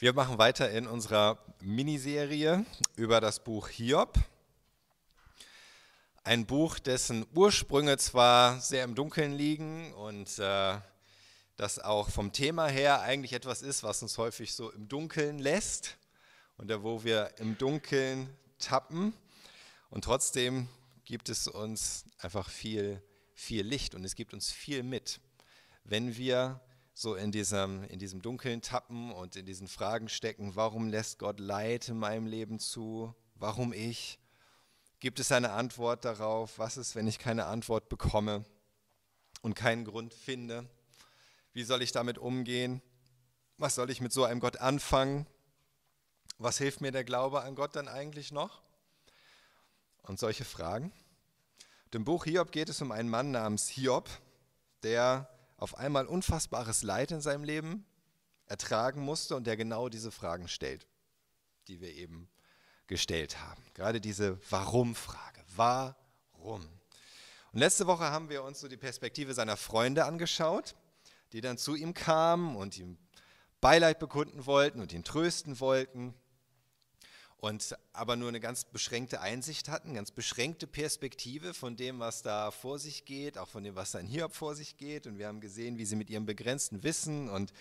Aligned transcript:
Wir 0.00 0.14
machen 0.14 0.38
weiter 0.38 0.70
in 0.70 0.86
unserer 0.86 1.36
Miniserie 1.60 2.64
über 2.96 3.20
das 3.20 3.44
Buch 3.44 3.68
Hiob. 3.68 4.18
Ein 6.24 6.46
Buch, 6.46 6.78
dessen 6.78 7.26
Ursprünge 7.34 7.98
zwar 7.98 8.58
sehr 8.62 8.84
im 8.84 8.94
Dunkeln 8.94 9.34
liegen 9.34 9.92
und 9.92 10.38
äh, 10.38 10.78
das 11.56 11.80
auch 11.80 12.08
vom 12.08 12.32
Thema 12.32 12.66
her 12.66 13.02
eigentlich 13.02 13.34
etwas 13.34 13.60
ist, 13.60 13.82
was 13.82 14.00
uns 14.00 14.16
häufig 14.16 14.54
so 14.54 14.70
im 14.70 14.88
Dunkeln 14.88 15.38
lässt 15.38 15.98
und 16.56 16.72
wo 16.82 17.04
wir 17.04 17.34
im 17.36 17.58
Dunkeln 17.58 18.34
tappen. 18.58 19.12
Und 19.90 20.04
trotzdem 20.04 20.70
gibt 21.04 21.28
es 21.28 21.46
uns 21.46 22.06
einfach 22.20 22.48
viel, 22.48 23.02
viel 23.34 23.66
Licht 23.66 23.94
und 23.94 24.06
es 24.06 24.14
gibt 24.14 24.32
uns 24.32 24.50
viel 24.50 24.82
mit, 24.82 25.20
wenn 25.84 26.16
wir 26.16 26.58
so 27.00 27.14
in 27.14 27.32
diesem, 27.32 27.82
in 27.84 27.98
diesem 27.98 28.20
Dunkeln 28.20 28.60
tappen 28.60 29.10
und 29.10 29.34
in 29.34 29.46
diesen 29.46 29.68
Fragen 29.68 30.10
stecken, 30.10 30.54
warum 30.54 30.90
lässt 30.90 31.18
Gott 31.18 31.40
Leid 31.40 31.88
in 31.88 31.98
meinem 31.98 32.26
Leben 32.26 32.58
zu? 32.58 33.14
Warum 33.36 33.72
ich? 33.72 34.18
Gibt 34.98 35.18
es 35.18 35.32
eine 35.32 35.52
Antwort 35.52 36.04
darauf? 36.04 36.58
Was 36.58 36.76
ist, 36.76 36.94
wenn 36.94 37.06
ich 37.06 37.18
keine 37.18 37.46
Antwort 37.46 37.88
bekomme 37.88 38.44
und 39.40 39.54
keinen 39.54 39.86
Grund 39.86 40.12
finde? 40.12 40.68
Wie 41.54 41.64
soll 41.64 41.80
ich 41.80 41.90
damit 41.90 42.18
umgehen? 42.18 42.82
Was 43.56 43.76
soll 43.76 43.88
ich 43.88 44.02
mit 44.02 44.12
so 44.12 44.24
einem 44.24 44.40
Gott 44.40 44.58
anfangen? 44.58 45.26
Was 46.36 46.58
hilft 46.58 46.82
mir 46.82 46.92
der 46.92 47.04
Glaube 47.04 47.40
an 47.40 47.54
Gott 47.54 47.76
dann 47.76 47.88
eigentlich 47.88 48.30
noch? 48.30 48.60
Und 50.02 50.20
solche 50.20 50.44
Fragen. 50.44 50.92
Im 51.94 52.04
Buch 52.04 52.26
Hiob 52.26 52.52
geht 52.52 52.68
es 52.68 52.82
um 52.82 52.92
einen 52.92 53.08
Mann 53.08 53.30
namens 53.30 53.68
Hiob, 53.68 54.10
der 54.82 55.30
auf 55.60 55.76
einmal 55.76 56.06
unfassbares 56.06 56.82
Leid 56.82 57.10
in 57.10 57.20
seinem 57.20 57.44
Leben 57.44 57.84
ertragen 58.46 59.02
musste 59.02 59.36
und 59.36 59.46
der 59.46 59.56
genau 59.56 59.88
diese 59.88 60.10
Fragen 60.10 60.48
stellt, 60.48 60.86
die 61.68 61.80
wir 61.80 61.92
eben 61.92 62.28
gestellt 62.86 63.40
haben. 63.40 63.62
Gerade 63.74 64.00
diese 64.00 64.38
Warum-Frage. 64.50 65.44
Warum? 65.54 66.66
Und 67.52 67.58
letzte 67.58 67.86
Woche 67.86 68.04
haben 68.04 68.30
wir 68.30 68.42
uns 68.42 68.60
so 68.60 68.68
die 68.68 68.78
Perspektive 68.78 69.34
seiner 69.34 69.56
Freunde 69.56 70.06
angeschaut, 70.06 70.74
die 71.32 71.40
dann 71.40 71.58
zu 71.58 71.74
ihm 71.74 71.94
kamen 71.94 72.56
und 72.56 72.78
ihm 72.78 72.96
Beileid 73.60 73.98
bekunden 73.98 74.46
wollten 74.46 74.80
und 74.80 74.92
ihn 74.92 75.04
trösten 75.04 75.60
wollten 75.60 76.14
und 77.40 77.74
aber 77.94 78.16
nur 78.16 78.28
eine 78.28 78.38
ganz 78.38 78.64
beschränkte 78.64 79.22
Einsicht 79.22 79.70
hatten, 79.70 79.94
ganz 79.94 80.10
beschränkte 80.10 80.66
Perspektive 80.66 81.54
von 81.54 81.74
dem, 81.74 81.98
was 81.98 82.20
da 82.20 82.50
vor 82.50 82.78
sich 82.78 83.06
geht, 83.06 83.38
auch 83.38 83.48
von 83.48 83.64
dem, 83.64 83.76
was 83.76 83.92
da 83.92 83.98
in 83.98 84.06
Hiob 84.06 84.34
vor 84.34 84.54
sich 84.54 84.76
geht. 84.76 85.06
Und 85.06 85.16
wir 85.16 85.26
haben 85.26 85.40
gesehen, 85.40 85.78
wie 85.78 85.86
sie 85.86 85.96
mit 85.96 86.10
ihrem 86.10 86.26
begrenzten 86.26 86.82
Wissen 86.82 87.30
und 87.30 87.52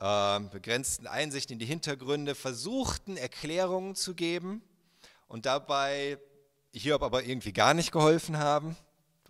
äh, 0.00 0.40
begrenzten 0.40 1.06
Einsicht 1.06 1.52
in 1.52 1.60
die 1.60 1.64
Hintergründe 1.64 2.34
versuchten, 2.34 3.16
Erklärungen 3.16 3.94
zu 3.94 4.14
geben 4.14 4.62
und 5.28 5.46
dabei 5.46 6.18
Hiob 6.72 7.04
aber 7.04 7.22
irgendwie 7.22 7.52
gar 7.52 7.72
nicht 7.72 7.92
geholfen 7.92 8.38
haben. 8.38 8.76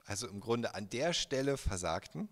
Also 0.06 0.26
im 0.28 0.40
Grunde 0.40 0.74
an 0.74 0.88
der 0.88 1.12
Stelle 1.12 1.58
versagten. 1.58 2.30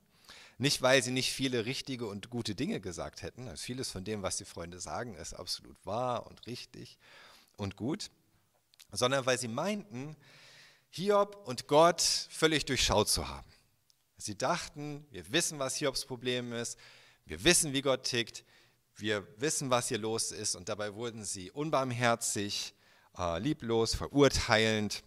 Nicht, 0.56 0.80
weil 0.80 1.02
sie 1.02 1.10
nicht 1.10 1.32
viele 1.32 1.66
richtige 1.66 2.06
und 2.06 2.30
gute 2.30 2.54
Dinge 2.54 2.80
gesagt 2.80 3.20
hätten. 3.20 3.48
Also 3.48 3.62
vieles 3.62 3.90
von 3.90 4.04
dem, 4.04 4.22
was 4.22 4.38
die 4.38 4.44
Freunde 4.46 4.80
sagen, 4.80 5.16
ist 5.16 5.34
absolut 5.34 5.76
wahr 5.84 6.26
und 6.26 6.46
richtig 6.46 6.98
und 7.62 7.76
gut, 7.76 8.10
sondern 8.90 9.24
weil 9.24 9.38
sie 9.38 9.48
meinten, 9.48 10.16
Hiob 10.90 11.36
und 11.46 11.68
Gott 11.68 12.02
völlig 12.02 12.66
durchschaut 12.66 13.08
zu 13.08 13.28
haben. 13.28 13.48
Sie 14.18 14.36
dachten, 14.36 15.06
wir 15.10 15.32
wissen, 15.32 15.58
was 15.58 15.76
Hiobs 15.76 16.04
Problem 16.04 16.52
ist, 16.52 16.78
wir 17.24 17.42
wissen, 17.44 17.72
wie 17.72 17.80
Gott 17.80 18.04
tickt, 18.04 18.44
wir 18.96 19.26
wissen, 19.40 19.70
was 19.70 19.88
hier 19.88 19.98
los 19.98 20.32
ist 20.32 20.54
und 20.54 20.68
dabei 20.68 20.94
wurden 20.94 21.24
sie 21.24 21.50
unbarmherzig, 21.50 22.74
äh, 23.16 23.38
lieblos, 23.38 23.94
verurteilend 23.94 25.02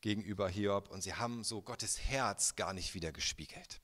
gegenüber 0.00 0.48
Hiob 0.48 0.90
und 0.90 1.02
sie 1.02 1.14
haben 1.14 1.44
so 1.44 1.60
Gottes 1.60 2.00
Herz 2.00 2.56
gar 2.56 2.72
nicht 2.72 2.94
wieder 2.94 3.12
gespiegelt. 3.12 3.80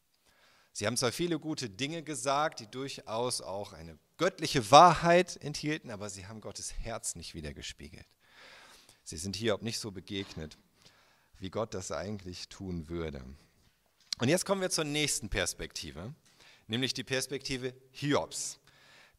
Sie 0.77 0.89
haben 0.89 0.97
zwar 0.97 1.12
viele 1.12 1.39
gute 1.39 1.71
Dinge 1.71 2.03
gesagt, 2.03 2.59
die 2.59 2.67
durchaus 2.67 3.41
auch 3.41 3.73
eine 3.73 3.97
göttliche 4.17 4.73
Wahrheit 4.73 5.37
enthielten, 5.37 5.89
aber 5.89 6.11
sie 6.11 6.27
haben 6.27 6.41
Gottes 6.41 6.75
Herz 6.75 7.15
nicht 7.15 7.33
wiedergespiegelt. 7.33 8.07
Sie 9.05 9.17
sind 9.17 9.37
Hiob 9.37 9.62
nicht 9.62 9.79
so 9.79 9.93
begegnet, 9.93 10.59
wie 11.39 11.51
Gott 11.51 11.75
das 11.75 11.93
eigentlich 11.93 12.49
tun 12.49 12.89
würde. 12.89 13.25
Und 14.19 14.29
jetzt 14.29 14.45
kommen 14.45 14.62
wir 14.62 14.71
zur 14.71 14.83
nächsten 14.83 15.29
Perspektive, 15.29 16.12
nämlich 16.67 16.93
die 16.93 17.05
Perspektive 17.05 17.73
Hiobs, 17.93 18.59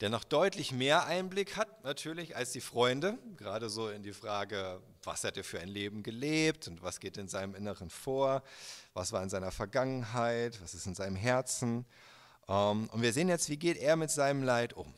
der 0.01 0.09
noch 0.09 0.25
deutlich 0.25 0.71
mehr 0.73 1.05
Einblick 1.05 1.55
hat 1.55 1.83
natürlich 1.83 2.35
als 2.35 2.51
die 2.51 2.61
Freunde, 2.61 3.17
gerade 3.37 3.69
so 3.69 3.89
in 3.89 4.03
die 4.03 4.13
Frage, 4.13 4.81
was 5.03 5.23
hat 5.23 5.37
er 5.37 5.43
für 5.43 5.59
ein 5.59 5.69
Leben 5.69 6.03
gelebt 6.03 6.67
und 6.67 6.81
was 6.81 6.99
geht 6.99 7.17
in 7.17 7.29
seinem 7.29 7.55
Inneren 7.55 7.89
vor, 7.89 8.43
was 8.93 9.13
war 9.13 9.23
in 9.23 9.29
seiner 9.29 9.51
Vergangenheit, 9.51 10.61
was 10.61 10.73
ist 10.73 10.85
in 10.85 10.95
seinem 10.95 11.15
Herzen. 11.15 11.85
Ähm, 12.49 12.89
und 12.91 13.01
wir 13.01 13.13
sehen 13.13 13.29
jetzt, 13.29 13.49
wie 13.49 13.57
geht 13.57 13.77
er 13.77 13.95
mit 13.95 14.11
seinem 14.11 14.43
Leid 14.43 14.73
um? 14.73 14.93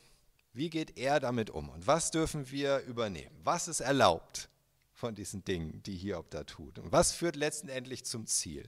Wie 0.53 0.71
geht 0.71 0.97
er 0.97 1.19
damit 1.19 1.51
um? 1.51 1.69
Und 1.69 1.85
was 1.85 2.09
dürfen 2.09 2.49
wir 2.49 2.79
übernehmen? 2.79 3.35
Was 3.43 3.67
ist 3.67 3.81
erlaubt 3.81 4.49
von 4.93 5.13
diesen 5.13 5.45
Dingen, 5.45 5.83
die 5.83 5.95
Hiob 5.95 6.31
da 6.31 6.43
tut? 6.43 6.79
Und 6.79 6.91
was 6.91 7.11
führt 7.11 7.35
letztendlich 7.35 8.03
zum 8.05 8.25
Ziel? 8.25 8.67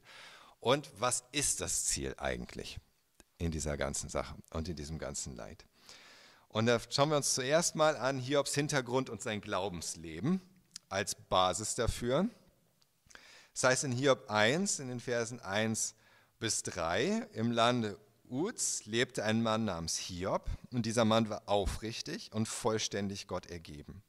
Und 0.60 0.92
was 1.00 1.24
ist 1.32 1.62
das 1.62 1.86
Ziel 1.86 2.14
eigentlich 2.18 2.78
in 3.40 3.50
dieser 3.50 3.78
ganzen 3.78 4.10
Sache 4.10 4.36
und 4.52 4.70
in 4.70 4.76
diesem 4.76 5.00
ganzen 5.00 5.36
Leid? 5.36 5.66
Und 6.50 6.66
da 6.66 6.80
schauen 6.90 7.10
wir 7.10 7.18
uns 7.18 7.36
zuerst 7.36 7.76
mal 7.76 7.96
an 7.96 8.20
Hiobs 8.20 8.56
Hintergrund 8.56 9.10
und 9.10 9.22
sein 9.22 9.40
Glaubensleben 9.40 10.42
als 10.90 11.16
Basis 11.16 11.76
dafür. 11.76 12.28
Das 13.54 13.64
heißt 13.64 13.84
in 13.84 13.92
Hiob 13.92 14.30
1, 14.30 14.80
in 14.80 14.88
den 14.88 15.00
Versen 15.00 15.40
1 15.40 15.94
bis 16.40 16.64
3, 16.64 17.28
im 17.34 17.52
Lande 17.52 18.00
Uz 18.30 18.86
lebte 18.86 19.24
ein 19.24 19.42
Mann 19.42 19.66
namens 19.66 19.98
Hiob 19.98 20.50
und 20.72 20.86
dieser 20.86 21.06
Mann 21.06 21.30
war 21.30 21.44
aufrichtig 21.48 22.32
und 22.34 22.48
vollständig 22.48 23.28
Gott 23.28 23.48
ergeben. 23.48 24.04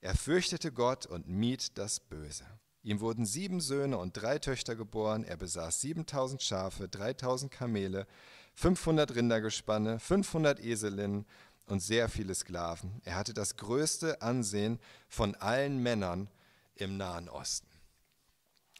Er 0.00 0.14
fürchtete 0.14 0.70
Gott 0.70 1.06
und 1.06 1.28
mied 1.28 1.76
das 1.78 1.98
Böse. 1.98 2.44
Ihm 2.82 3.00
wurden 3.00 3.24
sieben 3.24 3.60
Söhne 3.60 3.98
und 3.98 4.12
drei 4.12 4.38
Töchter 4.38 4.76
geboren. 4.76 5.24
Er 5.24 5.36
besaß 5.36 5.80
7000 5.80 6.42
Schafe, 6.42 6.88
3000 6.88 7.50
Kamele, 7.50 8.06
500 8.54 9.14
Rindergespanne, 9.14 9.98
500 9.98 10.60
Eselinnen 10.60 11.26
und 11.66 11.80
sehr 11.80 12.08
viele 12.08 12.34
Sklaven. 12.34 13.00
Er 13.04 13.16
hatte 13.16 13.34
das 13.34 13.56
größte 13.56 14.22
Ansehen 14.22 14.78
von 15.08 15.34
allen 15.36 15.78
Männern 15.78 16.28
im 16.74 16.96
Nahen 16.96 17.28
Osten. 17.28 17.68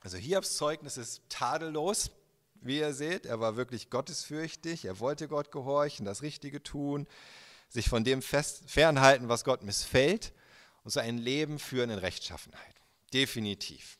Also 0.00 0.18
Hiobs 0.18 0.56
Zeugnis 0.56 0.96
ist 0.96 1.22
tadellos 1.28 2.10
wie 2.64 2.78
ihr 2.78 2.94
seht. 2.94 3.26
Er 3.26 3.40
war 3.40 3.56
wirklich 3.56 3.90
gottesfürchtig, 3.90 4.84
er 4.86 4.98
wollte 4.98 5.28
Gott 5.28 5.52
gehorchen, 5.52 6.04
das 6.04 6.22
Richtige 6.22 6.62
tun, 6.62 7.06
sich 7.68 7.88
von 7.88 8.04
dem 8.04 8.22
fest, 8.22 8.62
fernhalten, 8.66 9.28
was 9.28 9.44
Gott 9.44 9.62
missfällt 9.62 10.32
und 10.82 10.90
sein 10.90 11.18
Leben 11.18 11.58
führen 11.58 11.90
in 11.90 11.98
Rechtschaffenheit. 11.98 12.74
Definitiv. 13.12 13.98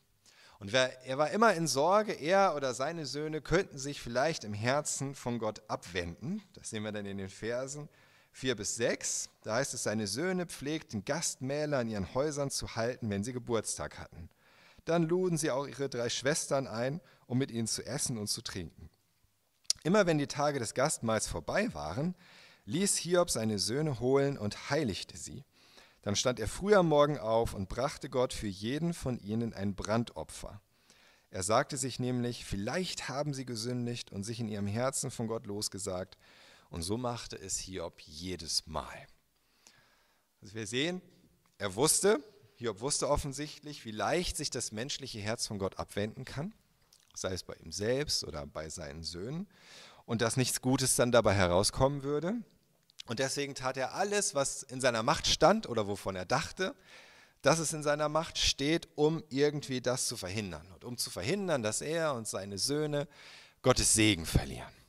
Und 0.59 0.73
er 0.73 1.19
war 1.19 1.31
immer 1.31 1.53
in 1.55 1.67
Sorge, 1.67 2.12
er 2.12 2.55
oder 2.56 2.73
seine 2.75 3.06
Söhne 3.06 3.43
könnten 3.43 3.77
sich 3.77 4.00
vielleicht 4.00 4.44
im 4.44 4.55
Herzen 4.55 5.15
von 5.15 5.39
Gott 5.39 5.62
abwenden. 5.69 6.43
Das 6.55 6.71
sehen 6.71 6.84
wir 6.84 6.93
dann 6.93 7.06
in 7.06 7.19
den 7.19 7.28
Versen 7.28 7.89
4 8.34 8.56
bis 8.56 8.75
6. 8.75 9.31
Da 9.45 9.55
heißt 9.55 9.75
es, 9.75 9.84
seine 9.84 10.09
Söhne 10.09 10.47
pflegten 10.47 11.05
Gastmähler 11.05 11.81
in 11.81 11.89
ihren 11.89 12.15
Häusern 12.15 12.50
zu 12.50 12.75
halten, 12.75 13.09
wenn 13.09 13.22
sie 13.22 13.33
Geburtstag 13.33 13.99
hatten. 13.99 14.28
Dann 14.84 15.05
luden 15.05 15.39
sie 15.39 15.53
auch 15.53 15.67
ihre 15.67 15.89
drei 15.89 16.09
Schwestern 16.09 16.67
ein, 16.67 17.00
um 17.27 17.39
mit 17.39 17.53
ihnen 17.53 17.69
zu 17.69 17.87
essen 17.87 18.19
und 18.19 18.27
zu 18.27 18.43
trinken. 18.43 18.91
Immer 19.84 20.06
wenn 20.06 20.19
die 20.19 20.27
Tage 20.27 20.59
des 20.59 20.75
Gastmahls 20.75 21.28
vorbei 21.28 21.73
waren, 21.75 22.17
ließ 22.67 22.97
Hiob 22.97 23.31
seine 23.31 23.61
Söhne 23.61 24.00
holen 24.00 24.37
und 24.37 24.69
heiligte 24.69 25.17
sie. 25.17 25.44
Dann 26.03 26.17
stand 26.17 26.41
er 26.41 26.49
früh 26.49 26.75
am 26.75 26.88
Morgen 26.88 27.19
auf 27.19 27.55
und 27.55 27.69
brachte 27.69 28.11
Gott 28.11 28.32
für 28.32 28.49
jeden 28.49 28.94
von 28.94 29.19
ihnen 29.20 29.55
ein 29.55 29.76
Brandopfer. 29.76 30.61
Er 31.31 31.44
sagte 31.44 31.76
sich 31.76 32.00
nämlich, 32.00 32.44
vielleicht 32.44 33.09
haben 33.09 33.32
sie 33.32 33.44
gesündigt 33.44 34.11
und 34.11 34.25
sich 34.25 34.41
in 34.41 34.49
ihrem 34.49 34.67
Herzen 34.67 35.11
von 35.12 35.29
Gott 35.29 35.47
losgesagt. 35.47 36.19
Und 36.75 36.82
so 36.82 36.97
machte 36.97 37.37
es 37.37 37.56
Hiob 37.61 38.00
jedes 38.00 38.67
Mal. 38.67 39.06
Also 40.43 40.56
wir 40.56 40.67
sehen, 40.67 41.00
er 41.56 41.76
wusste, 41.76 42.19
Hiob 42.56 42.81
wusste 42.81 43.09
offensichtlich, 43.09 43.85
wie 43.85 43.93
leicht 43.93 44.37
sich 44.37 44.50
das 44.50 44.73
menschliche 44.73 45.21
Herz 45.21 45.47
von 45.47 45.61
Gott 45.61 45.79
abwenden 45.79 46.25
kann, 46.25 46.53
sei 47.15 47.32
es 47.32 47.44
bei 47.44 47.55
ihm 47.55 47.71
selbst 47.71 48.25
oder 48.25 48.44
bei 48.44 48.71
seinen 48.71 49.05
Söhnen, 49.05 49.47
und 50.05 50.21
dass 50.21 50.37
nichts 50.37 50.62
Gutes 50.62 50.97
dann 50.97 51.12
dabei 51.12 51.35
herauskommen 51.35 52.03
würde. 52.03 52.35
Und 53.06 53.21
deswegen 53.21 53.55
tat 53.55 53.76
er 53.76 53.94
alles, 53.94 54.35
was 54.35 54.65
in 54.65 54.81
seiner 54.81 55.05
Macht 55.05 55.29
stand 55.29 55.69
oder 55.69 55.87
wovon 55.87 56.17
er 56.17 56.26
dachte, 56.26 56.75
dass 57.41 57.61
es 57.61 57.73
in 57.73 57.85
seiner 57.85 58.09
Macht 58.09 58.37
steht, 58.37 58.88
um 58.97 59.23
irgendwie 59.29 59.81
das 59.81 60.09
zu 60.09 60.17
verhindern 60.17 60.67
und 60.75 60.85
um 60.85 60.99
zu 60.99 61.11
verhindern, 61.11 61.62
dass 61.62 61.82
er 61.82 62.15
und 62.15 62.26
seine 62.26 62.59
Söhne 62.59 63.06
Gottes 63.62 63.94
Segen 63.94 64.26
verlieren. 64.26 64.84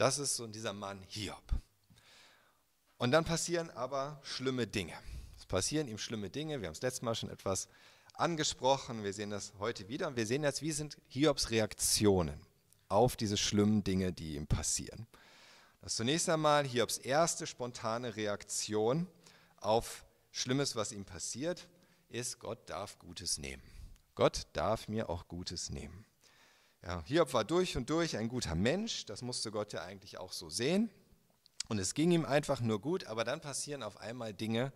Das 0.00 0.18
ist 0.18 0.36
so 0.36 0.46
dieser 0.46 0.72
Mann 0.72 1.02
Hiob. 1.08 1.44
Und 2.96 3.10
dann 3.10 3.26
passieren 3.26 3.68
aber 3.68 4.18
schlimme 4.22 4.66
Dinge. 4.66 4.94
Es 5.36 5.44
passieren 5.44 5.88
ihm 5.88 5.98
schlimme 5.98 6.30
Dinge. 6.30 6.58
Wir 6.58 6.68
haben 6.68 6.72
es 6.72 6.80
letztes 6.80 7.02
Mal 7.02 7.14
schon 7.14 7.28
etwas 7.28 7.68
angesprochen. 8.14 9.04
Wir 9.04 9.12
sehen 9.12 9.28
das 9.28 9.52
heute 9.58 9.90
wieder. 9.90 10.08
Und 10.08 10.16
wir 10.16 10.24
sehen 10.24 10.42
jetzt, 10.42 10.62
wie 10.62 10.72
sind 10.72 10.96
Hiobs 11.08 11.50
Reaktionen 11.50 12.40
auf 12.88 13.14
diese 13.14 13.36
schlimmen 13.36 13.84
Dinge, 13.84 14.10
die 14.10 14.36
ihm 14.36 14.46
passieren. 14.46 15.06
Das 15.82 15.96
zunächst 15.96 16.30
einmal 16.30 16.66
Hiobs 16.66 16.96
erste 16.96 17.46
spontane 17.46 18.16
Reaktion 18.16 19.06
auf 19.58 20.06
Schlimmes, 20.30 20.76
was 20.76 20.92
ihm 20.92 21.04
passiert, 21.04 21.68
ist, 22.08 22.38
Gott 22.38 22.70
darf 22.70 22.98
Gutes 22.98 23.36
nehmen. 23.36 23.62
Gott 24.14 24.46
darf 24.54 24.88
mir 24.88 25.10
auch 25.10 25.28
Gutes 25.28 25.68
nehmen. 25.68 26.06
Ja, 26.82 27.02
Hiob 27.04 27.32
war 27.34 27.44
durch 27.44 27.76
und 27.76 27.90
durch 27.90 28.16
ein 28.16 28.28
guter 28.28 28.54
Mensch, 28.54 29.04
das 29.04 29.20
musste 29.20 29.50
Gott 29.50 29.72
ja 29.72 29.82
eigentlich 29.82 30.18
auch 30.18 30.32
so 30.32 30.48
sehen. 30.48 30.90
Und 31.68 31.78
es 31.78 31.94
ging 31.94 32.10
ihm 32.10 32.24
einfach 32.24 32.60
nur 32.60 32.80
gut, 32.80 33.04
aber 33.04 33.22
dann 33.24 33.40
passieren 33.40 33.82
auf 33.82 34.00
einmal 34.00 34.32
Dinge, 34.32 34.72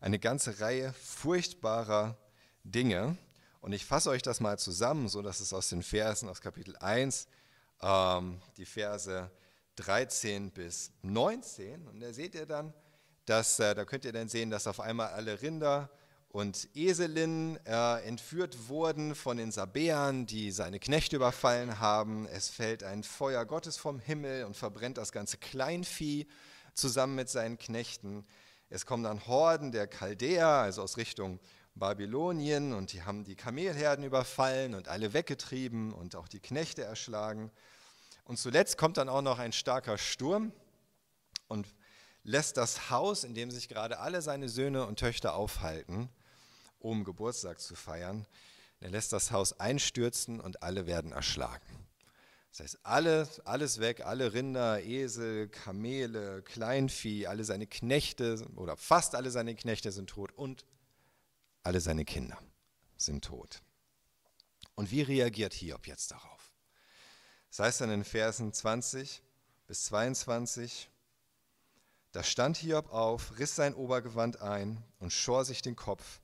eine 0.00 0.18
ganze 0.18 0.60
Reihe 0.60 0.92
furchtbarer 0.92 2.16
Dinge. 2.62 3.16
Und 3.60 3.72
ich 3.72 3.84
fasse 3.84 4.10
euch 4.10 4.22
das 4.22 4.40
mal 4.40 4.58
zusammen, 4.58 5.08
so 5.08 5.20
dass 5.20 5.40
es 5.40 5.52
aus 5.52 5.68
den 5.68 5.82
Versen 5.82 6.28
aus 6.28 6.40
Kapitel 6.40 6.76
1, 6.76 7.26
ähm, 7.82 8.40
die 8.56 8.64
Verse 8.64 9.30
13 9.76 10.52
bis 10.52 10.92
19, 11.02 11.86
und 11.88 12.00
da 12.00 12.12
seht 12.12 12.34
ihr 12.34 12.46
dann, 12.46 12.72
dass, 13.26 13.58
äh, 13.58 13.74
da 13.74 13.84
könnt 13.84 14.04
ihr 14.04 14.12
dann 14.12 14.28
sehen, 14.28 14.50
dass 14.50 14.66
auf 14.66 14.80
einmal 14.80 15.08
alle 15.08 15.42
Rinder 15.42 15.90
und 16.36 16.68
Eselinnen 16.74 17.58
äh, 17.64 18.02
entführt 18.06 18.68
wurden 18.68 19.14
von 19.14 19.38
den 19.38 19.52
Sabäern, 19.52 20.26
die 20.26 20.50
seine 20.50 20.78
Knechte 20.78 21.16
überfallen 21.16 21.80
haben. 21.80 22.26
Es 22.26 22.50
fällt 22.50 22.82
ein 22.82 23.04
Feuer 23.04 23.46
Gottes 23.46 23.78
vom 23.78 24.00
Himmel 24.00 24.44
und 24.44 24.54
verbrennt 24.54 24.98
das 24.98 25.12
ganze 25.12 25.38
Kleinvieh 25.38 26.26
zusammen 26.74 27.14
mit 27.14 27.30
seinen 27.30 27.56
Knechten. 27.56 28.26
Es 28.68 28.84
kommen 28.84 29.02
dann 29.02 29.26
Horden 29.26 29.72
der 29.72 29.86
Chaldäer, 29.86 30.46
also 30.46 30.82
aus 30.82 30.98
Richtung 30.98 31.40
Babylonien, 31.74 32.74
und 32.74 32.92
die 32.92 33.02
haben 33.02 33.24
die 33.24 33.34
Kamelherden 33.34 34.04
überfallen 34.04 34.74
und 34.74 34.88
alle 34.88 35.14
weggetrieben 35.14 35.90
und 35.90 36.16
auch 36.16 36.28
die 36.28 36.40
Knechte 36.40 36.84
erschlagen. 36.84 37.50
Und 38.24 38.38
zuletzt 38.38 38.76
kommt 38.76 38.98
dann 38.98 39.08
auch 39.08 39.22
noch 39.22 39.38
ein 39.38 39.54
starker 39.54 39.96
Sturm 39.96 40.52
und 41.48 41.66
lässt 42.24 42.58
das 42.58 42.90
Haus, 42.90 43.24
in 43.24 43.34
dem 43.34 43.50
sich 43.50 43.70
gerade 43.70 44.00
alle 44.00 44.20
seine 44.20 44.50
Söhne 44.50 44.84
und 44.84 44.98
Töchter 44.98 45.34
aufhalten, 45.34 46.10
um 46.86 47.04
Geburtstag 47.04 47.60
zu 47.60 47.74
feiern, 47.74 48.26
er 48.80 48.90
lässt 48.90 49.12
das 49.12 49.30
Haus 49.30 49.58
einstürzen 49.58 50.40
und 50.40 50.62
alle 50.62 50.86
werden 50.86 51.12
erschlagen. 51.12 51.66
Das 52.50 52.60
heißt, 52.60 52.78
alles, 52.84 53.40
alles 53.40 53.80
weg, 53.80 54.06
alle 54.06 54.32
Rinder, 54.32 54.82
Esel, 54.82 55.48
Kamele, 55.48 56.42
Kleinvieh, 56.42 57.26
alle 57.26 57.44
seine 57.44 57.66
Knechte 57.66 58.46
oder 58.56 58.76
fast 58.76 59.14
alle 59.14 59.30
seine 59.30 59.54
Knechte 59.54 59.92
sind 59.92 60.08
tot 60.08 60.32
und 60.32 60.64
alle 61.62 61.80
seine 61.80 62.04
Kinder 62.04 62.38
sind 62.96 63.24
tot. 63.24 63.60
Und 64.74 64.90
wie 64.90 65.02
reagiert 65.02 65.52
Hiob 65.52 65.86
jetzt 65.86 66.12
darauf? 66.12 66.54
Das 67.50 67.58
heißt 67.60 67.80
dann 67.82 67.90
in 67.90 68.04
Versen 68.04 68.52
20 68.52 69.22
bis 69.66 69.84
22, 69.84 70.88
da 72.12 72.22
stand 72.22 72.56
Hiob 72.58 72.90
auf, 72.92 73.38
riss 73.38 73.56
sein 73.56 73.74
Obergewand 73.74 74.40
ein 74.40 74.82
und 74.98 75.12
schor 75.12 75.44
sich 75.44 75.60
den 75.60 75.76
Kopf, 75.76 76.20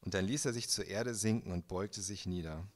und 0.00 0.14
dann 0.14 0.24
ließ 0.24 0.44
er 0.46 0.52
sich 0.52 0.68
zur 0.68 0.86
Erde 0.86 1.14
sinken 1.14 1.52
und 1.52 1.68
beugte 1.68 2.00
sich 2.00 2.26
nieder. 2.26 2.66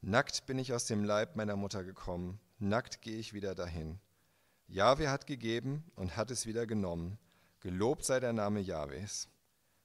Nackt 0.00 0.46
bin 0.46 0.58
ich 0.58 0.72
aus 0.72 0.86
dem 0.86 1.04
Leib 1.04 1.36
meiner 1.36 1.56
Mutter 1.56 1.84
gekommen, 1.84 2.40
nackt 2.58 3.02
gehe 3.02 3.18
ich 3.18 3.32
wieder 3.32 3.54
dahin. 3.54 4.00
Jahwe 4.66 5.10
hat 5.10 5.26
gegeben 5.26 5.84
und 5.96 6.16
hat 6.16 6.30
es 6.30 6.46
wieder 6.46 6.66
genommen. 6.66 7.18
Gelobt 7.60 8.04
sei 8.04 8.20
der 8.20 8.32
Name 8.32 8.60
Jahwes. 8.60 9.28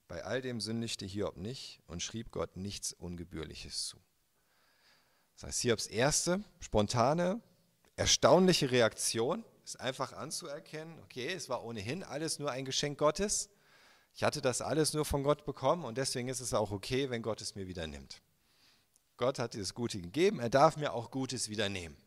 Bei 0.07 0.23
all 0.25 0.41
dem 0.41 0.59
sündigte 0.59 1.05
Hiob 1.05 1.37
nicht 1.37 1.79
und 1.87 2.03
schrieb 2.03 2.31
Gott 2.31 2.57
nichts 2.57 2.93
Ungebührliches 2.93 3.87
zu. 3.87 3.97
Das 5.35 5.43
heißt, 5.43 5.61
Hiobs 5.61 5.87
erste 5.87 6.43
spontane, 6.59 7.41
erstaunliche 7.95 8.71
Reaktion 8.71 9.43
ist 9.63 9.79
einfach 9.79 10.13
anzuerkennen, 10.13 10.99
okay, 11.03 11.31
es 11.33 11.49
war 11.49 11.63
ohnehin 11.63 12.03
alles 12.03 12.37
nur 12.37 12.51
ein 12.51 12.65
Geschenk 12.65 12.99
Gottes. 12.99 13.49
Ich 14.15 14.24
hatte 14.24 14.42
das 14.42 14.62
alles 14.62 14.94
nur 14.94 15.06
von 15.06 15.24
Gott 15.24 15.45
bekommen 15.45 15.86
und 15.86 15.98
deswegen 15.98 16.27
ist 16.27 16.39
es 16.39 16.54
auch 16.54 16.71
okay, 16.71 17.10
wenn 17.10 17.21
Gott 17.21 17.42
es 17.42 17.56
mir 17.56 17.68
wieder 17.68 17.88
nimmt. 17.88 18.21
Gott 19.18 19.39
hat 19.39 19.54
dieses 19.54 19.74
Gute 19.74 20.01
gegeben, 20.01 20.39
er 20.39 20.50
darf 20.50 20.77
mir 20.77 20.94
auch 20.94 21.12
Gutes 21.12 21.50
wieder 21.50 21.69
nehmen. 21.69 21.98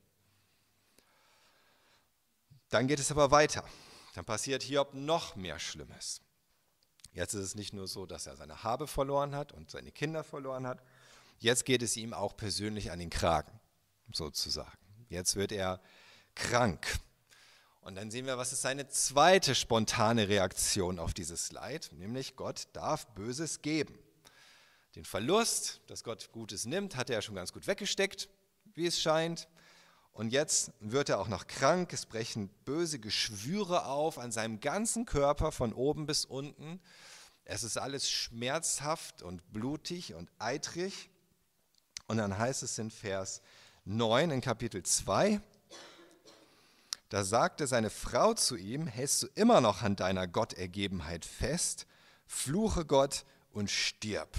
Dann 2.69 2.88
geht 2.88 2.99
es 2.99 3.11
aber 3.11 3.31
weiter. 3.31 3.64
Dann 4.14 4.25
passiert 4.25 4.62
Hiob 4.62 4.94
noch 4.94 5.37
mehr 5.37 5.58
Schlimmes. 5.58 6.20
Jetzt 7.12 7.35
ist 7.35 7.43
es 7.43 7.55
nicht 7.55 7.73
nur 7.73 7.87
so, 7.87 8.06
dass 8.06 8.26
er 8.26 8.37
seine 8.37 8.62
Habe 8.62 8.87
verloren 8.87 9.35
hat 9.35 9.52
und 9.52 9.70
seine 9.70 9.93
Kinder 9.93 10.25
verloren 10.25 10.67
hat. 10.67 10.82
Jetzt 11.38 11.64
geht 11.64 11.82
es 11.82 11.97
ihm 11.97 12.12
auch 12.12 12.37
persönlich 12.37 12.91
an 12.91 12.99
den 12.99 13.11
Kragen, 13.11 13.61
sozusagen. 14.12 14.76
Jetzt 15.09 15.37
wird 15.37 15.52
er 15.52 15.81
krank. 16.35 16.99
Und 17.87 17.94
dann 17.94 18.11
sehen 18.11 18.27
wir, 18.27 18.37
was 18.37 18.53
ist 18.53 18.62
seine 18.62 18.88
zweite 18.88 19.55
spontane 19.55 20.27
Reaktion 20.27 20.99
auf 20.99 21.15
dieses 21.15 21.53
Leid, 21.53 21.91
nämlich 21.93 22.35
Gott 22.35 22.67
darf 22.73 23.06
Böses 23.15 23.62
geben. 23.62 23.97
Den 24.97 25.05
Verlust, 25.05 25.83
dass 25.87 26.03
Gott 26.03 26.33
Gutes 26.33 26.65
nimmt, 26.67 26.97
hat 26.97 27.11
er 27.11 27.19
ja 27.19 27.23
schon 27.23 27.37
ganz 27.37 27.53
gut 27.53 27.69
weggesteckt, 27.69 28.29
wie 28.75 28.87
es 28.88 29.00
scheint. 29.00 29.47
Und 30.11 30.31
jetzt 30.31 30.73
wird 30.81 31.11
er 31.11 31.21
auch 31.21 31.29
noch 31.29 31.47
krank, 31.47 31.93
es 31.93 32.06
brechen 32.06 32.49
böse 32.65 32.99
Geschwüre 32.99 33.87
auf 33.87 34.19
an 34.19 34.33
seinem 34.33 34.59
ganzen 34.59 35.06
Körper 35.06 35.53
von 35.53 35.73
oben 35.73 36.06
bis 36.06 36.25
unten. 36.25 36.81
Es 37.44 37.62
ist 37.62 37.77
alles 37.77 38.11
schmerzhaft 38.11 39.23
und 39.23 39.53
blutig 39.53 40.15
und 40.15 40.29
eitrig. 40.41 41.09
Und 42.09 42.17
dann 42.17 42.37
heißt 42.37 42.65
es 42.65 42.81
in 42.81 42.91
Vers 42.91 43.43
9 43.85 44.33
in 44.33 44.41
Kapitel 44.41 44.83
2, 44.83 45.41
da 47.08 47.23
sagte 47.23 47.67
seine 47.67 47.91
Frau 47.91 48.35
zu 48.35 48.56
ihm, 48.56 48.87
hältst 48.87 49.23
du 49.23 49.29
immer 49.35 49.61
noch 49.61 49.82
an 49.82 49.97
deiner 49.97 50.26
Gottergebenheit 50.26 51.25
fest, 51.25 51.87
fluche 52.26 52.85
Gott 52.85 53.25
und 53.50 53.70
stirb. 53.70 54.37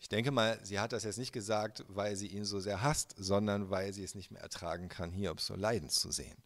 Ich 0.00 0.08
denke 0.08 0.30
mal, 0.30 0.58
sie 0.62 0.80
hat 0.80 0.92
das 0.92 1.04
jetzt 1.04 1.18
nicht 1.18 1.32
gesagt, 1.32 1.84
weil 1.88 2.16
sie 2.16 2.28
ihn 2.28 2.44
so 2.44 2.60
sehr 2.60 2.82
hasst, 2.82 3.14
sondern 3.18 3.70
weil 3.70 3.92
sie 3.92 4.04
es 4.04 4.14
nicht 4.14 4.30
mehr 4.30 4.42
ertragen 4.42 4.88
kann, 4.88 5.12
Hiob 5.12 5.40
so 5.40 5.54
leiden 5.54 5.90
zu 5.90 6.10
sehen. 6.10 6.36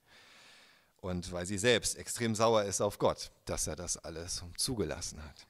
Und 0.96 1.32
weil 1.32 1.46
sie 1.46 1.58
selbst 1.58 1.96
extrem 1.96 2.34
sauer 2.34 2.64
ist 2.64 2.80
auf 2.80 2.98
Gott, 2.98 3.30
dass 3.44 3.66
er 3.66 3.76
das 3.76 3.96
alles 3.96 4.42
zugelassen 4.56 5.22
hat. 5.22 5.46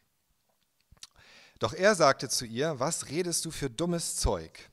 Doch 1.58 1.74
er 1.74 1.94
sagte 1.94 2.28
zu 2.28 2.44
ihr, 2.44 2.80
was 2.80 3.08
redest 3.08 3.44
du 3.44 3.50
für 3.50 3.70
dummes 3.70 4.16
Zeug? 4.16 4.70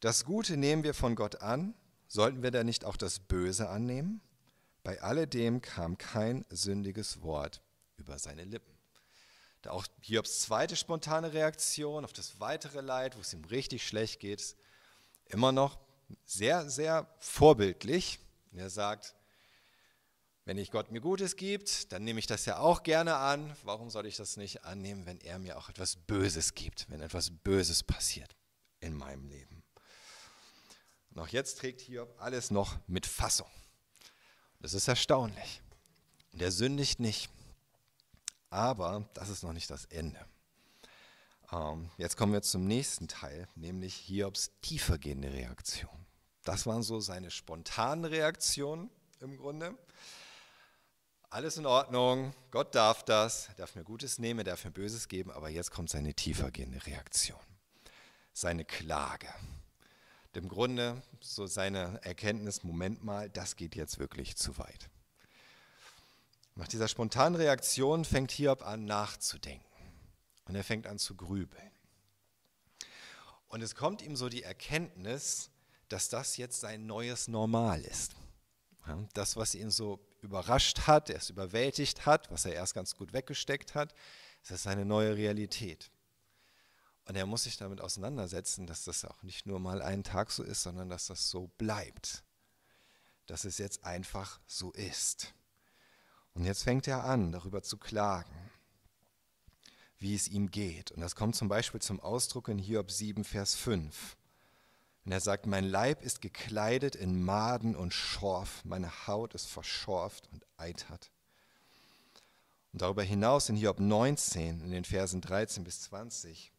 Das 0.00 0.24
Gute 0.24 0.56
nehmen 0.56 0.84
wir 0.84 0.94
von 0.94 1.14
Gott 1.16 1.40
an, 1.42 1.74
Sollten 2.08 2.42
wir 2.42 2.50
da 2.50 2.64
nicht 2.64 2.84
auch 2.84 2.96
das 2.96 3.18
Böse 3.18 3.68
annehmen? 3.68 4.20
Bei 4.82 5.02
alledem 5.02 5.60
kam 5.60 5.98
kein 5.98 6.44
sündiges 6.50 7.22
Wort 7.22 7.60
über 7.96 8.18
seine 8.18 8.44
Lippen. 8.44 8.76
Da 9.62 9.70
auch 9.72 9.86
Hiobs 10.00 10.40
zweite 10.40 10.76
spontane 10.76 11.32
Reaktion 11.32 12.04
auf 12.04 12.12
das 12.12 12.38
weitere 12.38 12.80
Leid, 12.80 13.16
wo 13.16 13.20
es 13.20 13.32
ihm 13.32 13.44
richtig 13.46 13.86
schlecht 13.86 14.20
geht, 14.20 14.54
immer 15.24 15.50
noch 15.50 15.78
sehr, 16.24 16.70
sehr 16.70 17.08
vorbildlich. 17.18 18.20
Er 18.52 18.70
sagt, 18.70 19.16
wenn 20.44 20.58
ich 20.58 20.70
Gott 20.70 20.92
mir 20.92 21.00
Gutes 21.00 21.34
gibt, 21.34 21.90
dann 21.90 22.04
nehme 22.04 22.20
ich 22.20 22.28
das 22.28 22.46
ja 22.46 22.58
auch 22.58 22.84
gerne 22.84 23.16
an. 23.16 23.56
Warum 23.64 23.90
soll 23.90 24.06
ich 24.06 24.16
das 24.16 24.36
nicht 24.36 24.64
annehmen, 24.64 25.04
wenn 25.04 25.20
er 25.20 25.40
mir 25.40 25.58
auch 25.58 25.68
etwas 25.68 25.96
Böses 25.96 26.54
gibt, 26.54 26.88
wenn 26.88 27.00
etwas 27.00 27.30
Böses 27.30 27.82
passiert 27.82 28.36
in 28.78 28.94
meinem 28.94 29.26
Leben? 29.26 29.55
Auch 31.16 31.28
jetzt 31.28 31.58
trägt 31.58 31.80
Hiob 31.80 32.14
alles 32.18 32.50
noch 32.50 32.78
mit 32.86 33.06
Fassung. 33.06 33.48
Das 34.60 34.74
ist 34.74 34.88
erstaunlich. 34.88 35.62
Und 36.32 36.42
er 36.42 36.52
sündigt 36.52 37.00
nicht. 37.00 37.30
Aber 38.50 39.08
das 39.14 39.28
ist 39.28 39.42
noch 39.42 39.52
nicht 39.52 39.70
das 39.70 39.86
Ende. 39.86 40.24
Ähm, 41.52 41.90
jetzt 41.96 42.16
kommen 42.16 42.32
wir 42.32 42.42
zum 42.42 42.66
nächsten 42.66 43.08
Teil, 43.08 43.48
nämlich 43.54 43.94
Hiobs 43.94 44.50
tiefergehende 44.60 45.32
Reaktion. 45.32 46.06
Das 46.44 46.66
waren 46.66 46.82
so 46.82 47.00
seine 47.00 47.30
spontanen 47.30 48.04
Reaktionen 48.04 48.90
im 49.20 49.36
Grunde. 49.36 49.76
Alles 51.30 51.56
in 51.56 51.66
Ordnung, 51.66 52.34
Gott 52.50 52.74
darf 52.74 53.04
das, 53.04 53.48
er 53.48 53.54
darf 53.54 53.74
mir 53.74 53.84
Gutes 53.84 54.18
nehmen, 54.18 54.40
er 54.40 54.44
darf 54.44 54.64
mir 54.64 54.70
Böses 54.70 55.08
geben, 55.08 55.30
aber 55.32 55.48
jetzt 55.48 55.70
kommt 55.70 55.90
seine 55.90 56.14
tiefergehende 56.14 56.86
Reaktion, 56.86 57.40
seine 58.32 58.64
Klage 58.64 59.28
im 60.36 60.48
Grunde 60.48 61.02
so 61.20 61.46
seine 61.46 61.98
Erkenntnis, 62.02 62.62
Moment 62.62 63.02
mal, 63.02 63.30
das 63.30 63.56
geht 63.56 63.74
jetzt 63.74 63.98
wirklich 63.98 64.36
zu 64.36 64.58
weit. 64.58 64.90
Nach 66.54 66.68
dieser 66.68 66.88
spontanen 66.88 67.36
Reaktion 67.36 68.04
fängt 68.04 68.30
Hiob 68.30 68.62
an 68.62 68.84
nachzudenken 68.84 69.64
und 70.46 70.54
er 70.54 70.64
fängt 70.64 70.86
an 70.86 70.98
zu 70.98 71.14
grübeln. 71.14 71.70
Und 73.48 73.62
es 73.62 73.74
kommt 73.74 74.02
ihm 74.02 74.16
so 74.16 74.28
die 74.28 74.42
Erkenntnis, 74.42 75.50
dass 75.88 76.08
das 76.08 76.36
jetzt 76.36 76.60
sein 76.60 76.86
neues 76.86 77.28
Normal 77.28 77.82
ist. 77.82 78.16
Das, 79.14 79.36
was 79.36 79.54
ihn 79.54 79.70
so 79.70 80.00
überrascht 80.22 80.86
hat, 80.86 81.10
er 81.10 81.16
es 81.16 81.30
überwältigt 81.30 82.06
hat, 82.06 82.30
was 82.30 82.44
er 82.44 82.54
erst 82.54 82.74
ganz 82.74 82.94
gut 82.94 83.12
weggesteckt 83.12 83.74
hat, 83.74 83.94
ist 84.42 84.62
seine 84.62 84.84
neue 84.84 85.16
Realität. 85.16 85.90
Und 87.06 87.14
er 87.14 87.26
muss 87.26 87.44
sich 87.44 87.56
damit 87.56 87.80
auseinandersetzen, 87.80 88.66
dass 88.66 88.84
das 88.84 89.04
auch 89.04 89.22
nicht 89.22 89.46
nur 89.46 89.60
mal 89.60 89.80
einen 89.80 90.02
Tag 90.02 90.30
so 90.32 90.42
ist, 90.42 90.62
sondern 90.62 90.88
dass 90.88 91.06
das 91.06 91.30
so 91.30 91.48
bleibt. 91.56 92.24
Dass 93.26 93.44
es 93.44 93.58
jetzt 93.58 93.84
einfach 93.84 94.40
so 94.46 94.72
ist. 94.72 95.32
Und 96.34 96.44
jetzt 96.44 96.64
fängt 96.64 96.86
er 96.88 97.04
an, 97.04 97.32
darüber 97.32 97.62
zu 97.62 97.78
klagen, 97.78 98.50
wie 99.98 100.14
es 100.14 100.28
ihm 100.28 100.50
geht. 100.50 100.90
Und 100.90 101.00
das 101.00 101.14
kommt 101.14 101.36
zum 101.36 101.48
Beispiel 101.48 101.80
zum 101.80 102.00
Ausdruck 102.00 102.48
in 102.48 102.58
Hiob 102.58 102.90
7, 102.90 103.24
Vers 103.24 103.54
5. 103.54 104.16
Und 105.04 105.12
er 105.12 105.20
sagt, 105.20 105.46
mein 105.46 105.64
Leib 105.64 106.02
ist 106.02 106.20
gekleidet 106.20 106.96
in 106.96 107.22
Maden 107.24 107.76
und 107.76 107.94
Schorf, 107.94 108.64
meine 108.64 109.06
Haut 109.06 109.34
ist 109.34 109.46
verschorft 109.46 110.28
und 110.32 110.44
eitert. 110.56 111.12
Und 112.72 112.82
darüber 112.82 113.04
hinaus 113.04 113.48
in 113.48 113.54
Hiob 113.54 113.78
19, 113.78 114.60
in 114.60 114.70
den 114.72 114.84
Versen 114.84 115.20
13 115.20 115.62
bis 115.62 115.82
20, 115.82 116.52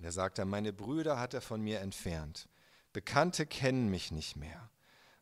und 0.00 0.06
er 0.06 0.12
sagt 0.12 0.38
dann, 0.38 0.48
meine 0.48 0.72
Brüder 0.72 1.20
hat 1.20 1.34
er 1.34 1.42
von 1.42 1.60
mir 1.60 1.80
entfernt. 1.80 2.48
Bekannte 2.94 3.44
kennen 3.44 3.90
mich 3.90 4.10
nicht 4.10 4.34
mehr. 4.34 4.70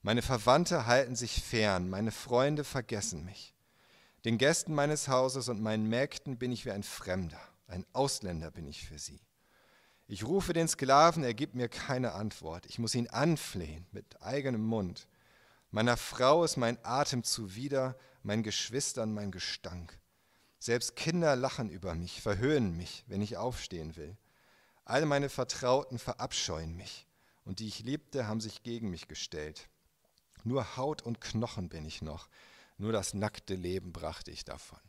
Meine 0.03 0.23
Verwandte 0.23 0.87
halten 0.87 1.17
sich 1.17 1.43
fern, 1.43 1.91
meine 1.91 2.13
Freunde 2.13 2.63
vergessen 2.63 3.25
mich. 3.25 3.57
Den 4.25 4.39
Gästen 4.39 4.73
meines 4.73 5.09
Hauses 5.09 5.49
und 5.49 5.61
meinen 5.61 5.89
Mägden 5.89 6.39
bin 6.39 6.53
ich 6.53 6.65
wie 6.65 6.71
ein 6.71 6.85
Fremder, 6.85 7.41
ein 7.67 7.85
Ausländer 7.93 8.53
bin 8.53 8.69
ich 8.69 8.87
für 8.87 9.01
sie. 9.01 9.21
Ich 10.07 10.23
rufe 10.23 10.53
den 10.53 10.69
Sklaven, 10.69 11.25
er 11.25 11.35
gibt 11.35 11.57
mir 11.57 11.69
keine 11.69 12.13
Antwort. 12.13 12.65
Ich 12.67 12.79
muss 12.79 12.95
ihn 12.95 13.09
anflehen 13.09 13.85
mit 13.91 14.23
eigenem 14.23 14.65
Mund. 14.65 15.09
Meiner 15.73 15.97
Frau 15.97 16.45
ist 16.45 16.57
mein 16.57 16.79
Atem 16.85 17.25
zuwider, 17.25 17.97
meinen 18.23 18.45
Geschwistern 18.45 19.13
mein 19.13 19.33
Gestank. 19.33 19.99
Selbst 20.61 20.95
Kinder 20.95 21.35
lachen 21.35 21.69
über 21.69 21.97
mich, 21.97 22.23
verhöhnen 22.23 22.77
mich, 22.77 23.03
wenn 23.09 23.23
ich 23.23 23.37
aufstehen 23.37 23.97
will. 23.97 24.17
All 24.89 25.05
meine 25.05 25.29
Vertrauten 25.29 25.99
verabscheuen 25.99 26.75
mich, 26.75 27.07
und 27.45 27.59
die 27.59 27.69
ich 27.69 27.81
liebte, 27.81 28.27
haben 28.27 28.41
sich 28.41 28.63
gegen 28.63 28.89
mich 28.89 29.07
gestellt. 29.07 29.69
Nur 30.45 30.77
Haut 30.77 31.03
und 31.03 31.21
Knochen 31.21 31.69
bin 31.69 31.85
ich 31.85 32.01
noch, 32.01 32.29
nur 32.79 32.91
das 32.93 33.13
nackte 33.13 33.55
Leben 33.55 33.93
brachte 33.93 34.31
ich 34.31 34.45
davon. 34.45 34.81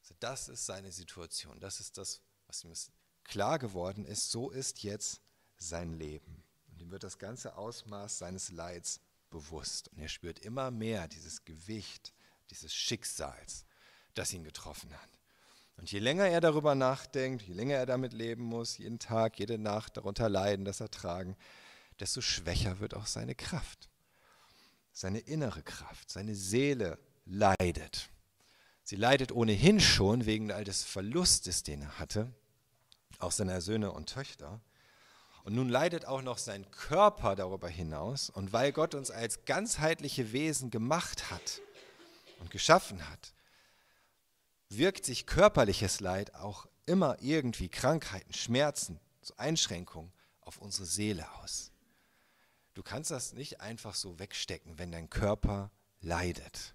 Also 0.00 0.14
das 0.20 0.48
ist 0.48 0.64
seine 0.64 0.92
Situation, 0.92 1.58
das 1.58 1.80
ist 1.80 1.98
das, 1.98 2.20
was 2.46 2.62
ihm 2.62 2.72
klar 3.24 3.58
geworden 3.58 4.04
ist, 4.04 4.30
so 4.30 4.50
ist 4.50 4.84
jetzt 4.84 5.20
sein 5.56 5.92
Leben. 5.92 6.44
Und 6.68 6.80
ihm 6.80 6.90
wird 6.92 7.02
das 7.02 7.18
ganze 7.18 7.56
Ausmaß 7.56 8.18
seines 8.18 8.50
Leids 8.52 9.00
bewusst. 9.28 9.88
Und 9.88 9.98
er 9.98 10.08
spürt 10.08 10.38
immer 10.38 10.70
mehr 10.70 11.08
dieses 11.08 11.44
Gewicht 11.44 12.14
dieses 12.50 12.74
Schicksals, 12.74 13.64
das 14.14 14.32
ihn 14.32 14.44
getroffen 14.44 14.92
hat. 14.92 15.19
Und 15.80 15.90
je 15.90 15.98
länger 15.98 16.28
er 16.28 16.40
darüber 16.40 16.74
nachdenkt, 16.74 17.42
je 17.42 17.54
länger 17.54 17.76
er 17.76 17.86
damit 17.86 18.12
leben 18.12 18.44
muss, 18.44 18.78
jeden 18.78 18.98
Tag, 18.98 19.38
jede 19.38 19.58
Nacht 19.58 19.96
darunter 19.96 20.28
leiden, 20.28 20.64
das 20.64 20.80
ertragen, 20.80 21.36
desto 21.98 22.20
schwächer 22.20 22.78
wird 22.78 22.94
auch 22.94 23.06
seine 23.06 23.34
Kraft. 23.34 23.88
Seine 24.92 25.18
innere 25.18 25.62
Kraft, 25.62 26.10
seine 26.10 26.34
Seele 26.34 26.98
leidet. 27.24 28.10
Sie 28.84 28.96
leidet 28.96 29.32
ohnehin 29.32 29.80
schon 29.80 30.26
wegen 30.26 30.52
all 30.52 30.64
des 30.64 30.84
Verlustes, 30.84 31.62
den 31.62 31.82
er 31.82 31.98
hatte 31.98 32.32
auch 33.20 33.32
seiner 33.32 33.60
Söhne 33.60 33.92
und 33.92 34.08
Töchter. 34.08 34.60
Und 35.44 35.54
nun 35.54 35.68
leidet 35.68 36.04
auch 36.04 36.22
noch 36.22 36.38
sein 36.38 36.70
Körper 36.70 37.34
darüber 37.34 37.68
hinaus. 37.68 38.30
Und 38.30 38.52
weil 38.52 38.72
Gott 38.72 38.94
uns 38.94 39.10
als 39.10 39.44
ganzheitliche 39.44 40.32
Wesen 40.32 40.70
gemacht 40.70 41.30
hat 41.30 41.60
und 42.40 42.50
geschaffen 42.50 43.08
hat, 43.08 43.32
wirkt 44.70 45.04
sich 45.04 45.26
körperliches 45.26 46.00
Leid 46.00 46.34
auch 46.34 46.66
immer 46.86 47.16
irgendwie 47.20 47.68
Krankheiten, 47.68 48.32
Schmerzen, 48.32 48.98
so 49.20 49.34
Einschränkungen 49.36 50.12
auf 50.40 50.58
unsere 50.58 50.86
Seele 50.86 51.30
aus. 51.34 51.72
Du 52.74 52.82
kannst 52.82 53.10
das 53.10 53.34
nicht 53.34 53.60
einfach 53.60 53.94
so 53.94 54.18
wegstecken, 54.18 54.78
wenn 54.78 54.92
dein 54.92 55.10
Körper 55.10 55.70
leidet. 56.00 56.74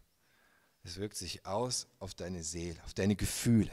Es 0.83 0.97
wirkt 0.97 1.17
sich 1.17 1.45
aus 1.45 1.87
auf 1.99 2.13
deine 2.13 2.43
Seele, 2.43 2.81
auf 2.83 2.93
deine 2.93 3.15
Gefühle. 3.15 3.71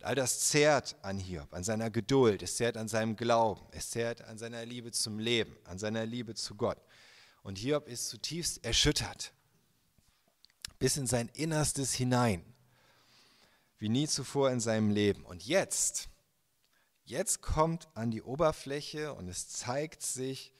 All 0.00 0.16
das 0.16 0.40
zehrt 0.40 0.96
an 1.02 1.18
Hiob, 1.18 1.54
an 1.54 1.62
seiner 1.62 1.88
Geduld, 1.88 2.42
es 2.42 2.56
zehrt 2.56 2.76
an 2.76 2.88
seinem 2.88 3.14
Glauben, 3.14 3.64
es 3.70 3.90
zehrt 3.90 4.22
an 4.22 4.36
seiner 4.36 4.66
Liebe 4.66 4.90
zum 4.90 5.20
Leben, 5.20 5.56
an 5.64 5.78
seiner 5.78 6.04
Liebe 6.04 6.34
zu 6.34 6.56
Gott. 6.56 6.78
Und 7.44 7.58
Hiob 7.58 7.86
ist 7.86 8.08
zutiefst 8.08 8.64
erschüttert, 8.64 9.32
bis 10.80 10.96
in 10.96 11.06
sein 11.06 11.28
Innerstes 11.34 11.92
hinein, 11.92 12.51
wie 13.82 13.88
nie 13.88 14.06
zuvor 14.06 14.52
in 14.52 14.60
seinem 14.60 14.90
Leben. 14.90 15.24
Und 15.24 15.44
jetzt, 15.44 16.08
jetzt 17.02 17.42
kommt 17.42 17.88
an 17.94 18.12
die 18.12 18.22
Oberfläche 18.22 19.12
und 19.12 19.26
es 19.26 19.48
zeigt 19.48 20.02
sich, 20.02 20.54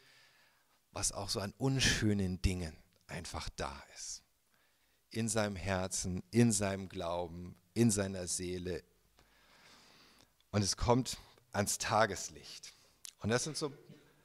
was 0.91 1.12
auch 1.12 1.29
so 1.29 1.38
an 1.38 1.55
unschönen 1.57 2.43
Dingen 2.43 2.76
einfach 3.07 3.49
da 3.50 3.81
ist. 3.95 4.25
In 5.11 5.29
seinem 5.29 5.55
Herzen, 5.55 6.25
in 6.33 6.50
seinem 6.50 6.88
Glauben, 6.88 7.55
in 7.75 7.93
seiner 7.93 8.26
Seele, 8.26 8.83
und 10.50 10.62
es 10.62 10.76
kommt 10.76 11.17
ans 11.52 11.79
Tageslicht. 11.79 12.75
Und 13.21 13.29
das 13.29 13.45
sind 13.45 13.57
so 13.57 13.73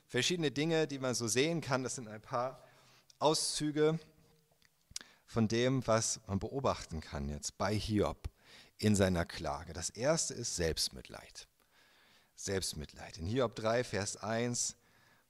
verschiedene 0.08 0.50
Dinge, 0.50 0.88
die 0.88 0.98
man 0.98 1.14
so 1.14 1.28
sehen 1.28 1.62
kann. 1.62 1.84
Das 1.84 1.94
sind 1.96 2.08
ein 2.08 2.22
paar 2.22 2.64
Auszüge 3.20 4.00
von 5.28 5.48
dem, 5.48 5.86
was 5.86 6.20
man 6.26 6.40
beobachten 6.40 7.00
kann 7.00 7.30
jetzt 7.30 7.60
bei 7.60 7.76
Hiob 7.76 8.28
in 8.78 8.96
seiner 8.96 9.26
Klage. 9.26 9.74
Das 9.74 9.90
erste 9.90 10.34
ist 10.34 10.56
Selbstmitleid. 10.56 11.48
Selbstmitleid. 12.36 13.18
In 13.18 13.26
Hiob 13.26 13.56
3, 13.56 13.84
Vers 13.84 14.18
1, 14.18 14.76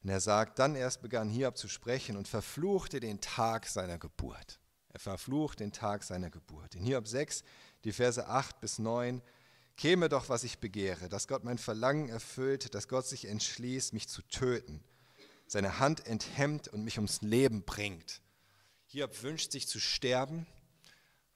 und 0.04 0.10
er 0.10 0.20
sagt, 0.20 0.60
dann 0.60 0.75
erst 0.75 1.01
begann 1.01 1.30
Hiob 1.30 1.58
zu 1.58 1.68
sprechen 1.68 2.18
und 2.18 2.27
verfluchte 2.27 3.00
den 3.00 3.20
Tag 3.20 3.68
seiner 3.68 3.98
Geburt. 3.98 4.60
Er 4.89 5.00
verflucht 5.00 5.60
den 5.60 5.72
Tag 5.72 6.04
seiner 6.04 6.30
Geburt. 6.30 6.75
In 6.75 6.84
Hiob 6.84 7.08
6, 7.08 7.44
die 7.84 7.92
Verse 7.92 8.25
8 8.25 8.60
bis 8.62 8.80
9, 8.80 9.22
Käme 9.77 10.10
doch, 10.10 10.27
was 10.30 10.44
ich 10.44 10.58
begehre, 10.58 11.08
dass 11.08 11.27
Gott 11.27 11.44
mein 11.44 11.60
Verlangen 11.60 12.10
erfüllt, 12.10 12.74
dass 12.74 12.88
Gott 12.88 13.06
sich 13.06 13.25
entschließt, 13.25 13.94
mich 13.94 14.10
zu 14.10 14.24
töten, 14.24 14.84
seine 15.46 15.77
Hand 15.77 16.08
enthemmt 16.08 16.68
und 16.68 16.84
mich 16.84 16.98
ums 16.98 17.22
Leben 17.22 17.63
bringt. 17.63 18.22
Hiob 18.88 19.22
wünscht 19.22 19.51
sich 19.51 19.68
zu 19.68 19.80
sterben, 19.80 20.48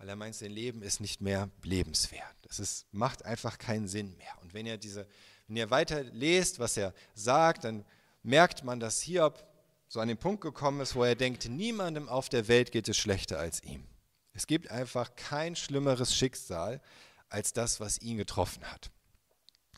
weil 0.02 0.10
er 0.10 0.16
meint, 0.16 0.34
sein 0.34 0.50
Leben 0.50 0.82
ist 0.82 1.00
nicht 1.00 1.22
mehr 1.22 1.52
lebenswert. 1.62 2.36
Das 2.42 2.60
ist, 2.60 2.92
macht 2.92 3.24
einfach 3.24 3.60
keinen 3.60 3.88
Sinn 3.88 4.18
mehr. 4.18 4.34
Und 4.42 4.52
wenn 4.56 4.66
ihr, 4.66 4.80
diese, 4.80 5.06
wenn 5.48 5.58
ihr 5.58 5.70
weiter 5.70 6.04
lest, 6.06 6.58
was 6.58 6.76
er 6.76 6.96
sagt, 7.14 7.66
dann 7.66 7.86
merkt 8.24 8.64
man, 8.64 8.80
dass 8.80 9.00
Hiob 9.02 9.46
so 9.88 10.00
an 10.00 10.08
den 10.08 10.18
Punkt 10.18 10.42
gekommen 10.42 10.82
ist, 10.82 10.96
wo 10.96 11.04
er 11.04 11.14
denkt, 11.14 11.48
niemandem 11.48 12.10
auf 12.10 12.30
der 12.30 12.48
Welt 12.48 12.72
geht 12.72 12.90
es 12.90 12.98
schlechter 12.98 13.38
als 13.38 13.62
ihm. 13.62 13.86
Es 14.34 14.48
gibt 14.48 14.72
einfach 14.72 15.16
kein 15.16 15.56
schlimmeres 15.56 16.16
Schicksal, 16.16 16.82
als 17.30 17.54
das, 17.54 17.80
was 17.80 18.02
ihn 18.02 18.18
getroffen 18.18 18.64
hat. 18.64 18.90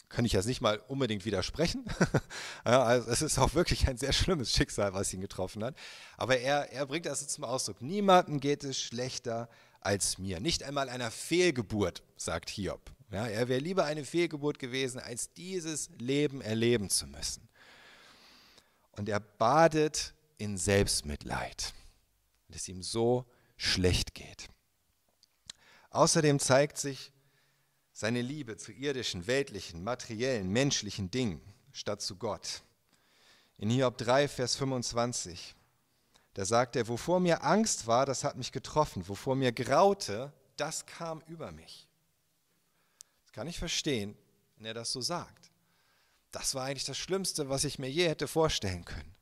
Kann 0.07 0.23
ich 0.23 0.31
jetzt 0.31 0.45
nicht 0.45 0.61
mal 0.61 0.77
unbedingt 0.87 1.25
widersprechen. 1.25 1.83
also 2.63 3.11
es 3.11 3.21
ist 3.21 3.39
auch 3.39 3.55
wirklich 3.55 3.89
ein 3.89 3.97
sehr 3.97 4.13
schlimmes 4.13 4.53
Schicksal, 4.53 4.93
was 4.93 5.13
ihn 5.13 5.19
getroffen 5.19 5.65
hat. 5.65 5.75
Aber 6.15 6.37
er, 6.37 6.71
er 6.71 6.85
bringt 6.85 7.07
das 7.07 7.27
zum 7.27 7.43
Ausdruck. 7.43 7.81
Niemandem 7.81 8.39
geht 8.39 8.63
es 8.63 8.79
schlechter 8.79 9.49
als 9.85 10.17
mir. 10.17 10.39
Nicht 10.39 10.63
einmal 10.63 10.89
einer 10.89 11.11
Fehlgeburt, 11.11 12.03
sagt 12.15 12.49
Hiob. 12.49 12.91
Ja, 13.11 13.27
er 13.27 13.47
wäre 13.47 13.59
lieber 13.59 13.85
eine 13.85 14.05
Fehlgeburt 14.05 14.57
gewesen, 14.57 14.99
als 14.99 15.31
dieses 15.33 15.89
Leben 15.99 16.41
erleben 16.41 16.89
zu 16.89 17.05
müssen. 17.05 17.47
Und 18.91 19.07
er 19.09 19.19
badet 19.19 20.13
in 20.37 20.57
Selbstmitleid, 20.57 21.73
weil 22.47 22.57
es 22.57 22.67
ihm 22.67 22.81
so 22.81 23.25
schlecht 23.55 24.13
geht. 24.13 24.49
Außerdem 25.91 26.39
zeigt 26.39 26.77
sich, 26.77 27.11
seine 27.91 28.21
Liebe 28.21 28.57
zu 28.57 28.71
irdischen, 28.71 29.27
weltlichen, 29.27 29.83
materiellen, 29.83 30.49
menschlichen 30.49 31.11
Dingen 31.11 31.41
statt 31.71 32.01
zu 32.01 32.15
Gott. 32.15 32.63
In 33.57 33.69
Hiob 33.69 33.99
3, 33.99 34.27
Vers 34.27 34.55
25, 34.55 35.55
da 36.33 36.45
sagt 36.45 36.75
er, 36.75 36.87
wovor 36.87 37.19
mir 37.19 37.43
Angst 37.43 37.87
war, 37.87 38.05
das 38.05 38.23
hat 38.23 38.35
mich 38.35 38.51
getroffen, 38.51 39.07
wovor 39.07 39.35
mir 39.35 39.51
graute, 39.51 40.33
das 40.57 40.85
kam 40.85 41.21
über 41.27 41.51
mich. 41.51 41.87
Das 43.23 43.33
kann 43.33 43.47
ich 43.47 43.59
verstehen, 43.59 44.17
wenn 44.55 44.65
er 44.65 44.73
das 44.73 44.91
so 44.91 45.01
sagt. 45.01 45.51
Das 46.31 46.55
war 46.55 46.65
eigentlich 46.65 46.85
das 46.85 46.97
Schlimmste, 46.97 47.49
was 47.49 47.63
ich 47.63 47.79
mir 47.79 47.89
je 47.89 48.07
hätte 48.07 48.27
vorstellen 48.27 48.85
können. 48.85 49.15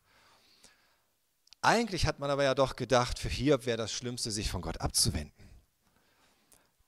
Eigentlich 1.61 2.05
hat 2.05 2.19
man 2.19 2.29
aber 2.29 2.43
ja 2.43 2.55
doch 2.55 2.75
gedacht, 2.75 3.19
für 3.19 3.29
Hiob 3.29 3.65
wäre 3.65 3.77
das 3.77 3.91
Schlimmste, 3.91 4.31
sich 4.31 4.49
von 4.49 4.61
Gott 4.61 4.81
abzuwenden 4.81 5.41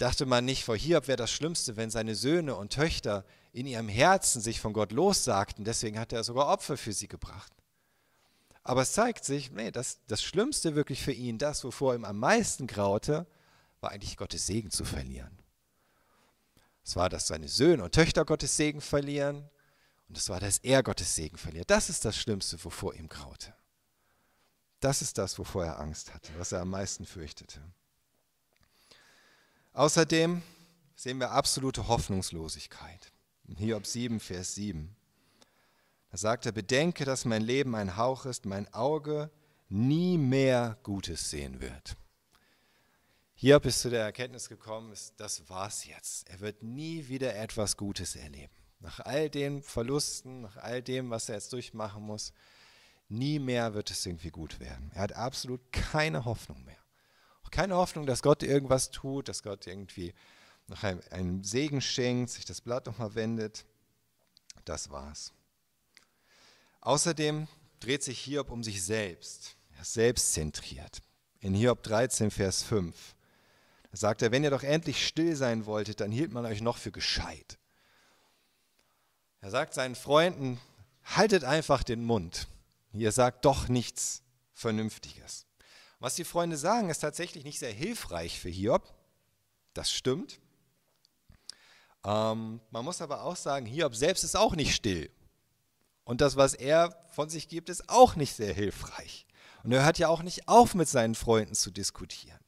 dachte 0.03 0.25
man 0.25 0.43
nicht, 0.43 0.65
vor 0.65 0.75
Hiob 0.75 1.07
wäre 1.07 1.17
das 1.17 1.31
Schlimmste, 1.31 1.77
wenn 1.77 1.89
seine 1.89 2.15
Söhne 2.15 2.55
und 2.55 2.73
Töchter 2.73 3.23
in 3.53 3.65
ihrem 3.65 3.87
Herzen 3.87 4.41
sich 4.41 4.59
von 4.59 4.73
Gott 4.73 4.91
lossagten. 4.91 5.63
Deswegen 5.63 5.97
hat 5.97 6.11
er 6.11 6.23
sogar 6.25 6.47
Opfer 6.47 6.75
für 6.75 6.91
sie 6.91 7.07
gebracht. 7.07 7.53
Aber 8.63 8.81
es 8.81 8.93
zeigt 8.93 9.25
sich, 9.25 9.51
nee, 9.51 9.71
das, 9.71 9.99
das 10.07 10.23
Schlimmste 10.23 10.75
wirklich 10.75 11.03
für 11.03 11.11
ihn, 11.11 11.37
das, 11.37 11.63
wovor 11.63 11.95
ihm 11.95 12.05
am 12.05 12.17
meisten 12.17 12.67
graute, 12.67 13.27
war 13.81 13.91
eigentlich 13.91 14.15
Gottes 14.15 14.47
Segen 14.47 14.71
zu 14.71 14.85
verlieren. 14.85 15.37
Es 16.85 16.95
war, 16.95 17.09
dass 17.09 17.27
seine 17.27 17.47
Söhne 17.47 17.83
und 17.83 17.93
Töchter 17.93 18.25
Gottes 18.25 18.55
Segen 18.55 18.81
verlieren 18.81 19.49
und 20.07 20.17
es 20.17 20.29
war, 20.29 20.39
dass 20.39 20.59
er 20.59 20.83
Gottes 20.83 21.15
Segen 21.15 21.37
verliert. 21.37 21.69
Das 21.69 21.89
ist 21.89 22.05
das 22.05 22.15
Schlimmste, 22.15 22.63
wovor 22.63 22.93
ihm 22.93 23.09
graute. 23.09 23.53
Das 24.79 25.01
ist 25.01 25.17
das, 25.17 25.39
wovor 25.39 25.65
er 25.65 25.79
Angst 25.79 26.13
hatte, 26.13 26.31
was 26.37 26.51
er 26.51 26.61
am 26.61 26.69
meisten 26.69 27.05
fürchtete. 27.05 27.61
Außerdem 29.73 30.41
sehen 30.95 31.19
wir 31.19 31.31
absolute 31.31 31.87
Hoffnungslosigkeit. 31.87 33.11
In 33.45 33.55
Hiob 33.55 33.85
7, 33.85 34.19
Vers 34.19 34.55
7. 34.55 34.95
Er, 36.21 36.51
bedenke, 36.51 37.05
dass 37.05 37.25
mein 37.25 37.41
Leben 37.41 37.73
ein 37.75 37.97
Hauch 37.97 38.25
ist, 38.25 38.45
mein 38.45 38.71
Auge 38.73 39.31
nie 39.67 40.17
mehr 40.19 40.77
Gutes 40.83 41.31
sehen 41.31 41.59
wird. 41.59 41.97
Hiob 43.33 43.65
ist 43.65 43.81
zu 43.81 43.89
der 43.89 44.03
Erkenntnis 44.03 44.47
gekommen, 44.47 44.93
das 45.17 45.49
war's 45.49 45.85
jetzt. 45.85 46.29
Er 46.29 46.39
wird 46.39 46.61
nie 46.61 47.07
wieder 47.07 47.35
etwas 47.35 47.77
Gutes 47.77 48.15
erleben. 48.15 48.53
Nach 48.79 48.99
all 48.99 49.29
den 49.29 49.63
Verlusten, 49.63 50.41
nach 50.41 50.57
all 50.57 50.83
dem, 50.83 51.09
was 51.09 51.29
er 51.29 51.35
jetzt 51.35 51.51
durchmachen 51.51 52.03
muss, 52.03 52.31
nie 53.09 53.39
mehr 53.39 53.73
wird 53.73 53.89
es 53.89 54.05
irgendwie 54.05 54.29
gut 54.29 54.59
werden. 54.59 54.91
Er 54.93 55.01
hat 55.01 55.13
absolut 55.13 55.71
keine 55.71 56.25
Hoffnung 56.25 56.63
mehr. 56.63 56.77
Auch 57.43 57.49
keine 57.51 57.75
Hoffnung, 57.75 58.05
dass 58.05 58.21
Gott 58.21 58.43
irgendwas 58.43 58.91
tut, 58.91 59.27
dass 59.27 59.41
Gott 59.41 59.65
irgendwie 59.65 60.13
noch 60.67 60.83
einen 60.83 61.43
Segen 61.43 61.81
schenkt, 61.81 62.29
sich 62.29 62.45
das 62.45 62.61
Blatt 62.61 62.85
nochmal 62.85 63.15
wendet. 63.15 63.65
Das 64.63 64.91
war's. 64.91 65.33
Außerdem 66.83 67.47
dreht 67.79 68.03
sich 68.03 68.19
Hiob 68.19 68.51
um 68.51 68.61
sich 68.61 68.83
selbst. 68.83 69.55
Er 69.73 69.83
ist 69.83 69.93
selbstzentriert. 69.93 71.01
In 71.39 71.53
Hiob 71.53 71.81
13, 71.81 72.29
Vers 72.29 72.61
5 72.63 72.93
sagt 73.93 74.21
er, 74.21 74.31
wenn 74.31 74.43
ihr 74.43 74.49
doch 74.49 74.63
endlich 74.63 75.07
still 75.07 75.33
sein 75.37 75.65
wolltet, 75.65 76.01
dann 76.01 76.11
hielt 76.11 76.33
man 76.33 76.45
euch 76.45 76.59
noch 76.59 76.77
für 76.77 76.91
gescheit. 76.91 77.57
Er 79.39 79.49
sagt 79.49 79.73
seinen 79.73 79.95
Freunden, 79.95 80.59
haltet 81.05 81.45
einfach 81.45 81.83
den 81.83 82.03
Mund. 82.03 82.47
Ihr 82.91 83.13
sagt 83.13 83.45
doch 83.45 83.69
nichts 83.69 84.21
Vernünftiges. 84.51 85.45
Was 85.99 86.15
die 86.15 86.25
Freunde 86.25 86.57
sagen, 86.57 86.89
ist 86.89 86.99
tatsächlich 86.99 87.45
nicht 87.45 87.59
sehr 87.59 87.71
hilfreich 87.71 88.41
für 88.41 88.49
Hiob. 88.49 88.93
Das 89.73 89.89
stimmt. 89.89 90.41
Ähm, 92.03 92.59
man 92.71 92.83
muss 92.83 93.01
aber 93.01 93.23
auch 93.23 93.37
sagen, 93.37 93.65
Hiob 93.65 93.95
selbst 93.95 94.25
ist 94.25 94.35
auch 94.35 94.53
nicht 94.53 94.75
still. 94.75 95.09
Und 96.03 96.21
das, 96.21 96.35
was 96.35 96.53
er 96.53 96.95
von 97.11 97.29
sich 97.29 97.47
gibt, 97.47 97.69
ist 97.69 97.89
auch 97.89 98.15
nicht 98.15 98.35
sehr 98.35 98.53
hilfreich. 98.53 99.25
Und 99.63 99.71
er 99.71 99.85
hört 99.85 99.97
ja 99.97 100.09
auch 100.09 100.23
nicht 100.23 100.47
auf, 100.47 100.75
mit 100.75 100.89
seinen 100.89 101.15
Freunden 101.15 101.55
zu 101.55 101.71
diskutieren. 101.71 102.39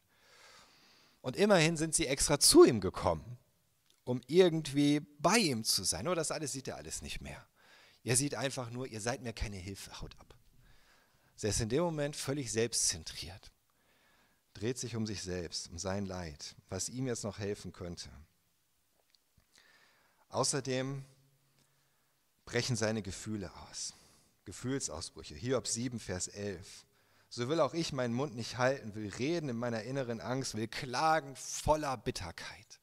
Und 1.21 1.37
immerhin 1.37 1.77
sind 1.77 1.95
sie 1.95 2.07
extra 2.07 2.39
zu 2.39 2.65
ihm 2.65 2.81
gekommen, 2.81 3.37
um 4.03 4.21
irgendwie 4.27 4.99
bei 5.19 5.37
ihm 5.37 5.63
zu 5.63 5.83
sein. 5.83 6.05
Nur 6.05 6.15
das 6.15 6.31
alles 6.31 6.51
sieht 6.51 6.67
er 6.67 6.75
alles 6.75 7.01
nicht 7.01 7.21
mehr. 7.21 7.43
Er 8.03 8.15
sieht 8.15 8.35
einfach 8.35 8.69
nur, 8.69 8.85
ihr 8.85 9.01
seid 9.01 9.23
mir 9.23 9.33
keine 9.33 9.57
Hilfe, 9.57 9.99
haut 10.01 10.19
ab. 10.19 10.35
Er 11.41 11.49
ist 11.49 11.61
in 11.61 11.69
dem 11.69 11.83
Moment 11.83 12.15
völlig 12.15 12.51
selbstzentriert, 12.51 13.51
dreht 14.53 14.77
sich 14.77 14.95
um 14.95 15.05
sich 15.05 15.21
selbst, 15.21 15.69
um 15.69 15.77
sein 15.77 16.05
Leid, 16.05 16.55
was 16.69 16.89
ihm 16.89 17.07
jetzt 17.07 17.23
noch 17.23 17.39
helfen 17.39 17.73
könnte. 17.73 18.09
Außerdem 20.29 21.05
brechen 22.45 22.75
seine 22.75 23.01
Gefühle 23.01 23.51
aus. 23.69 23.93
Gefühlsausbrüche. 24.45 25.35
Hiob 25.35 25.67
7, 25.67 25.99
Vers 25.99 26.27
11. 26.27 26.85
So 27.29 27.49
will 27.49 27.59
auch 27.59 27.73
ich 27.73 27.91
meinen 27.91 28.13
Mund 28.13 28.35
nicht 28.35 28.57
halten, 28.57 28.95
will 28.95 29.09
reden 29.09 29.49
in 29.49 29.57
meiner 29.57 29.83
inneren 29.83 30.21
Angst, 30.21 30.55
will 30.55 30.67
klagen 30.67 31.35
voller 31.35 31.97
Bitterkeit. 31.97 32.79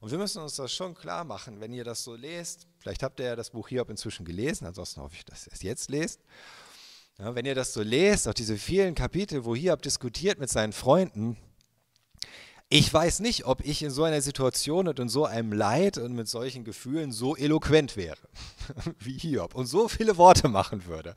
Und 0.00 0.10
wir 0.10 0.18
müssen 0.18 0.42
uns 0.42 0.56
das 0.56 0.70
schon 0.72 0.94
klar 0.94 1.24
machen, 1.24 1.60
wenn 1.60 1.72
ihr 1.72 1.84
das 1.84 2.04
so 2.04 2.14
lest. 2.14 2.66
Vielleicht 2.78 3.02
habt 3.02 3.20
ihr 3.20 3.26
ja 3.26 3.36
das 3.36 3.50
Buch 3.50 3.68
Hiob 3.68 3.88
inzwischen 3.88 4.26
gelesen, 4.26 4.66
ansonsten 4.66 5.00
hoffe 5.00 5.14
ich, 5.16 5.24
dass 5.24 5.46
ihr 5.46 5.52
es 5.54 5.62
jetzt 5.62 5.88
lest. 5.88 6.20
Ja, 7.18 7.34
wenn 7.34 7.46
ihr 7.46 7.54
das 7.54 7.72
so 7.72 7.80
lest, 7.80 8.28
auch 8.28 8.34
diese 8.34 8.58
vielen 8.58 8.94
Kapitel, 8.94 9.44
wo 9.44 9.54
Hiob 9.54 9.80
diskutiert 9.80 10.38
mit 10.38 10.50
seinen 10.50 10.72
Freunden, 10.72 11.38
ich 12.74 12.92
weiß 12.92 13.20
nicht, 13.20 13.44
ob 13.44 13.64
ich 13.64 13.84
in 13.84 13.90
so 13.90 14.02
einer 14.02 14.20
Situation 14.20 14.88
und 14.88 14.98
in 14.98 15.08
so 15.08 15.26
einem 15.26 15.52
Leid 15.52 15.96
und 15.96 16.12
mit 16.12 16.26
solchen 16.26 16.64
Gefühlen 16.64 17.12
so 17.12 17.36
eloquent 17.36 17.96
wäre 17.96 18.18
wie 18.98 19.16
Hiob 19.16 19.54
und 19.54 19.66
so 19.66 19.86
viele 19.86 20.16
Worte 20.16 20.48
machen 20.48 20.84
würde 20.86 21.14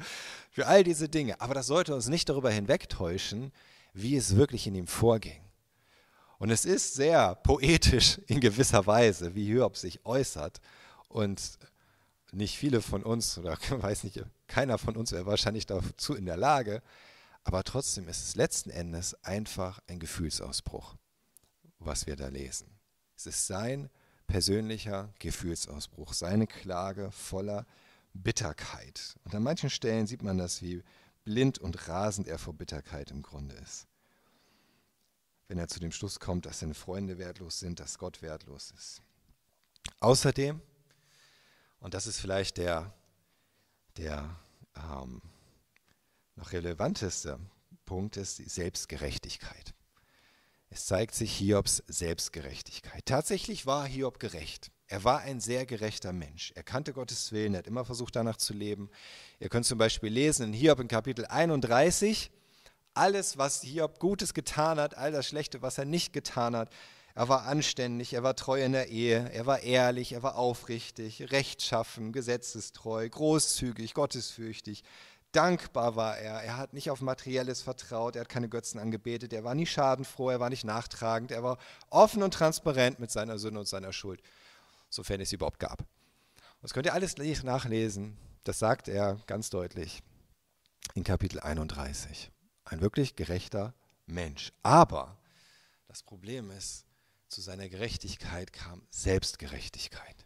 für 0.52 0.68
all 0.68 0.84
diese 0.84 1.10
Dinge. 1.10 1.42
Aber 1.42 1.56
das 1.56 1.66
sollte 1.66 1.96
uns 1.96 2.10
nicht 2.10 2.30
darüber 2.30 2.52
hinwegtäuschen, 2.52 3.52
wie 3.92 4.16
es 4.16 4.36
wirklich 4.36 4.68
in 4.68 4.76
ihm 4.76 4.86
vorging. 4.86 5.42
Und 6.38 6.52
es 6.52 6.64
ist 6.64 6.94
sehr 6.94 7.34
poetisch 7.34 8.22
in 8.28 8.40
gewisser 8.40 8.86
Weise, 8.86 9.34
wie 9.34 9.46
Hiob 9.46 9.78
sich 9.78 10.06
äußert. 10.06 10.62
Und 11.08 11.42
nicht 12.32 12.56
viele 12.56 12.84
von 12.84 13.02
uns, 13.02 13.36
oder 13.40 13.58
weiß 13.70 14.04
nicht, 14.04 14.24
keiner 14.46 14.78
von 14.78 14.96
uns 14.96 15.12
wäre 15.12 15.26
wahrscheinlich 15.26 15.66
dazu 15.66 16.14
in 16.14 16.28
der 16.28 16.38
Lage, 16.38 16.84
aber 17.44 17.64
trotzdem 17.64 18.08
ist 18.08 18.24
es 18.24 18.36
letzten 18.36 18.70
Endes 18.70 19.16
einfach 19.24 19.80
ein 19.88 19.98
Gefühlsausbruch 19.98 20.94
was 21.80 22.08
wir 22.08 22.16
da 22.16 22.28
lesen. 22.28 22.68
Es 23.16 23.26
ist 23.26 23.48
sein 23.48 23.90
persönlicher 24.28 25.14
Gefühlsausbruch, 25.20 26.14
seine 26.14 26.48
Klage 26.48 27.12
voller 27.12 27.66
Bitterkeit. 28.14 29.16
Und 29.24 29.34
an 29.34 29.44
manchen 29.44 29.70
Stellen 29.70 30.08
sieht 30.08 30.22
man 30.22 30.38
das, 30.38 30.62
wie 30.62 30.84
blind 31.24 31.60
und 31.60 31.88
rasend 31.88 32.28
er 32.28 32.38
vor 32.38 32.54
Bitterkeit 32.54 33.12
im 33.12 33.22
Grunde 33.22 33.56
ist. 33.56 33.88
Wenn 35.48 35.58
er 35.58 35.68
zu 35.68 35.80
dem 35.80 35.92
Schluss 35.92 36.20
kommt, 36.20 36.46
dass 36.46 36.60
seine 36.60 36.74
Freunde 36.74 37.18
wertlos 37.18 37.60
sind, 37.60 37.80
dass 37.80 37.98
Gott 37.98 38.22
wertlos 38.22 38.72
ist. 38.72 39.02
Außerdem, 40.00 40.62
und 41.80 41.94
das 41.94 42.08
ist 42.08 42.20
vielleicht 42.20 42.58
der, 42.58 42.94
der 43.96 44.38
ähm, 44.76 45.22
noch 46.36 46.52
relevanteste 46.52 47.40
Punkt, 47.86 48.18
ist 48.18 48.40
die 48.40 48.50
Selbstgerechtigkeit. 48.50 49.74
Es 50.70 50.86
zeigt 50.86 51.16
sich 51.16 51.34
Hiobs 51.38 51.84
Selbstgerechtigkeit. 51.88 53.06
Tatsächlich 53.06 53.66
war 53.66 53.88
Hiob 53.88 54.20
gerecht. 54.20 54.70
Er 54.88 55.04
war 55.04 55.20
ein 55.20 55.40
sehr 55.40 55.66
gerechter 55.66 56.14
Mensch. 56.14 56.52
Er 56.56 56.64
kannte 56.64 56.94
Gottes 56.94 57.32
Willen, 57.32 57.54
er 57.54 57.60
hat 57.60 57.68
immer 57.68 57.86
versucht, 57.86 58.16
danach 58.16 58.38
zu 58.38 58.54
leben. 58.54 58.90
Ihr 59.40 59.50
könnt 59.50 59.66
zum 59.66 59.78
Beispiel 59.78 60.12
lesen 60.12 60.48
in 60.48 60.54
Hiob 60.54 60.80
in 60.80 60.88
Kapitel 60.88 61.26
31, 61.26 62.32
alles, 62.94 63.38
was 63.38 63.62
Hiob 63.62 64.00
Gutes 64.00 64.34
getan 64.34 64.80
hat, 64.80 64.96
all 64.96 65.12
das 65.12 65.28
Schlechte, 65.28 65.62
was 65.62 65.78
er 65.78 65.86
nicht 65.86 66.14
getan 66.14 66.56
hat. 66.56 66.70
Er 67.16 67.30
war 67.30 67.46
anständig, 67.46 68.14
er 68.14 68.24
war 68.24 68.36
treu 68.36 68.64
in 68.64 68.74
der 68.74 68.90
Ehe, 68.90 69.30
er 69.34 69.46
war 69.46 69.62
ehrlich, 69.62 70.12
er 70.14 70.24
war 70.24 70.36
aufrichtig, 70.36 71.32
rechtschaffen, 71.32 72.12
gesetzestreu, 72.12 73.10
großzügig, 73.10 73.94
gottesfürchtig, 73.94 74.84
Dankbar 75.38 75.96
war 75.96 76.18
er. 76.18 76.42
Er 76.42 76.58
hat 76.58 76.74
nicht 76.74 76.90
auf 76.90 77.00
Materielles 77.02 77.62
vertraut. 77.62 78.16
Er 78.16 78.22
hat 78.22 78.30
keine 78.30 78.50
Götzen 78.50 78.80
angebetet. 78.80 79.34
Er 79.34 79.44
war 79.44 79.54
nie 79.54 79.68
schadenfroh. 79.68 80.32
Er 80.32 80.40
war 80.40 80.50
nicht 80.50 80.64
nachtragend. 80.64 81.30
Er 81.30 81.44
war 81.44 81.60
offen 81.92 82.24
und 82.24 82.34
transparent 82.34 83.00
mit 83.00 83.12
seiner 83.12 83.38
Sünde 83.38 83.60
und 83.60 83.68
seiner 83.68 83.94
Schuld, 83.94 84.20
sofern 84.90 85.22
es 85.22 85.30
sie 85.30 85.36
überhaupt 85.36 85.60
gab. 85.60 85.86
Das 86.64 86.74
könnt 86.74 86.88
ihr 86.88 86.94
alles 86.96 87.18
nachlesen. 87.44 88.18
Das 88.46 88.58
sagt 88.58 88.88
er 88.88 89.20
ganz 89.28 89.52
deutlich 89.52 90.02
in 90.96 91.04
Kapitel 91.04 91.40
31. 91.40 92.32
Ein 92.66 92.82
wirklich 92.82 93.16
gerechter 93.16 93.76
Mensch. 94.08 94.52
Aber 94.64 95.20
das 95.88 96.02
Problem 96.02 96.50
ist, 96.50 96.84
zu 97.28 97.42
seiner 97.42 97.70
Gerechtigkeit 97.70 98.54
kam 98.54 98.82
Selbstgerechtigkeit. 98.90 100.26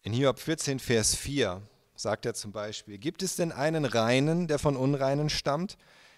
In 0.00 0.14
Hiob 0.14 0.38
14, 0.38 0.78
Vers 0.78 1.14
4 1.14 1.60
sagt 1.96 2.26
er 2.26 2.34
zum 2.34 2.52
Beispiel, 2.52 2.98
gibt 2.98 3.22
es 3.22 3.36
denn 3.36 3.52
einen 3.52 3.84
Reinen, 3.84 4.48
der 4.48 4.58
von 4.58 4.76
Unreinen 4.76 5.30
stammt? 5.30 5.76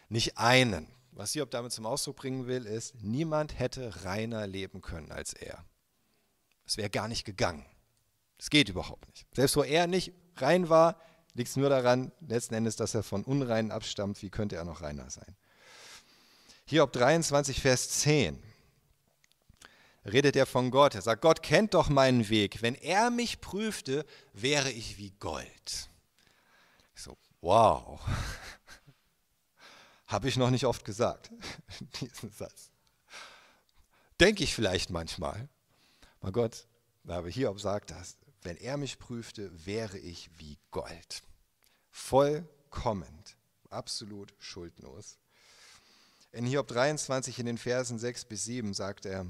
Nicht 0.08 0.38
einen. 0.38 0.88
Was 1.12 1.32
Hiob 1.32 1.50
damit 1.50 1.72
zum 1.72 1.86
Ausdruck 1.86 2.16
bringen 2.16 2.46
will, 2.46 2.66
ist, 2.66 2.94
niemand 3.02 3.58
hätte 3.58 4.04
reiner 4.04 4.46
leben 4.46 4.82
können 4.82 5.10
als 5.10 5.32
er. 5.32 5.64
Es 6.64 6.76
wäre 6.76 6.90
gar 6.90 7.08
nicht 7.08 7.24
gegangen. 7.24 7.66
Es 8.38 8.50
geht 8.50 8.68
überhaupt 8.68 9.08
nicht. 9.08 9.26
Selbst 9.34 9.56
wo 9.56 9.62
er 9.62 9.86
nicht 9.86 10.12
rein 10.36 10.68
war, 10.68 11.00
liegt 11.34 11.50
es 11.50 11.56
nur 11.56 11.70
daran, 11.70 12.12
letzten 12.20 12.54
Endes, 12.54 12.76
dass 12.76 12.94
er 12.94 13.02
von 13.02 13.24
Unreinen 13.24 13.72
abstammt. 13.72 14.22
Wie 14.22 14.30
könnte 14.30 14.56
er 14.56 14.64
noch 14.64 14.82
reiner 14.82 15.10
sein? 15.10 15.36
Hiob 16.66 16.92
23, 16.92 17.60
Vers 17.60 17.88
10 18.00 18.42
redet 20.12 20.36
er 20.36 20.46
von 20.46 20.70
Gott. 20.70 20.94
Er 20.94 21.02
sagt, 21.02 21.22
Gott 21.22 21.42
kennt 21.42 21.74
doch 21.74 21.88
meinen 21.88 22.28
Weg. 22.28 22.62
Wenn 22.62 22.74
er 22.74 23.10
mich 23.10 23.40
prüfte, 23.40 24.04
wäre 24.32 24.70
ich 24.70 24.98
wie 24.98 25.10
Gold. 25.18 25.88
Ich 26.94 27.02
so, 27.02 27.16
wow. 27.40 28.00
Habe 30.06 30.28
ich 30.28 30.36
noch 30.36 30.50
nicht 30.50 30.64
oft 30.64 30.84
gesagt, 30.84 31.30
diesen 32.00 32.30
Satz. 32.30 32.70
Denke 34.20 34.42
ich 34.42 34.54
vielleicht 34.54 34.90
manchmal. 34.90 35.48
Aber 36.20 36.32
Gott, 36.32 36.66
aber 37.06 37.28
Hiob 37.28 37.60
sagt 37.60 37.90
das, 37.90 38.16
wenn 38.42 38.56
er 38.56 38.76
mich 38.76 38.98
prüfte, 38.98 39.50
wäre 39.64 39.98
ich 39.98 40.30
wie 40.38 40.58
Gold. 40.70 41.22
Vollkommen, 41.90 43.24
absolut 43.70 44.34
schuldlos. 44.38 45.18
In 46.32 46.46
Hiob 46.46 46.68
23 46.68 47.38
in 47.38 47.46
den 47.46 47.58
Versen 47.58 47.98
6 47.98 48.26
bis 48.26 48.44
7 48.44 48.74
sagt 48.74 49.06
er, 49.06 49.26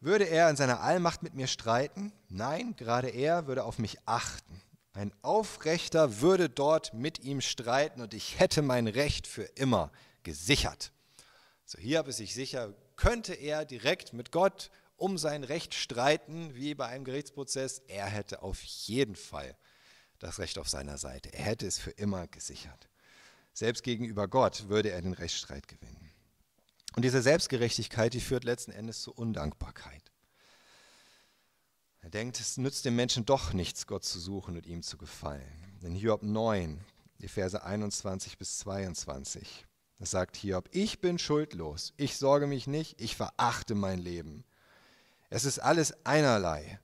würde 0.00 0.24
er 0.24 0.48
in 0.50 0.56
seiner 0.56 0.80
Allmacht 0.80 1.22
mit 1.22 1.34
mir 1.34 1.46
streiten? 1.46 2.12
Nein, 2.28 2.74
gerade 2.76 3.08
er 3.08 3.46
würde 3.46 3.64
auf 3.64 3.78
mich 3.78 3.98
achten. 4.06 4.60
Ein 4.92 5.12
Aufrechter 5.22 6.20
würde 6.20 6.48
dort 6.48 6.94
mit 6.94 7.20
ihm 7.20 7.40
streiten 7.40 8.00
und 8.00 8.14
ich 8.14 8.38
hätte 8.38 8.62
mein 8.62 8.88
Recht 8.88 9.26
für 9.26 9.44
immer 9.44 9.92
gesichert. 10.22 10.92
So 11.64 11.78
hier 11.78 11.98
habe 11.98 12.10
ich 12.10 12.16
sich 12.16 12.34
sicher, 12.34 12.74
könnte 12.96 13.34
er 13.34 13.64
direkt 13.64 14.12
mit 14.12 14.32
Gott 14.32 14.70
um 14.96 15.16
sein 15.16 15.44
Recht 15.44 15.74
streiten, 15.74 16.54
wie 16.54 16.74
bei 16.74 16.86
einem 16.86 17.04
Gerichtsprozess. 17.04 17.82
Er 17.86 18.06
hätte 18.06 18.42
auf 18.42 18.60
jeden 18.62 19.14
Fall 19.14 19.56
das 20.18 20.38
Recht 20.38 20.58
auf 20.58 20.68
seiner 20.68 20.98
Seite. 20.98 21.32
Er 21.32 21.44
hätte 21.44 21.66
es 21.66 21.78
für 21.78 21.92
immer 21.92 22.26
gesichert. 22.26 22.88
Selbst 23.52 23.82
gegenüber 23.82 24.26
Gott 24.28 24.68
würde 24.68 24.90
er 24.90 25.02
den 25.02 25.12
Rechtsstreit 25.12 25.68
gewinnen. 25.68 26.07
Und 26.98 27.02
diese 27.02 27.22
Selbstgerechtigkeit, 27.22 28.12
die 28.12 28.20
führt 28.20 28.42
letzten 28.42 28.72
Endes 28.72 29.02
zu 29.02 29.12
Undankbarkeit. 29.12 30.10
Er 32.00 32.10
denkt, 32.10 32.40
es 32.40 32.56
nützt 32.56 32.84
dem 32.84 32.96
Menschen 32.96 33.24
doch 33.24 33.52
nichts, 33.52 33.86
Gott 33.86 34.04
zu 34.04 34.18
suchen 34.18 34.56
und 34.56 34.66
ihm 34.66 34.82
zu 34.82 34.98
gefallen. 34.98 35.78
In 35.80 35.94
Hiob 35.94 36.24
9, 36.24 36.84
die 37.20 37.28
Verse 37.28 37.62
21 37.62 38.36
bis 38.36 38.58
22, 38.58 39.64
da 40.00 40.06
sagt 40.06 40.36
Hiob, 40.38 40.68
ich 40.72 41.00
bin 41.00 41.20
schuldlos, 41.20 41.94
ich 41.96 42.16
sorge 42.16 42.48
mich 42.48 42.66
nicht, 42.66 43.00
ich 43.00 43.14
verachte 43.14 43.76
mein 43.76 44.00
Leben. 44.00 44.44
Es 45.30 45.44
ist 45.44 45.60
alles 45.60 46.04
einerlei. 46.04 46.80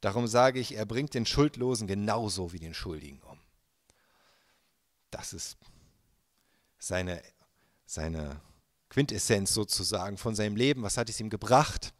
Darum 0.00 0.26
sage 0.26 0.58
ich, 0.58 0.74
er 0.74 0.86
bringt 0.86 1.12
den 1.12 1.26
Schuldlosen 1.26 1.86
genauso 1.86 2.54
wie 2.54 2.60
den 2.60 2.72
Schuldigen 2.72 3.20
um. 3.24 3.38
Das 5.10 5.34
ist 5.34 5.58
seine, 6.78 7.22
seine 7.84 8.40
Quintessenz 8.90 9.54
sozusagen 9.54 10.18
von 10.18 10.34
seinem 10.34 10.56
Leben. 10.56 10.82
Was 10.82 10.96
hat 10.96 11.08
es 11.08 11.20
ihm 11.20 11.30
gebracht? 11.30 11.94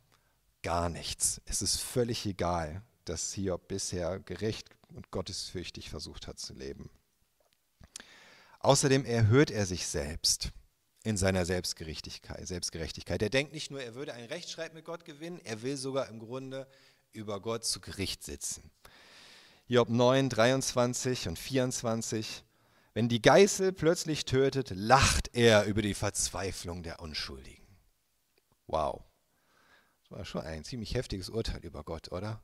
Gar 0.62 0.90
nichts. 0.90 1.40
Es 1.46 1.62
ist 1.62 1.80
völlig 1.80 2.26
egal, 2.26 2.82
dass 3.04 3.32
Hiob 3.32 3.68
bisher 3.68 4.20
gerecht 4.20 4.68
und 4.88 5.10
gottesfürchtig 5.10 5.88
versucht 5.88 6.26
hat 6.26 6.38
zu 6.38 6.52
leben. 6.52 6.90
Außerdem 8.58 9.06
erhöht 9.06 9.50
er 9.50 9.64
sich 9.64 9.86
selbst 9.86 10.50
in 11.02 11.16
seiner 11.16 11.46
Selbstgerechtigkeit, 11.46 12.46
Selbstgerechtigkeit. 12.46 13.22
Er 13.22 13.30
denkt 13.30 13.54
nicht 13.54 13.70
nur, 13.70 13.82
er 13.82 13.94
würde 13.94 14.12
einen 14.12 14.28
Rechtsstreit 14.28 14.74
mit 14.74 14.84
Gott 14.84 15.06
gewinnen, 15.06 15.40
er 15.44 15.62
will 15.62 15.78
sogar 15.78 16.08
im 16.08 16.18
Grunde 16.18 16.68
über 17.12 17.40
Gott 17.40 17.64
zu 17.64 17.80
Gericht 17.80 18.22
sitzen. 18.22 18.70
Hiob 19.66 19.88
9, 19.88 20.28
23 20.28 21.28
und 21.28 21.38
24. 21.38 22.44
Wenn 22.92 23.08
die 23.08 23.22
Geißel 23.22 23.72
plötzlich 23.72 24.24
tötet, 24.24 24.70
lacht 24.70 25.34
er 25.34 25.64
über 25.64 25.82
die 25.82 25.94
Verzweiflung 25.94 26.82
der 26.82 27.00
Unschuldigen. 27.00 27.66
Wow. 28.66 29.02
Das 30.02 30.10
war 30.10 30.24
schon 30.24 30.42
ein 30.42 30.64
ziemlich 30.64 30.94
heftiges 30.94 31.28
Urteil 31.28 31.64
über 31.64 31.84
Gott, 31.84 32.10
oder? 32.10 32.42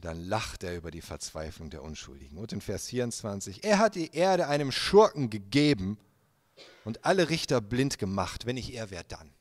dann 0.00 0.24
lacht 0.24 0.64
er 0.64 0.76
über 0.76 0.90
die 0.90 1.00
Verzweiflung 1.00 1.70
der 1.70 1.82
Unschuldigen. 1.82 2.38
Und 2.38 2.52
in 2.52 2.60
Vers 2.60 2.88
24, 2.88 3.64
er 3.64 3.78
hat 3.78 3.94
die 3.94 4.14
Erde 4.14 4.48
einem 4.48 4.72
Schurken 4.72 5.30
gegeben 5.30 5.98
und 6.84 7.04
alle 7.04 7.28
Richter 7.30 7.60
blind 7.60 7.98
gemacht. 7.98 8.46
Wenn 8.46 8.56
ich 8.56 8.74
er 8.74 8.90
wäre, 8.90 9.04
dann. 9.04 9.32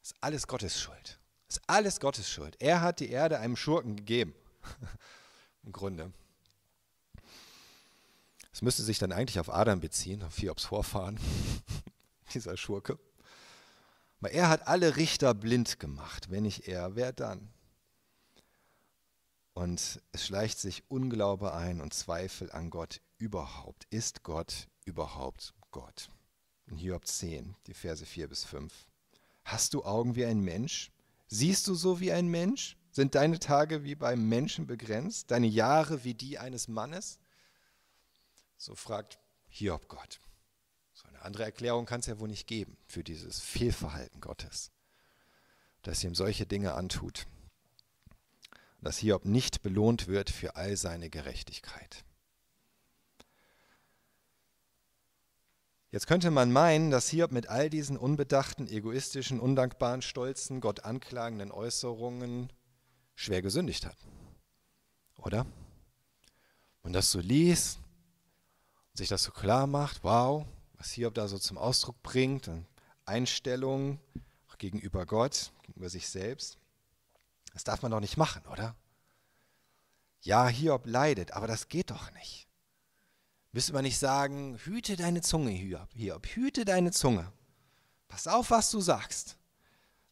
Das 0.00 0.12
ist 0.12 0.16
alles 0.20 0.46
Gottes 0.46 0.80
Schuld. 0.80 1.20
Das 1.46 1.56
ist 1.56 1.62
alles 1.66 2.00
Gottes 2.00 2.30
Schuld. 2.30 2.56
Er 2.60 2.80
hat 2.80 3.00
die 3.00 3.10
Erde 3.10 3.38
einem 3.38 3.56
Schurken 3.56 3.96
gegeben. 3.96 4.34
Im 5.62 5.72
Grunde. 5.72 6.12
Es 8.60 8.62
müsste 8.62 8.82
sich 8.82 8.98
dann 8.98 9.10
eigentlich 9.10 9.40
auf 9.40 9.48
Adam 9.48 9.80
beziehen, 9.80 10.22
auf 10.22 10.36
Hiobs 10.36 10.66
Vorfahren, 10.66 11.18
dieser 12.34 12.58
Schurke. 12.58 12.98
Aber 14.18 14.32
er 14.32 14.50
hat 14.50 14.68
alle 14.68 14.96
Richter 14.96 15.32
blind 15.32 15.80
gemacht. 15.80 16.30
Wenn 16.30 16.42
nicht 16.42 16.68
er, 16.68 16.94
wer 16.94 17.14
dann? 17.14 17.48
Und 19.54 20.02
es 20.12 20.26
schleicht 20.26 20.58
sich 20.58 20.84
Unglaube 20.88 21.54
ein 21.54 21.80
und 21.80 21.94
Zweifel 21.94 22.52
an 22.52 22.68
Gott 22.68 23.00
überhaupt. 23.16 23.86
Ist 23.88 24.24
Gott 24.24 24.68
überhaupt 24.84 25.54
Gott? 25.70 26.10
In 26.66 26.76
Hiob 26.76 27.06
10, 27.06 27.56
die 27.66 27.72
Verse 27.72 28.04
4 28.04 28.28
bis 28.28 28.44
5. 28.44 28.74
Hast 29.42 29.72
du 29.72 29.84
Augen 29.86 30.16
wie 30.16 30.26
ein 30.26 30.40
Mensch? 30.40 30.92
Siehst 31.28 31.66
du 31.66 31.74
so 31.74 31.98
wie 31.98 32.12
ein 32.12 32.28
Mensch? 32.28 32.76
Sind 32.90 33.14
deine 33.14 33.38
Tage 33.38 33.84
wie 33.84 33.94
beim 33.94 34.28
Menschen 34.28 34.66
begrenzt? 34.66 35.30
Deine 35.30 35.46
Jahre 35.46 36.04
wie 36.04 36.12
die 36.12 36.38
eines 36.38 36.68
Mannes? 36.68 37.20
So 38.60 38.74
fragt 38.74 39.18
Hiob 39.48 39.88
Gott. 39.88 40.20
So 40.92 41.08
eine 41.08 41.22
andere 41.22 41.44
Erklärung 41.44 41.86
kann 41.86 42.00
es 42.00 42.06
ja 42.06 42.18
wohl 42.18 42.28
nicht 42.28 42.46
geben 42.46 42.76
für 42.86 43.02
dieses 43.02 43.40
Fehlverhalten 43.40 44.20
Gottes, 44.20 44.70
dass 45.80 46.04
ihm 46.04 46.14
solche 46.14 46.44
Dinge 46.44 46.74
antut. 46.74 47.26
Dass 48.82 48.98
Hiob 48.98 49.24
nicht 49.24 49.62
belohnt 49.62 50.08
wird 50.08 50.28
für 50.28 50.56
all 50.56 50.76
seine 50.76 51.08
Gerechtigkeit. 51.08 52.04
Jetzt 55.90 56.06
könnte 56.06 56.30
man 56.30 56.52
meinen, 56.52 56.90
dass 56.90 57.08
Hiob 57.08 57.32
mit 57.32 57.48
all 57.48 57.70
diesen 57.70 57.96
unbedachten, 57.96 58.68
egoistischen, 58.68 59.40
undankbaren, 59.40 60.02
stolzen, 60.02 60.60
Gott 60.60 60.80
anklagenden 60.80 61.50
Äußerungen 61.50 62.52
schwer 63.14 63.40
gesündigt 63.40 63.86
hat. 63.86 63.96
Oder? 65.16 65.46
Und 66.82 66.92
das 66.92 67.10
so 67.10 67.20
liest, 67.20 67.80
sich 68.94 69.08
das 69.08 69.22
so 69.22 69.30
klar 69.30 69.66
macht, 69.66 70.02
wow, 70.04 70.46
was 70.74 70.92
Hiob 70.92 71.14
da 71.14 71.28
so 71.28 71.38
zum 71.38 71.58
Ausdruck 71.58 72.02
bringt, 72.02 72.50
Einstellungen 73.04 74.00
gegenüber 74.58 75.06
Gott, 75.06 75.52
gegenüber 75.62 75.88
sich 75.88 76.08
selbst, 76.08 76.58
das 77.52 77.64
darf 77.64 77.82
man 77.82 77.90
doch 77.90 78.00
nicht 78.00 78.16
machen, 78.16 78.46
oder? 78.46 78.76
Ja, 80.20 80.46
Hiob 80.46 80.86
leidet, 80.86 81.32
aber 81.32 81.46
das 81.46 81.68
geht 81.68 81.90
doch 81.90 82.12
nicht. 82.12 82.46
Müsste 83.52 83.72
man 83.72 83.82
nicht 83.82 83.98
sagen, 83.98 84.58
hüte 84.58 84.96
deine 84.96 85.22
Zunge, 85.22 85.50
Hiob, 85.50 85.88
Hiob, 85.94 86.26
hüte 86.26 86.64
deine 86.64 86.92
Zunge. 86.92 87.32
Pass 88.06 88.28
auf, 88.28 88.50
was 88.50 88.70
du 88.70 88.80
sagst. 88.80 89.36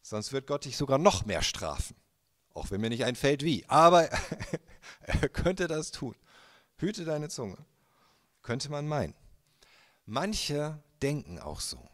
Sonst 0.01 0.33
wird 0.33 0.47
Gott 0.47 0.65
dich 0.65 0.75
sogar 0.75 0.97
noch 0.97 1.25
mehr 1.25 1.43
strafen. 1.43 1.95
Auch 2.53 2.71
wenn 2.71 2.81
mir 2.81 2.89
nicht 2.89 3.05
einfällt, 3.05 3.43
wie. 3.43 3.65
Aber 3.69 4.09
er 5.01 5.29
könnte 5.29 5.67
das 5.67 5.91
tun. 5.91 6.15
Hüte 6.77 7.05
deine 7.05 7.29
Zunge 7.29 7.57
könnte 8.41 8.69
man 8.69 8.87
meinen. 8.87 9.15
Manche 10.05 10.81
denken 11.01 11.39
auch 11.39 11.59
so. 11.59 11.89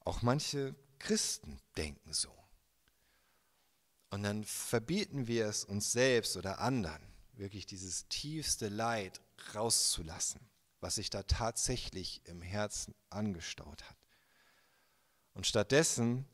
Auch 0.00 0.22
manche 0.22 0.74
Christen 0.98 1.60
denken 1.76 2.12
so. 2.12 2.32
Und 4.10 4.22
dann 4.22 4.44
verbieten 4.44 5.26
wir 5.26 5.46
es 5.46 5.64
uns 5.64 5.90
selbst 5.90 6.36
oder 6.36 6.60
anderen, 6.60 7.02
wirklich 7.32 7.66
dieses 7.66 8.06
tiefste 8.08 8.68
Leid 8.68 9.20
rauszulassen, 9.54 10.40
was 10.80 10.96
sich 10.96 11.08
da 11.08 11.22
tatsächlich 11.22 12.20
im 12.26 12.42
Herzen 12.42 12.94
angestaut 13.10 13.82
hat. 13.82 13.96
Und 15.34 15.46
stattdessen 15.46 16.26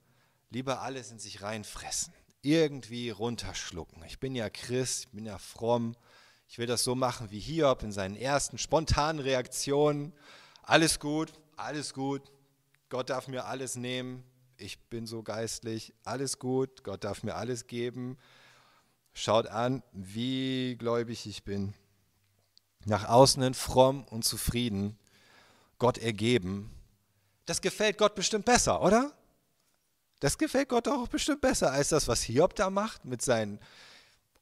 lieber 0.50 0.80
alles 0.82 1.10
in 1.10 1.18
sich 1.18 1.42
reinfressen, 1.42 2.12
irgendwie 2.42 3.10
runterschlucken. 3.10 4.02
Ich 4.04 4.18
bin 4.18 4.34
ja 4.34 4.50
Christ, 4.50 5.04
ich 5.04 5.10
bin 5.10 5.26
ja 5.26 5.38
fromm, 5.38 5.96
ich 6.48 6.58
will 6.58 6.66
das 6.66 6.82
so 6.82 6.94
machen 6.94 7.30
wie 7.30 7.38
Hiob 7.38 7.82
in 7.82 7.92
seinen 7.92 8.16
ersten 8.16 8.56
spontanen 8.56 9.20
Reaktionen. 9.20 10.14
Alles 10.62 10.98
gut, 10.98 11.32
alles 11.56 11.92
gut. 11.92 12.32
Gott 12.88 13.10
darf 13.10 13.28
mir 13.28 13.44
alles 13.44 13.76
nehmen. 13.76 14.24
Ich 14.56 14.78
bin 14.88 15.06
so 15.06 15.22
geistlich. 15.22 15.92
Alles 16.04 16.38
gut. 16.38 16.82
Gott 16.84 17.04
darf 17.04 17.22
mir 17.22 17.36
alles 17.36 17.66
geben. 17.66 18.16
Schaut 19.12 19.46
an, 19.46 19.82
wie 19.92 20.76
gläubig 20.78 21.26
ich 21.26 21.44
bin. 21.44 21.74
Nach 22.86 23.06
außen 23.06 23.42
hin 23.42 23.54
fromm 23.54 24.04
und 24.04 24.24
zufrieden. 24.24 24.98
Gott 25.78 25.98
ergeben. 25.98 26.74
Das 27.44 27.60
gefällt 27.60 27.98
Gott 27.98 28.14
bestimmt 28.14 28.46
besser, 28.46 28.82
oder? 28.82 29.12
Das 30.20 30.38
gefällt 30.38 30.70
Gott 30.70 30.88
auch 30.88 31.08
bestimmt 31.08 31.42
besser 31.42 31.70
als 31.72 31.90
das, 31.90 32.08
was 32.08 32.22
Hiob 32.22 32.54
da 32.54 32.70
macht 32.70 33.04
mit 33.04 33.20
seinen 33.20 33.60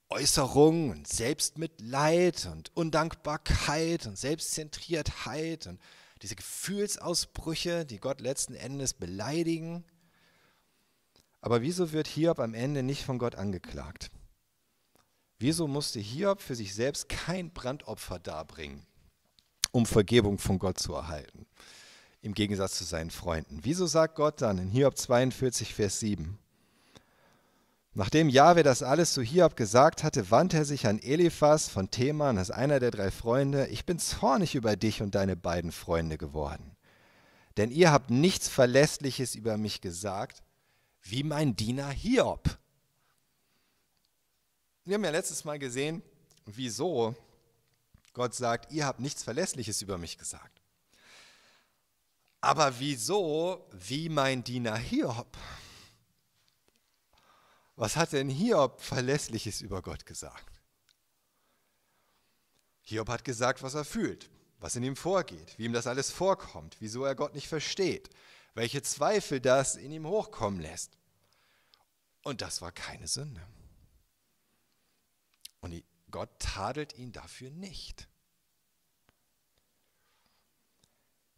Äußerungen 0.09 0.90
und 0.90 1.09
Selbstmitleid 1.09 2.49
und 2.53 2.71
Undankbarkeit 2.77 4.07
und 4.07 4.16
Selbstzentriertheit 4.16 5.66
und 5.66 5.81
diese 6.23 6.37
Gefühlsausbrüche, 6.37 7.85
die 7.85 7.99
Gott 7.99 8.21
letzten 8.21 8.55
Endes 8.55 8.95
beleidigen. 8.95 9.85
Aber 11.40 11.61
wieso 11.62 11.92
wird 11.92 12.07
Hiob 12.07 12.38
am 12.38 12.55
Ende 12.55 12.83
nicht 12.83 13.05
von 13.05 13.19
Gott 13.19 13.35
angeklagt? 13.35 14.11
Wieso 15.38 15.69
musste 15.69 16.01
Hiob 16.01 16.40
für 16.40 16.55
sich 16.55 16.75
selbst 16.75 17.09
kein 17.09 17.53
Brandopfer 17.53 18.19
darbringen, 18.19 18.87
um 19.71 19.85
Vergebung 19.85 20.38
von 20.38 20.59
Gott 20.59 20.79
zu 20.79 20.95
erhalten, 20.95 21.47
im 22.23 22.33
Gegensatz 22.33 22.79
zu 22.79 22.85
seinen 22.85 23.11
Freunden? 23.11 23.61
Wieso 23.62 23.87
sagt 23.87 24.14
Gott 24.14 24.40
dann 24.40 24.59
in 24.59 24.71
Hiob 24.71 24.97
42, 24.97 25.75
Vers 25.75 26.01
7, 26.01 26.38
Nachdem 27.99 28.29
Jahwe 28.29 28.63
das 28.63 28.83
alles 28.83 29.15
zu 29.15 29.23
Hiob 29.23 29.57
gesagt 29.57 30.03
hatte, 30.03 30.31
wandte 30.31 30.59
er 30.59 30.65
sich 30.67 30.87
an 30.87 30.99
Eliphas 30.99 31.71
von 31.71 31.91
Theman, 31.91 32.37
als 32.37 32.51
einer 32.51 32.79
der 32.79 32.91
drei 32.91 33.11
Freunde. 33.11 33.69
Ich 33.69 33.87
bin 33.87 33.99
zornig 33.99 34.55
über 34.55 34.77
dich 34.77 35.01
und 35.01 35.15
deine 35.15 35.35
beiden 35.35 35.73
Freunde 35.73 36.19
geworden. 36.19 36.77
denn 37.57 37.71
ihr 37.71 37.91
habt 37.91 38.11
nichts 38.11 38.51
Verlässliches 38.51 39.35
über 39.35 39.57
mich 39.57 39.81
gesagt, 39.81 40.43
wie 41.01 41.23
mein 41.23 41.57
Diener 41.57 41.89
Hiob. 41.89 42.59
Wir 44.85 44.97
haben 44.97 45.05
ja 45.05 45.11
letztes 45.11 45.47
Mal 45.47 45.59
gesehen, 45.59 46.03
wieso 46.45 47.15
Gott 48.13 48.35
sagt, 48.35 48.73
ihr 48.73 48.85
habt 48.85 49.01
nichts 49.01 49.23
Verlässliches 49.23 49.81
über 49.81 49.97
mich 49.97 50.19
gesagt. 50.19 50.61
Aber 52.43 52.79
wieso, 52.79 53.67
wie 53.73 54.11
mein 54.11 54.45
Diener 54.45 54.77
Hiob? 54.77 55.35
Was 57.77 57.97
hat 57.97 58.12
denn 58.12 58.31
Hiob 58.31 58.81
Verlässliches 58.81 59.61
über 59.61 59.83
Gott 59.83 60.07
gesagt? 60.07 60.61
Hiob 62.81 63.09
hat 63.09 63.25
gesagt, 63.25 63.62
was 63.62 63.75
er 63.75 63.85
fühlt, 63.85 64.31
was 64.61 64.77
in 64.77 64.83
ihm 64.83 64.97
vorgeht, 64.97 65.59
wie 65.59 65.65
ihm 65.65 65.73
das 65.75 65.87
alles 65.87 66.11
vorkommt, 66.11 66.77
wieso 66.81 67.05
er 67.05 67.15
Gott 67.15 67.35
nicht 67.35 67.49
versteht, 67.49 68.09
welche 68.55 68.83
Zweifel 68.83 69.41
das 69.41 69.77
in 69.77 69.93
ihm 69.93 70.07
hochkommen 70.07 70.61
lässt. 70.61 70.97
Und 72.23 72.41
das 72.41 72.62
war 72.62 72.73
keine 72.73 73.07
Sünde. 73.07 73.47
Und 75.61 75.83
Gott 76.11 76.31
tadelt 76.39 76.97
ihn 76.97 77.12
dafür 77.12 77.51
nicht. 77.51 78.09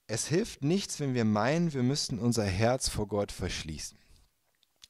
Es 0.06 0.26
hilft 0.28 0.62
nichts, 0.62 1.00
wenn 1.00 1.14
wir 1.14 1.24
meinen, 1.24 1.72
wir 1.72 1.82
müssten 1.82 2.18
unser 2.18 2.44
Herz 2.44 2.88
vor 2.88 3.08
Gott 3.08 3.32
verschließen. 3.32 3.98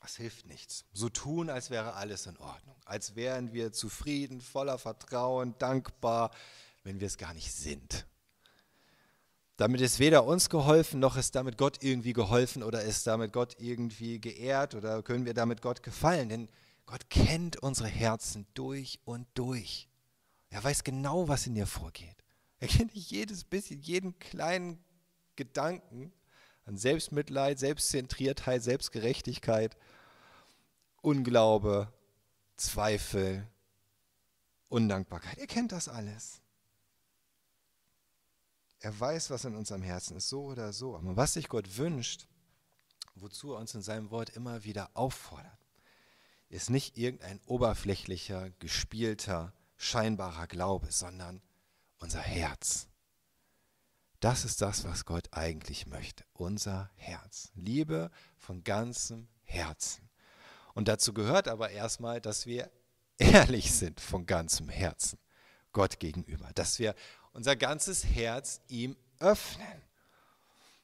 Das 0.08 0.16
hilft 0.16 0.46
nichts. 0.46 0.86
So 0.94 1.10
tun, 1.10 1.50
als 1.50 1.68
wäre 1.68 1.92
alles 1.92 2.24
in 2.24 2.38
Ordnung, 2.38 2.74
als 2.86 3.14
wären 3.14 3.52
wir 3.52 3.74
zufrieden, 3.74 4.40
voller 4.40 4.78
Vertrauen, 4.78 5.54
dankbar, 5.58 6.30
wenn 6.82 6.98
wir 6.98 7.06
es 7.06 7.18
gar 7.18 7.34
nicht 7.34 7.52
sind. 7.52 8.06
Damit 9.58 9.82
ist 9.82 9.98
weder 9.98 10.24
uns 10.24 10.48
geholfen, 10.48 10.98
noch 10.98 11.18
ist 11.18 11.34
damit 11.34 11.58
Gott 11.58 11.82
irgendwie 11.82 12.14
geholfen 12.14 12.62
oder 12.62 12.80
ist 12.80 13.06
damit 13.06 13.34
Gott 13.34 13.56
irgendwie 13.58 14.18
geehrt 14.18 14.74
oder 14.74 15.02
können 15.02 15.26
wir 15.26 15.34
damit 15.34 15.60
Gott 15.60 15.82
gefallen. 15.82 16.30
Denn 16.30 16.48
Gott 16.86 17.10
kennt 17.10 17.62
unsere 17.62 17.88
Herzen 17.88 18.46
durch 18.54 19.00
und 19.04 19.26
durch. 19.34 19.90
Er 20.48 20.64
weiß 20.64 20.84
genau, 20.84 21.28
was 21.28 21.46
in 21.46 21.54
dir 21.54 21.66
vorgeht. 21.66 22.24
Er 22.60 22.68
kennt 22.68 22.94
jedes 22.94 23.44
bisschen, 23.44 23.82
jeden 23.82 24.18
kleinen 24.18 24.82
Gedanken 25.36 26.14
an 26.64 26.78
Selbstmitleid, 26.78 27.58
Selbstzentriertheit, 27.58 28.62
Selbstgerechtigkeit, 28.62 29.76
Unglaube, 31.00 31.92
Zweifel, 32.56 33.46
Undankbarkeit. 34.68 35.38
Er 35.38 35.46
kennt 35.46 35.72
das 35.72 35.88
alles. 35.88 36.42
Er 38.80 38.98
weiß, 38.98 39.30
was 39.30 39.44
in 39.44 39.56
unserem 39.56 39.82
Herzen 39.82 40.16
ist, 40.16 40.28
so 40.28 40.44
oder 40.44 40.72
so. 40.72 40.96
Aber 40.96 41.16
was 41.16 41.34
sich 41.34 41.48
Gott 41.48 41.76
wünscht, 41.76 42.28
wozu 43.14 43.52
er 43.52 43.58
uns 43.58 43.74
in 43.74 43.82
seinem 43.82 44.10
Wort 44.10 44.30
immer 44.30 44.64
wieder 44.64 44.90
auffordert, 44.94 45.58
ist 46.48 46.70
nicht 46.70 46.96
irgendein 46.96 47.40
oberflächlicher, 47.46 48.50
gespielter, 48.58 49.52
scheinbarer 49.76 50.46
Glaube, 50.46 50.90
sondern 50.92 51.42
unser 51.98 52.20
Herz. 52.20 52.88
Das 54.20 54.44
ist 54.44 54.62
das, 54.62 54.84
was 54.84 55.04
Gott 55.04 55.28
eigentlich 55.32 55.86
möchte. 55.86 56.24
Unser 56.32 56.90
Herz. 56.96 57.50
Liebe 57.54 58.10
von 58.36 58.64
ganzem 58.64 59.28
Herzen. 59.42 60.07
Und 60.78 60.86
dazu 60.86 61.12
gehört 61.12 61.48
aber 61.48 61.70
erstmal, 61.70 62.20
dass 62.20 62.46
wir 62.46 62.70
ehrlich 63.18 63.74
sind 63.74 64.00
von 64.00 64.26
ganzem 64.26 64.68
Herzen 64.68 65.18
Gott 65.72 65.98
gegenüber. 65.98 66.52
Dass 66.54 66.78
wir 66.78 66.94
unser 67.32 67.56
ganzes 67.56 68.04
Herz 68.04 68.60
ihm 68.68 68.96
öffnen. 69.18 69.82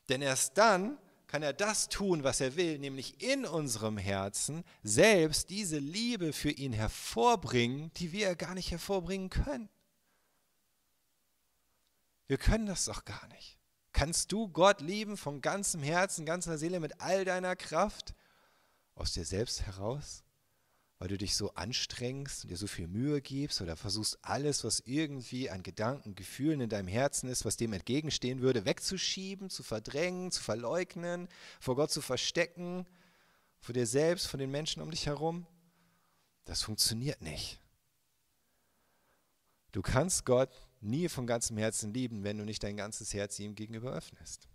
Denn 0.09 0.21
erst 0.21 0.59
dann 0.59 0.99
kann 1.29 1.45
er 1.45 1.53
das 1.53 1.89
tun, 1.89 2.25
was 2.25 2.41
er 2.41 2.57
will, 2.57 2.81
nämlich 2.81 3.23
in 3.23 3.47
unserem 3.47 3.97
Herzen 3.97 4.65
selbst 4.83 5.51
diese 5.51 5.79
Liebe 5.79 6.33
für 6.33 6.51
ihn 6.51 6.73
hervorbringen, 6.73 7.93
die 7.95 8.11
wir 8.11 8.35
gar 8.35 8.55
nicht 8.55 8.73
hervorbringen 8.73 9.31
können. 9.31 9.69
Wir 12.27 12.39
können 12.39 12.67
das 12.67 12.87
doch 12.87 13.05
gar 13.05 13.29
nicht. 13.29 13.61
Kannst 13.93 14.33
du 14.33 14.49
Gott 14.49 14.81
lieben 14.81 15.17
von 15.17 15.41
ganzem 15.41 15.85
Herzen, 15.85 16.27
ganzer 16.27 16.59
Seele, 16.59 16.81
mit 16.81 17.01
all 17.01 17.25
deiner 17.25 17.55
Kraft 17.55 18.13
aus 18.95 19.13
dir 19.13 19.25
selbst 19.25 19.63
heraus? 19.63 20.23
Weil 20.99 21.09
du 21.09 21.19
dich 21.19 21.35
so 21.35 21.53
anstrengst 21.55 22.45
und 22.45 22.51
dir 22.51 22.57
so 22.57 22.67
viel 22.67 22.87
Mühe 22.87 23.21
gibst 23.21 23.61
oder 23.61 23.77
versuchst 23.77 24.19
alles, 24.23 24.63
was 24.65 24.81
irgendwie 24.87 25.51
an 25.51 25.63
Gedanken, 25.63 26.15
Gefühlen 26.15 26.61
in 26.61 26.69
deinem 26.69 26.89
Herzen 26.89 27.29
ist, 27.29 27.45
was 27.45 27.57
dem 27.57 27.73
entgegenstehen 27.73 28.41
würde, 28.41 28.65
wegzuschieben, 28.65 29.51
zu 29.51 29.63
verdrängen, 29.63 30.31
zu 30.31 30.43
verleugnen, 30.43 31.29
vor 31.61 31.75
Gott 31.75 31.91
zu 31.91 32.01
verstecken, 32.01 32.87
vor 33.61 33.73
dir 33.73 33.87
selbst, 33.87 34.29
von 34.29 34.39
den 34.39 34.51
Menschen 34.51 34.83
um 34.83 34.91
dich 34.91 35.07
herum? 35.07 35.47
Das 36.45 36.63
funktioniert 36.63 37.23
nicht. 37.23 37.61
Du 39.73 39.83
kannst 39.83 40.25
Gott 40.25 40.51
nie 40.81 41.09
von 41.09 41.27
ganzem 41.27 41.57
Herzen 41.57 41.93
lieben, 41.93 42.23
wenn 42.23 42.39
du 42.39 42.45
nicht 42.45 42.63
dein 42.63 42.77
ganzes 42.77 43.13
Herz 43.13 43.39
ihm 43.41 43.57
gegenüber 43.57 43.93
öffnest. 43.93 44.49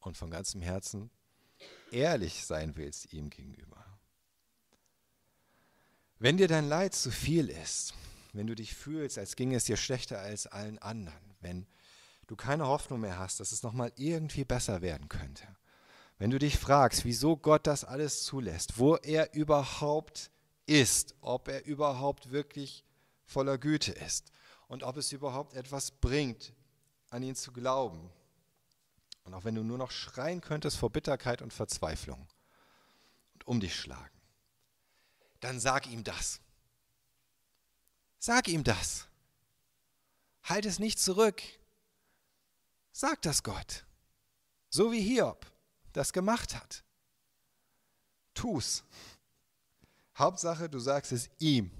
Und 0.00 0.16
von 0.16 0.30
ganzem 0.30 0.60
Herzen 0.60 1.10
ehrlich 1.92 2.44
sein 2.44 2.76
willst 2.76 3.12
ihm 3.12 3.30
gegenüber. 3.30 3.84
Wenn 6.18 6.36
dir 6.36 6.48
dein 6.48 6.68
Leid 6.68 6.94
zu 6.94 7.10
viel 7.10 7.48
ist, 7.48 7.94
wenn 8.32 8.46
du 8.46 8.54
dich 8.54 8.74
fühlst, 8.74 9.18
als 9.18 9.36
ginge 9.36 9.56
es 9.56 9.64
dir 9.64 9.76
schlechter 9.76 10.18
als 10.18 10.46
allen 10.46 10.78
anderen, 10.78 11.34
wenn 11.40 11.66
du 12.26 12.36
keine 12.36 12.66
Hoffnung 12.66 13.00
mehr 13.00 13.18
hast, 13.18 13.40
dass 13.40 13.52
es 13.52 13.62
nochmal 13.62 13.92
irgendwie 13.96 14.44
besser 14.44 14.82
werden 14.82 15.08
könnte, 15.08 15.46
wenn 16.18 16.30
du 16.30 16.38
dich 16.38 16.58
fragst, 16.58 17.04
wieso 17.04 17.36
Gott 17.36 17.66
das 17.66 17.84
alles 17.84 18.24
zulässt, 18.24 18.78
wo 18.78 18.96
er 18.96 19.34
überhaupt 19.34 20.30
ist, 20.66 21.14
ob 21.20 21.48
er 21.48 21.64
überhaupt 21.64 22.32
wirklich 22.32 22.84
voller 23.24 23.56
Güte 23.56 23.92
ist, 23.92 24.32
und 24.68 24.82
ob 24.82 24.96
es 24.98 25.12
überhaupt 25.12 25.54
etwas 25.54 25.90
bringt, 25.90 26.52
an 27.10 27.22
ihn 27.22 27.34
zu 27.34 27.52
glauben. 27.52 28.10
Und 29.28 29.34
auch 29.34 29.44
wenn 29.44 29.54
du 29.54 29.62
nur 29.62 29.76
noch 29.76 29.90
schreien 29.90 30.40
könntest 30.40 30.78
vor 30.78 30.88
Bitterkeit 30.88 31.42
und 31.42 31.52
Verzweiflung 31.52 32.26
und 33.34 33.46
um 33.46 33.60
dich 33.60 33.76
schlagen, 33.76 34.18
dann 35.40 35.60
sag 35.60 35.86
ihm 35.86 36.02
das. 36.02 36.40
Sag 38.18 38.48
ihm 38.48 38.64
das. 38.64 39.06
Halt 40.44 40.64
es 40.64 40.78
nicht 40.78 40.98
zurück. 40.98 41.42
Sag 42.90 43.20
das 43.20 43.42
Gott. 43.42 43.84
So 44.70 44.92
wie 44.92 45.02
Hiob 45.02 45.44
das 45.92 46.14
gemacht 46.14 46.54
hat. 46.54 46.82
Tu's. 48.32 48.82
Hauptsache, 50.16 50.70
du 50.70 50.78
sagst 50.78 51.12
es 51.12 51.28
ihm. 51.38 51.70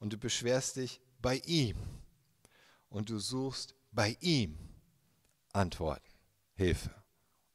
Und 0.00 0.12
du 0.12 0.18
beschwerst 0.18 0.76
dich 0.76 1.00
bei 1.22 1.36
ihm 1.46 1.78
und 2.90 3.08
du 3.08 3.18
suchst 3.18 3.74
bei 3.90 4.18
ihm 4.20 4.58
Antworten, 5.52 6.09
Hilfe 6.60 6.94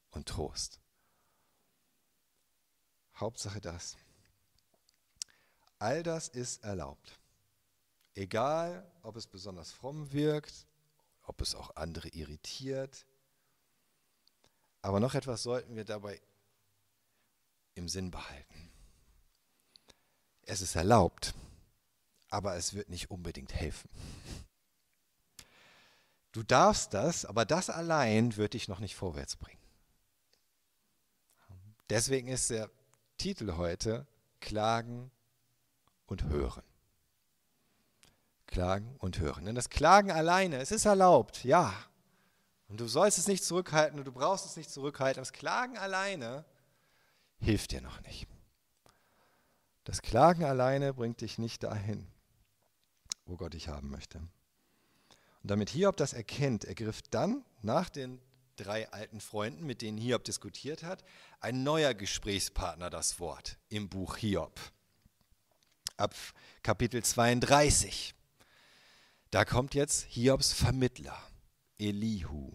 und 0.10 0.28
Trost. 0.28 0.80
Hauptsache 3.16 3.62
das. 3.62 3.98
All 5.78 6.02
das 6.02 6.28
ist 6.28 6.64
erlaubt. 6.64 7.20
Egal, 8.16 8.90
ob 9.04 9.16
es 9.16 9.28
besonders 9.28 9.72
fromm 9.72 10.12
wirkt, 10.12 10.66
ob 11.22 11.40
es 11.42 11.54
auch 11.54 11.76
andere 11.76 12.08
irritiert. 12.10 13.06
Aber 14.82 15.00
noch 15.00 15.14
etwas 15.14 15.44
sollten 15.44 15.76
wir 15.76 15.86
dabei 15.86 16.20
im 17.76 17.88
Sinn 17.88 18.10
behalten. 18.10 18.72
Es 20.44 20.62
ist 20.62 20.76
erlaubt 20.76 21.34
aber 22.36 22.56
es 22.58 22.74
wird 22.74 22.90
nicht 22.90 23.12
unbedingt 23.12 23.54
helfen. 23.54 23.90
Du 26.36 26.44
darfst 26.44 26.94
das, 26.94 27.26
aber 27.26 27.46
das 27.46 27.70
allein 27.70 28.36
wird 28.36 28.54
dich 28.54 28.68
noch 28.68 28.80
nicht 28.80 28.96
vorwärts 28.96 29.36
bringen. 29.36 29.62
Deswegen 31.90 32.28
ist 32.28 32.50
der 32.50 32.70
Titel 33.18 33.56
heute 33.56 34.06
Klagen 34.42 35.12
und 36.06 36.24
Hören. 36.26 36.64
Klagen 38.48 38.96
und 38.98 39.20
Hören. 39.20 39.46
Denn 39.46 39.56
das 39.56 39.70
Klagen 39.70 40.12
alleine, 40.12 40.58
es 40.58 40.72
ist 40.72 40.86
erlaubt, 40.86 41.44
ja. 41.44 41.74
Und 42.68 42.80
du 42.80 42.88
sollst 42.88 43.18
es 43.18 43.28
nicht 43.28 43.44
zurückhalten 43.44 43.98
und 43.98 44.06
du 44.06 44.12
brauchst 44.12 44.46
es 44.46 44.58
nicht 44.58 44.70
zurückhalten. 44.70 45.22
Das 45.22 45.32
Klagen 45.32 45.78
alleine 45.78 46.46
hilft 47.40 47.72
dir 47.72 47.82
noch 47.82 48.02
nicht. 48.02 48.28
Das 49.84 50.02
Klagen 50.02 50.44
alleine 50.44 50.94
bringt 50.94 51.22
dich 51.22 51.38
nicht 51.38 51.64
dahin 51.64 52.12
wo 53.26 53.38
Gott 53.38 53.54
dich 53.54 53.68
haben 53.68 53.90
möchte. 53.90 54.22
Und 55.46 55.52
damit 55.52 55.70
Hiob 55.70 55.96
das 55.96 56.14
erkennt, 56.14 56.66
ergriff 56.66 57.04
dann 57.12 57.46
nach 57.62 57.90
den 57.90 58.20
drei 58.56 58.92
alten 58.92 59.20
Freunden, 59.22 59.64
mit 59.64 59.84
denen 59.84 60.00
Hiob 60.00 60.24
diskutiert 60.24 60.82
hat, 60.82 61.04
ein 61.40 61.62
neuer 61.62 61.94
Gesprächspartner 61.94 62.90
das 62.90 63.20
Wort 63.20 63.60
im 63.70 63.88
Buch 63.88 64.18
Hiob. 64.18 64.60
Ab 65.98 66.16
Kapitel 66.64 67.04
32. 67.04 68.16
Da 69.30 69.46
kommt 69.46 69.76
jetzt 69.76 70.06
Hiobs 70.06 70.52
Vermittler, 70.52 71.22
Elihu. 71.78 72.52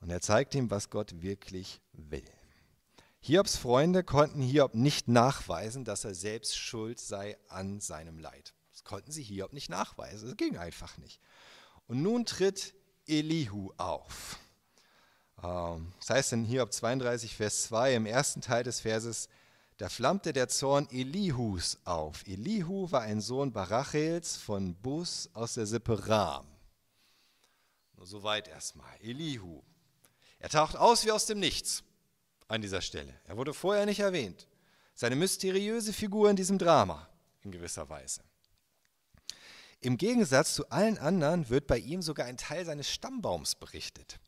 Und 0.00 0.10
er 0.10 0.20
zeigt 0.20 0.54
ihm, 0.54 0.70
was 0.70 0.90
Gott 0.90 1.22
wirklich 1.22 1.80
will. 1.92 2.30
Hiobs 3.18 3.56
Freunde 3.56 4.04
konnten 4.04 4.42
Hiob 4.42 4.76
nicht 4.76 5.08
nachweisen, 5.08 5.84
dass 5.84 6.04
er 6.04 6.14
selbst 6.14 6.56
schuld 6.56 7.00
sei 7.00 7.36
an 7.48 7.80
seinem 7.80 8.20
Leid. 8.20 8.54
Konnten 8.88 9.12
sie 9.12 9.22
Hiob 9.22 9.52
nicht 9.52 9.68
nachweisen. 9.68 10.28
Das 10.28 10.36
ging 10.38 10.56
einfach 10.56 10.96
nicht. 10.96 11.20
Und 11.88 12.00
nun 12.00 12.24
tritt 12.24 12.72
Elihu 13.06 13.70
auf. 13.76 14.38
Ähm, 15.42 15.92
das 16.00 16.08
heißt 16.08 16.32
in 16.32 16.46
Hiob 16.46 16.72
32, 16.72 17.36
Vers 17.36 17.64
2, 17.64 17.96
im 17.96 18.06
ersten 18.06 18.40
Teil 18.40 18.64
des 18.64 18.80
Verses, 18.80 19.28
da 19.76 19.90
flammte 19.90 20.32
der 20.32 20.48
Zorn 20.48 20.88
Elihus 20.90 21.76
auf. 21.84 22.26
Elihu 22.26 22.90
war 22.90 23.02
ein 23.02 23.20
Sohn 23.20 23.52
Barachels 23.52 24.38
von 24.38 24.74
Bus 24.74 25.28
aus 25.34 25.52
der 25.52 25.66
Sippe 25.66 26.08
Ram. 26.08 26.46
Nur 27.94 28.06
soweit 28.06 28.48
erstmal. 28.48 28.96
Elihu. 29.02 29.62
Er 30.38 30.48
taucht 30.48 30.76
aus 30.76 31.04
wie 31.04 31.12
aus 31.12 31.26
dem 31.26 31.40
Nichts 31.40 31.84
an 32.48 32.62
dieser 32.62 32.80
Stelle. 32.80 33.14
Er 33.24 33.36
wurde 33.36 33.52
vorher 33.52 33.84
nicht 33.84 34.00
erwähnt. 34.00 34.48
Seine 34.94 35.14
mysteriöse 35.14 35.92
Figur 35.92 36.30
in 36.30 36.36
diesem 36.36 36.56
Drama 36.56 37.06
in 37.42 37.52
gewisser 37.52 37.86
Weise. 37.90 38.22
Im 39.80 39.96
Gegensatz 39.96 40.54
zu 40.54 40.68
allen 40.70 40.98
anderen 40.98 41.48
wird 41.50 41.66
bei 41.66 41.78
ihm 41.78 42.02
sogar 42.02 42.26
ein 42.26 42.36
Teil 42.36 42.64
seines 42.64 42.90
Stammbaums 42.90 43.54
berichtet. 43.54 44.18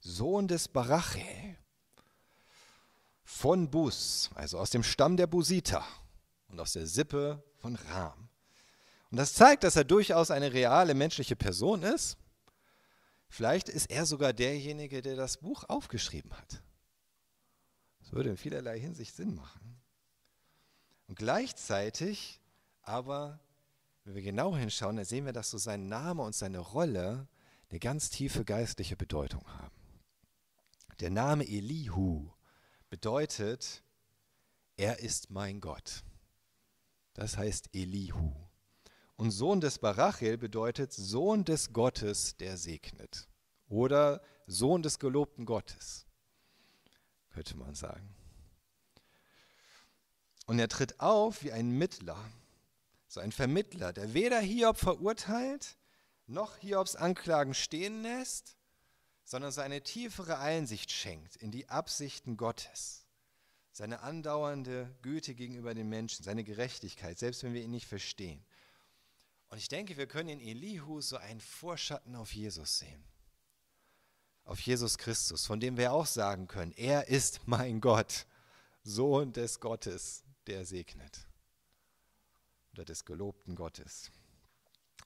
Sohn 0.00 0.46
des 0.46 0.68
Barachel 0.68 1.56
von 3.24 3.70
Bus, 3.70 4.30
also 4.34 4.58
aus 4.58 4.70
dem 4.70 4.84
Stamm 4.84 5.16
der 5.16 5.26
Busiter 5.26 5.84
und 6.48 6.60
aus 6.60 6.74
der 6.74 6.86
Sippe 6.86 7.42
von 7.56 7.74
Ram. 7.74 8.28
Und 9.10 9.18
das 9.18 9.34
zeigt, 9.34 9.64
dass 9.64 9.76
er 9.76 9.84
durchaus 9.84 10.30
eine 10.30 10.52
reale 10.52 10.94
menschliche 10.94 11.34
Person 11.34 11.82
ist. 11.82 12.16
Vielleicht 13.28 13.68
ist 13.68 13.90
er 13.90 14.06
sogar 14.06 14.32
derjenige, 14.32 15.02
der 15.02 15.16
das 15.16 15.38
Buch 15.38 15.64
aufgeschrieben 15.68 16.32
hat. 16.36 16.62
Das 18.00 18.12
würde 18.12 18.30
in 18.30 18.36
vielerlei 18.36 18.78
Hinsicht 18.78 19.16
Sinn 19.16 19.34
machen. 19.34 19.80
Und 21.08 21.16
gleichzeitig 21.16 22.40
aber, 22.82 23.40
wenn 24.06 24.14
wir 24.14 24.22
genau 24.22 24.56
hinschauen, 24.56 24.96
dann 24.96 25.04
sehen 25.04 25.24
wir, 25.24 25.32
dass 25.32 25.50
so 25.50 25.58
sein 25.58 25.88
Name 25.88 26.22
und 26.22 26.32
seine 26.32 26.60
Rolle 26.60 27.26
eine 27.68 27.80
ganz 27.80 28.08
tiefe 28.08 28.44
geistliche 28.44 28.94
Bedeutung 28.94 29.44
haben. 29.48 29.74
Der 31.00 31.10
Name 31.10 31.44
Elihu 31.44 32.30
bedeutet, 32.88 33.82
er 34.76 35.00
ist 35.00 35.30
mein 35.30 35.60
Gott. 35.60 36.04
Das 37.14 37.36
heißt 37.36 37.70
Elihu. 37.72 38.32
Und 39.16 39.32
Sohn 39.32 39.60
des 39.60 39.80
Barachel 39.80 40.38
bedeutet 40.38 40.92
Sohn 40.92 41.44
des 41.44 41.72
Gottes, 41.72 42.36
der 42.36 42.56
segnet. 42.56 43.28
Oder 43.66 44.22
Sohn 44.46 44.84
des 44.84 45.00
gelobten 45.00 45.46
Gottes, 45.46 46.06
könnte 47.30 47.56
man 47.56 47.74
sagen. 47.74 48.14
Und 50.46 50.60
er 50.60 50.68
tritt 50.68 51.00
auf 51.00 51.42
wie 51.42 51.50
ein 51.50 51.70
Mittler, 51.70 52.24
so 53.08 53.20
ein 53.20 53.32
Vermittler, 53.32 53.92
der 53.92 54.14
weder 54.14 54.40
Hiob 54.40 54.78
verurteilt, 54.78 55.76
noch 56.26 56.56
Hiobs 56.58 56.96
Anklagen 56.96 57.54
stehen 57.54 58.02
lässt, 58.02 58.56
sondern 59.24 59.52
seine 59.52 59.82
tiefere 59.82 60.38
Einsicht 60.38 60.90
schenkt 60.90 61.36
in 61.36 61.50
die 61.50 61.68
Absichten 61.68 62.36
Gottes, 62.36 63.06
seine 63.72 64.00
andauernde 64.00 64.94
Güte 65.02 65.34
gegenüber 65.34 65.74
den 65.74 65.88
Menschen, 65.88 66.24
seine 66.24 66.44
Gerechtigkeit, 66.44 67.18
selbst 67.18 67.42
wenn 67.42 67.54
wir 67.54 67.62
ihn 67.62 67.70
nicht 67.70 67.86
verstehen. 67.86 68.44
Und 69.48 69.58
ich 69.58 69.68
denke, 69.68 69.96
wir 69.96 70.06
können 70.06 70.28
in 70.28 70.40
Elihu 70.40 71.00
so 71.00 71.16
einen 71.16 71.40
Vorschatten 71.40 72.16
auf 72.16 72.32
Jesus 72.34 72.78
sehen. 72.78 73.04
Auf 74.44 74.60
Jesus 74.60 74.98
Christus, 74.98 75.46
von 75.46 75.58
dem 75.58 75.76
wir 75.76 75.92
auch 75.92 76.06
sagen 76.06 76.46
können, 76.46 76.72
er 76.72 77.08
ist 77.08 77.46
mein 77.46 77.80
Gott, 77.80 78.26
Sohn 78.82 79.32
des 79.32 79.58
Gottes, 79.58 80.22
der 80.46 80.64
segnet. 80.64 81.25
Oder 82.76 82.84
des 82.84 83.06
gelobten 83.06 83.56
Gottes. 83.56 84.10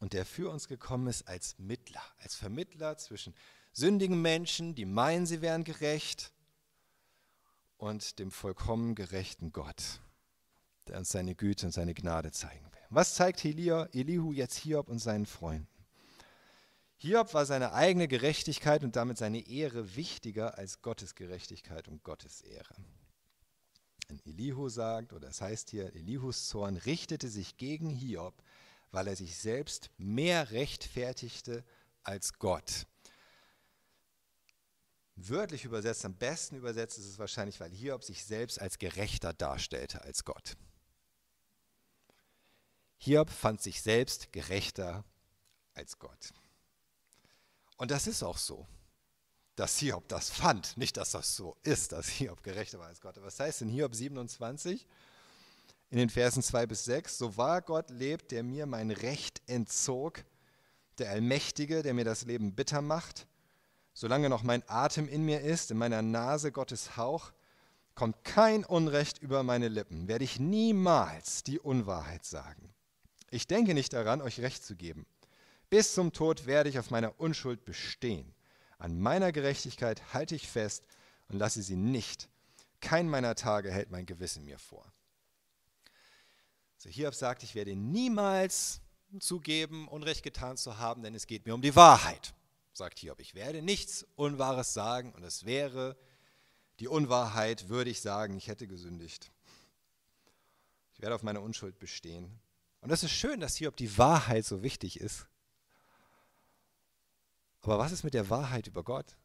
Und 0.01 0.13
der 0.13 0.27
für 0.27 0.51
uns 0.51 0.67
gekommen 0.67 1.07
ist 1.07 1.29
als 1.29 1.57
Mittler, 1.59 2.03
als 2.19 2.35
Vermittler 2.35 2.97
zwischen 2.97 3.33
sündigen 3.73 4.21
Menschen, 4.21 4.75
die 4.75 4.87
meinen, 4.87 5.25
sie 5.25 5.41
wären 5.41 5.63
gerecht, 5.63 6.33
und 7.77 8.19
dem 8.19 8.33
vollkommen 8.33 8.97
gerechten 8.97 9.53
Gott, 9.53 10.01
der 10.89 10.99
uns 10.99 11.11
seine 11.11 11.37
Güte 11.37 11.67
und 11.67 11.73
seine 11.73 11.95
Gnade 11.95 12.33
zeigen 12.33 12.65
will. 12.73 12.81
Was 12.91 13.15
zeigt 13.15 13.45
Elihu 13.45 14.33
jetzt 14.33 14.57
Hiob 14.57 14.89
und 14.89 14.99
seinen 14.99 15.27
Freunden? 15.27 15.69
Hiob 16.97 17.33
war 17.33 17.47
seine 17.47 17.73
eigene 17.73 18.09
Gerechtigkeit 18.09 18.83
und 18.83 18.97
damit 18.97 19.17
seine 19.17 19.47
Ehre 19.47 19.95
wichtiger 19.95 20.59
als 20.59 20.83
Gottes 20.83 21.15
Gerechtigkeit 21.15 21.87
und 21.87 22.03
Gottes 22.03 22.43
Ehre. 22.43 22.75
Und 24.11 24.27
Elihu 24.27 24.69
sagt, 24.69 25.13
oder 25.13 25.29
es 25.29 25.41
heißt 25.41 25.71
hier, 25.71 25.95
Elihus 25.95 26.49
Zorn 26.49 26.77
richtete 26.77 27.29
sich 27.29 27.57
gegen 27.57 27.91
Hiob, 27.91 28.35
weil 28.91 29.07
er 29.07 29.17
sich 29.17 29.39
selbst 29.39 29.91
mehr 29.99 30.51
rechtfertigte 30.51 31.65
als 32.03 32.33
Gott. 32.35 32.87
Wörtlich 35.15 35.65
übersetzt, 35.65 36.05
am 36.05 36.15
besten 36.15 36.57
übersetzt 36.57 36.99
ist 36.99 37.07
es 37.07 37.19
wahrscheinlich, 37.19 37.61
weil 37.61 37.71
Hiob 37.71 38.03
sich 38.03 38.25
selbst 38.25 38.61
als 38.61 38.79
gerechter 38.79 39.33
darstellte 39.33 40.03
als 40.03 40.25
Gott. 40.25 40.57
Hiob 42.99 43.31
fand 43.31 43.63
sich 43.63 43.81
selbst 43.81 44.33
gerechter 44.33 45.05
als 45.75 45.99
Gott. 45.99 46.33
Und 47.77 47.91
das 47.91 48.07
ist 48.07 48.23
auch 48.23 48.39
so, 48.39 48.67
dass 49.61 49.77
Hiob 49.77 50.09
das 50.09 50.31
fand. 50.31 50.75
Nicht, 50.79 50.97
dass 50.97 51.11
das 51.11 51.37
so 51.37 51.55
ist, 51.63 51.93
dass 51.93 52.09
Hiob 52.09 52.43
gerechter 52.43 52.79
war 52.79 52.87
als 52.87 53.03
Gott. 53.03 53.17
Was 53.21 53.39
heißt 53.39 53.61
in 53.61 53.69
Hiob 53.69 53.95
27, 53.95 54.87
in 55.91 55.99
den 55.99 56.09
Versen 56.09 56.43
2 56.43 56.67
bis 56.67 56.87
6, 56.87 57.19
so 57.19 57.37
wahr 57.37 57.61
Gott 57.61 57.91
lebt, 57.91 58.31
der 58.31 58.43
mir 58.43 58.65
mein 58.65 58.91
Recht 58.91 59.43
entzog, 59.47 60.25
der 60.97 61.11
Allmächtige, 61.11 61.83
der 61.83 61.93
mir 61.93 62.07
das 62.07 62.25
Leben 62.25 62.55
bitter 62.55 62.81
macht, 62.81 63.27
solange 63.93 64.31
noch 64.31 64.43
mein 64.43 64.67
Atem 64.67 65.07
in 65.07 65.27
mir 65.27 65.43
ist, 65.43 65.71
in 65.71 65.77
meiner 65.77 66.01
Nase 66.01 66.53
Gottes 66.53 66.97
Hauch, 66.97 67.31
kommt 67.95 68.25
kein 68.25 68.65
Unrecht 68.65 69.19
über 69.19 69.43
meine 69.43 69.69
Lippen, 69.69 70.09
werde 70.09 70.25
ich 70.25 70.41
niemals 70.41 71.43
die 71.43 71.59
Unwahrheit 71.59 72.25
sagen. 72.25 72.73
Ich 73.31 73.47
denke 73.47 73.75
nicht 73.75 73.93
daran, 73.93 74.23
euch 74.23 74.41
Recht 74.41 74.65
zu 74.65 74.75
geben. 74.75 75.05
Bis 75.69 75.93
zum 75.93 76.15
Tod 76.15 76.47
werde 76.47 76.71
ich 76.71 76.79
auf 76.79 76.91
meiner 76.91 77.21
Unschuld 77.21 77.67
bestehen. 77.67 78.35
An 78.81 78.99
meiner 78.99 79.31
Gerechtigkeit 79.31 80.13
halte 80.13 80.35
ich 80.35 80.49
fest 80.49 80.85
und 81.29 81.39
lasse 81.39 81.63
sie 81.63 81.77
nicht. 81.77 82.29
Kein 82.81 83.09
meiner 83.09 83.37
Tage 83.37 83.71
hält 83.71 83.93
mein 83.93 84.07
Gewissen 84.07 84.45
mir 84.45 84.59
vor. 84.59 84.93
So 86.77 86.91
Hiob 86.91 87.15
sagt, 87.15 87.45
ich 87.45 87.55
werde 87.55 87.77
niemals 87.77 88.81
zugeben, 89.21 89.87
Unrecht 89.87 90.25
getan 90.25 90.57
zu 90.57 90.79
haben, 90.79 91.05
denn 91.05 91.15
es 91.15 91.29
geht 91.29 91.47
mir 91.47 91.55
um 91.55 91.63
die 91.63 91.77
Wahrheit 91.77 92.35
sagt 92.81 92.99
Hiob, 93.01 93.21
ich 93.21 93.35
werde 93.35 93.63
nichts 93.63 94.07
Unwahres 94.17 94.73
sagen 94.73 95.13
und 95.13 95.23
es 95.23 95.45
wäre 95.45 95.99
die 96.79 96.89
Unwahrheit, 96.89 97.69
würde 97.69 97.91
ich 97.91 98.01
sagen, 98.01 98.37
ich 98.39 98.49
hätte 98.49 98.67
gesündigt. 98.67 99.31
Ich 100.95 101.01
werde 101.01 101.15
auf 101.15 101.23
meine 101.23 101.43
Unschuld 101.43 101.79
bestehen. 101.79 102.41
Und 102.81 102.91
es 102.91 103.03
ist 103.03 103.11
schön, 103.11 103.41
dass 103.41 103.57
Hiob 103.57 103.77
die 103.77 103.99
Wahrheit 103.99 104.47
so 104.47 104.63
wichtig 104.63 104.99
ist. 104.99 105.27
Aber 107.63 107.79
was 107.79 107.93
ist 107.93 108.05
mit 108.05 108.15
der 108.15 108.31
Wahrheit 108.31 108.67
über 108.67 108.83
Gott? 108.83 109.17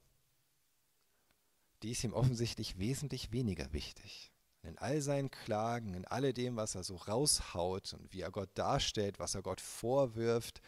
Die 1.83 1.91
ist 1.91 2.03
ihm 2.03 2.13
offensichtlich 2.13 2.77
wesentlich 2.77 3.31
weniger 3.31 3.71
wichtig. 3.73 4.31
In 4.63 4.77
all 4.77 5.01
seinen 5.01 5.29
Klagen, 5.29 5.93
in 5.93 6.05
alledem, 6.05 6.55
was 6.55 6.75
er 6.75 6.83
so 6.83 6.95
raushaut 6.95 7.93
und 7.93 8.11
wie 8.11 8.21
er 8.21 8.31
Gott 8.31 8.49
darstellt, 8.55 9.19
was 9.19 9.35
er 9.35 9.43
Gott 9.43 9.61
vorwirft, 9.61 10.61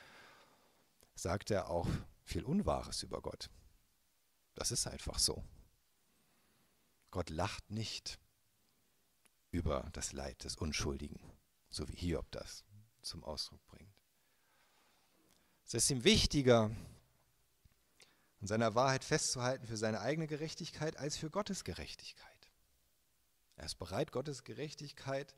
sagt 1.15 1.49
er 1.51 1.69
auch, 1.69 1.87
viel 2.23 2.43
Unwahres 2.43 3.03
über 3.03 3.21
Gott. 3.21 3.49
Das 4.53 4.71
ist 4.71 4.85
einfach 4.87 5.17
so. 5.17 5.43
Gott 7.09 7.29
lacht 7.29 7.69
nicht 7.71 8.19
über 9.51 9.89
das 9.93 10.13
Leid 10.13 10.43
des 10.43 10.55
Unschuldigen, 10.55 11.19
so 11.69 11.87
wie 11.87 11.95
Hiob 11.95 12.29
das 12.31 12.63
zum 13.01 13.23
Ausdruck 13.23 13.65
bringt. 13.67 13.93
Es 15.65 15.73
ist 15.73 15.89
ihm 15.89 16.03
wichtiger, 16.03 16.69
an 18.41 18.47
seiner 18.47 18.75
Wahrheit 18.75 19.03
festzuhalten 19.03 19.65
für 19.65 19.77
seine 19.77 20.01
eigene 20.01 20.27
Gerechtigkeit 20.27 20.97
als 20.97 21.17
für 21.17 21.29
Gottes 21.29 21.63
Gerechtigkeit. 21.63 22.49
Er 23.55 23.65
ist 23.65 23.79
bereit, 23.79 24.11
Gottes 24.11 24.43
Gerechtigkeit 24.43 25.33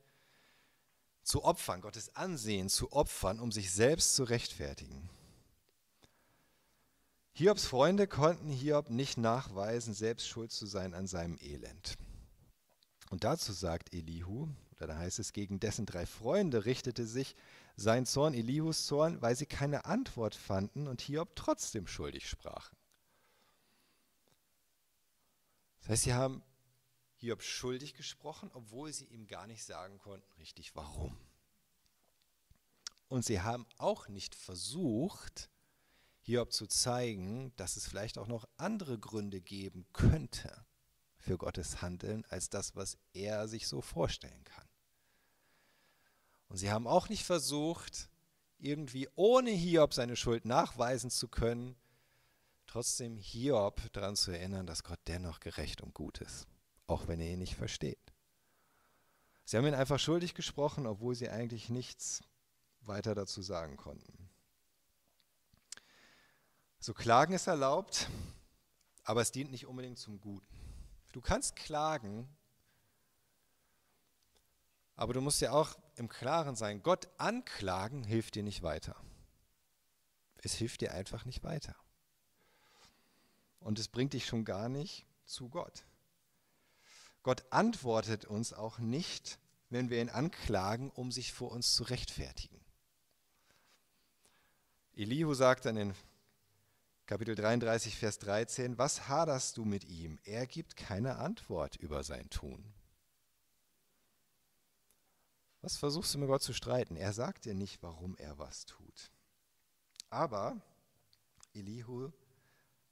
zu 1.22 1.44
opfern, 1.44 1.80
Gottes 1.80 2.14
Ansehen 2.16 2.68
zu 2.68 2.92
opfern, 2.92 3.40
um 3.40 3.52
sich 3.52 3.72
selbst 3.72 4.14
zu 4.14 4.24
rechtfertigen. 4.24 5.08
Hiobs 7.32 7.64
Freunde 7.64 8.06
konnten 8.06 8.50
Hiob 8.50 8.90
nicht 8.90 9.16
nachweisen, 9.16 9.94
selbst 9.94 10.28
schuld 10.28 10.52
zu 10.52 10.66
sein 10.66 10.92
an 10.92 11.06
seinem 11.06 11.38
Elend. 11.40 11.96
Und 13.08 13.24
dazu 13.24 13.52
sagt 13.52 13.94
Elihu, 13.94 14.48
oder 14.76 14.88
da 14.88 14.98
heißt 14.98 15.18
es, 15.18 15.32
gegen 15.32 15.60
dessen 15.60 15.86
drei 15.86 16.06
Freunde 16.06 16.64
richtete 16.64 17.06
sich 17.06 17.34
sein 17.76 18.04
Zorn, 18.06 18.34
Elihus 18.34 18.86
Zorn, 18.86 19.22
weil 19.22 19.36
sie 19.36 19.46
keine 19.46 19.84
Antwort 19.84 20.34
fanden 20.34 20.86
und 20.86 21.00
Hiob 21.00 21.34
trotzdem 21.34 21.86
schuldig 21.86 22.28
sprachen. 22.28 22.76
Das 25.78 25.79
heißt, 25.90 26.04
sie 26.04 26.14
haben 26.14 26.42
Hiob 27.16 27.42
schuldig 27.42 27.94
gesprochen, 27.94 28.50
obwohl 28.54 28.92
sie 28.92 29.06
ihm 29.06 29.26
gar 29.26 29.46
nicht 29.46 29.64
sagen 29.64 29.98
konnten, 29.98 30.32
richtig 30.38 30.74
warum. 30.74 31.18
Und 33.08 33.24
sie 33.24 33.40
haben 33.40 33.66
auch 33.76 34.08
nicht 34.08 34.34
versucht, 34.34 35.50
Hiob 36.22 36.52
zu 36.52 36.66
zeigen, 36.66 37.52
dass 37.56 37.76
es 37.76 37.86
vielleicht 37.86 38.18
auch 38.18 38.26
noch 38.26 38.48
andere 38.56 38.98
Gründe 38.98 39.40
geben 39.40 39.86
könnte 39.92 40.64
für 41.16 41.36
Gottes 41.36 41.82
Handeln, 41.82 42.24
als 42.26 42.48
das, 42.50 42.76
was 42.76 42.96
er 43.12 43.48
sich 43.48 43.66
so 43.68 43.82
vorstellen 43.82 44.44
kann. 44.44 44.68
Und 46.48 46.56
sie 46.56 46.70
haben 46.70 46.86
auch 46.86 47.08
nicht 47.08 47.24
versucht, 47.24 48.10
irgendwie 48.58 49.08
ohne 49.14 49.50
Hiob 49.50 49.94
seine 49.94 50.16
Schuld 50.16 50.44
nachweisen 50.44 51.10
zu 51.10 51.28
können, 51.28 51.76
trotzdem 52.70 53.18
Hiob 53.18 53.92
daran 53.92 54.14
zu 54.14 54.30
erinnern, 54.30 54.64
dass 54.64 54.84
Gott 54.84 55.00
dennoch 55.08 55.40
gerecht 55.40 55.80
und 55.80 55.92
gut 55.92 56.20
ist, 56.20 56.46
auch 56.86 57.08
wenn 57.08 57.18
er 57.18 57.28
ihn 57.28 57.40
nicht 57.40 57.56
versteht. 57.56 58.14
Sie 59.44 59.56
haben 59.56 59.66
ihn 59.66 59.74
einfach 59.74 59.98
schuldig 59.98 60.34
gesprochen, 60.34 60.86
obwohl 60.86 61.16
sie 61.16 61.28
eigentlich 61.28 61.68
nichts 61.68 62.22
weiter 62.82 63.16
dazu 63.16 63.42
sagen 63.42 63.76
konnten. 63.76 64.30
So 66.78 66.94
Klagen 66.94 67.34
ist 67.34 67.48
erlaubt, 67.48 68.08
aber 69.02 69.20
es 69.20 69.32
dient 69.32 69.50
nicht 69.50 69.66
unbedingt 69.66 69.98
zum 69.98 70.20
Guten. 70.20 70.46
Du 71.10 71.20
kannst 71.20 71.56
klagen, 71.56 72.28
aber 74.94 75.12
du 75.12 75.20
musst 75.20 75.40
ja 75.40 75.50
auch 75.50 75.76
im 75.96 76.08
Klaren 76.08 76.54
sein, 76.54 76.84
Gott 76.84 77.08
anklagen 77.18 78.04
hilft 78.04 78.36
dir 78.36 78.44
nicht 78.44 78.62
weiter. 78.62 78.94
Es 80.36 80.54
hilft 80.54 80.82
dir 80.82 80.94
einfach 80.94 81.24
nicht 81.24 81.42
weiter. 81.42 81.74
Und 83.60 83.78
es 83.78 83.88
bringt 83.88 84.12
dich 84.14 84.26
schon 84.26 84.44
gar 84.44 84.68
nicht 84.68 85.06
zu 85.24 85.48
Gott. 85.48 85.84
Gott 87.22 87.44
antwortet 87.50 88.24
uns 88.24 88.52
auch 88.52 88.78
nicht, 88.78 89.38
wenn 89.68 89.90
wir 89.90 90.00
ihn 90.00 90.08
anklagen, 90.08 90.90
um 90.90 91.12
sich 91.12 91.32
vor 91.32 91.52
uns 91.52 91.74
zu 91.74 91.84
rechtfertigen. 91.84 92.60
Elihu 94.94 95.34
sagt 95.34 95.66
dann 95.66 95.76
in 95.76 95.94
Kapitel 97.06 97.34
33, 97.34 97.96
Vers 97.96 98.18
13, 98.18 98.78
was 98.78 99.08
haderst 99.08 99.56
du 99.56 99.64
mit 99.64 99.84
ihm? 99.84 100.18
Er 100.24 100.46
gibt 100.46 100.76
keine 100.76 101.16
Antwort 101.16 101.76
über 101.76 102.04
sein 102.04 102.28
Tun. 102.30 102.64
Was 105.62 105.76
versuchst 105.76 106.14
du 106.14 106.18
mit 106.18 106.28
Gott 106.28 106.42
zu 106.42 106.52
streiten? 106.52 106.96
Er 106.96 107.12
sagt 107.12 107.44
dir 107.44 107.54
nicht, 107.54 107.82
warum 107.82 108.16
er 108.16 108.38
was 108.38 108.64
tut. 108.64 109.10
Aber 110.08 110.60
Elihu 111.52 112.10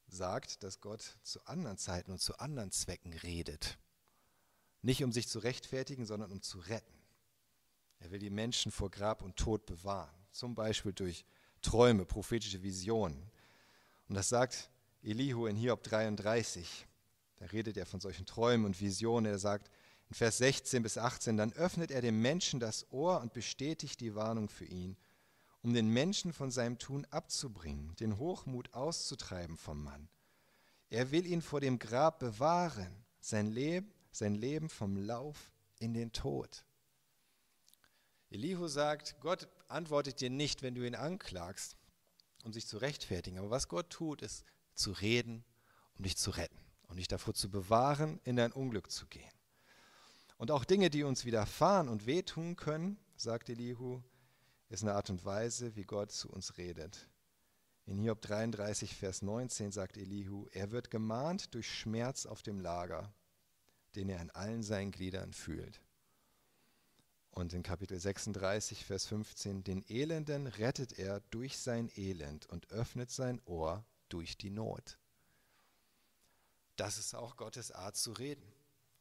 sagt, 0.09 0.63
dass 0.63 0.81
Gott 0.81 1.17
zu 1.23 1.45
anderen 1.47 1.79
Zeiten 1.79 2.13
und 2.13 2.21
zu 2.21 2.39
anderen 2.39 2.71
Zwecken 2.71 3.13
redet. 3.13 3.79
Nicht 4.83 5.03
um 5.05 5.13
sich 5.13 5.29
zu 5.29 5.39
rechtfertigen, 5.39 6.07
sondern 6.07 6.33
um 6.33 6.43
zu 6.43 6.59
retten. 6.59 6.99
Er 8.01 8.11
will 8.11 8.19
die 8.19 8.31
Menschen 8.31 8.71
vor 8.71 8.91
Grab 8.91 9.23
und 9.23 9.37
Tod 9.37 9.67
bewahren, 9.67 10.15
zum 10.31 10.55
Beispiel 10.55 10.93
durch 10.93 11.25
Träume, 11.63 12.05
prophetische 12.05 12.63
Visionen. 12.63 13.31
Und 14.09 14.15
das 14.15 14.29
sagt 14.29 14.71
Elihu 15.03 15.47
in 15.47 15.57
Hiob 15.57 15.83
33. 15.83 16.87
Da 17.37 17.47
redet 17.47 17.77
er 17.77 17.87
von 17.87 18.01
solchen 18.01 18.27
Träumen 18.27 18.67
und 18.67 18.81
Visionen. 18.81 19.31
Er 19.31 19.39
sagt 19.39 19.71
in 20.09 20.15
Vers 20.15 20.39
16 20.39 20.83
bis 20.83 20.97
18, 20.97 21.37
dann 21.37 21.53
öffnet 21.53 21.91
er 21.91 22.01
dem 22.01 22.21
Menschen 22.23 22.61
das 22.61 22.91
Ohr 22.91 23.21
und 23.21 23.33
bestätigt 23.33 24.01
die 24.01 24.15
Warnung 24.15 24.49
für 24.49 24.65
ihn, 24.65 24.97
um 25.69 25.75
den 25.75 25.93
Menschen 25.93 26.33
von 26.33 26.51
seinem 26.51 26.79
Tun 26.79 27.07
abzubringen, 27.11 27.95
den 27.97 28.17
Hochmut 28.17 28.73
auszutreiben 28.73 29.59
vom 29.59 29.85
Mann. 29.85 30.09
Er 30.89 31.11
will 31.11 31.27
ihn 31.27 31.43
vor 31.43 31.61
dem 31.61 31.79
Grab 31.79 32.21
bewahren, 32.21 33.05
sein 33.21 33.49
Leben, 33.49 33.93
sein 34.11 34.35
Leben 34.35 34.71
vom 34.71 34.97
Lauf 34.97 35.53
in 35.79 35.93
den 35.93 36.11
Tod. 36.11 36.65
Elihu 38.31 38.67
sagt, 38.67 39.17
Gott 39.21 39.47
antwortet 39.69 40.23
dir 40.23 40.31
nicht, 40.31 40.63
wenn 40.63 40.75
du 40.75 40.87
ihn 40.87 40.95
anklagst, 40.95 41.77
um 42.45 42.55
sich 42.55 42.67
zu 42.67 42.79
rechtfertigen. 42.79 43.37
Aber 43.37 43.51
was 43.51 43.69
Gott 43.69 43.91
tut, 43.91 44.23
ist 44.23 44.47
zu 44.73 44.93
reden, 44.93 45.45
um 45.99 46.05
dich 46.05 46.17
zu 46.17 46.31
retten 46.31 46.65
und 46.87 46.97
dich 46.97 47.09
davor 47.09 47.35
zu 47.35 47.51
bewahren, 47.51 48.21
in 48.25 48.37
dein 48.37 48.53
Unglück 48.53 48.91
zu 48.91 49.07
gehen. 49.07 49.35
Und 50.39 50.51
auch 50.51 50.65
Dinge, 50.65 50.89
die 50.89 51.03
uns 51.03 51.27
widerfahren 51.27 51.91
und 51.91 52.07
wehtun 52.07 52.57
können, 52.57 52.97
sagt 53.17 53.51
Elihu, 53.51 54.01
ist 54.69 54.83
eine 54.83 54.95
Art 54.95 55.11
und 55.11 55.25
Weise, 55.25 55.75
wie 55.77 55.85
Gott 55.85 56.13
zu 56.13 56.29
uns 56.29 56.59
redet. 56.59 57.09
In 57.87 57.99
Hiob 57.99 58.21
33, 58.21 58.95
Vers 58.95 59.23
19 59.23 59.73
sagt 59.73 59.97
Elihu, 59.97 60.47
er 60.53 60.71
wird 60.71 60.91
gemahnt 60.91 61.55
durch 61.55 61.73
Schmerz 61.73 62.27
auf 62.27 62.43
dem 62.43 62.61
Lager, 62.61 63.13
den 63.95 64.11
er 64.11 64.21
in 64.21 64.31
allen 64.31 64.63
seinen 64.63 64.91
Gliedern 64.91 65.33
fühlt. 65.33 65.81
Und 67.31 67.55
in 67.55 67.63
Kapitel 67.63 67.99
36, 67.99 68.85
Vers 68.85 69.07
15, 69.07 69.65
den 69.65 69.83
Elenden 69.89 70.49
rettet 70.49 70.99
er 70.99 71.21
durch 71.31 71.57
sein 71.57 71.91
Elend 71.97 72.47
und 72.47 72.71
öffnet 72.71 73.11
sein 73.11 73.41
Ohr 73.47 73.87
durch 74.09 74.37
die 74.37 74.51
Not. 74.51 74.99
Das 76.77 76.99
ist 76.99 77.15
auch 77.15 77.37
Gottes 77.37 77.73
Art 77.73 77.97
zu 77.97 78.13
reden, 78.13 78.47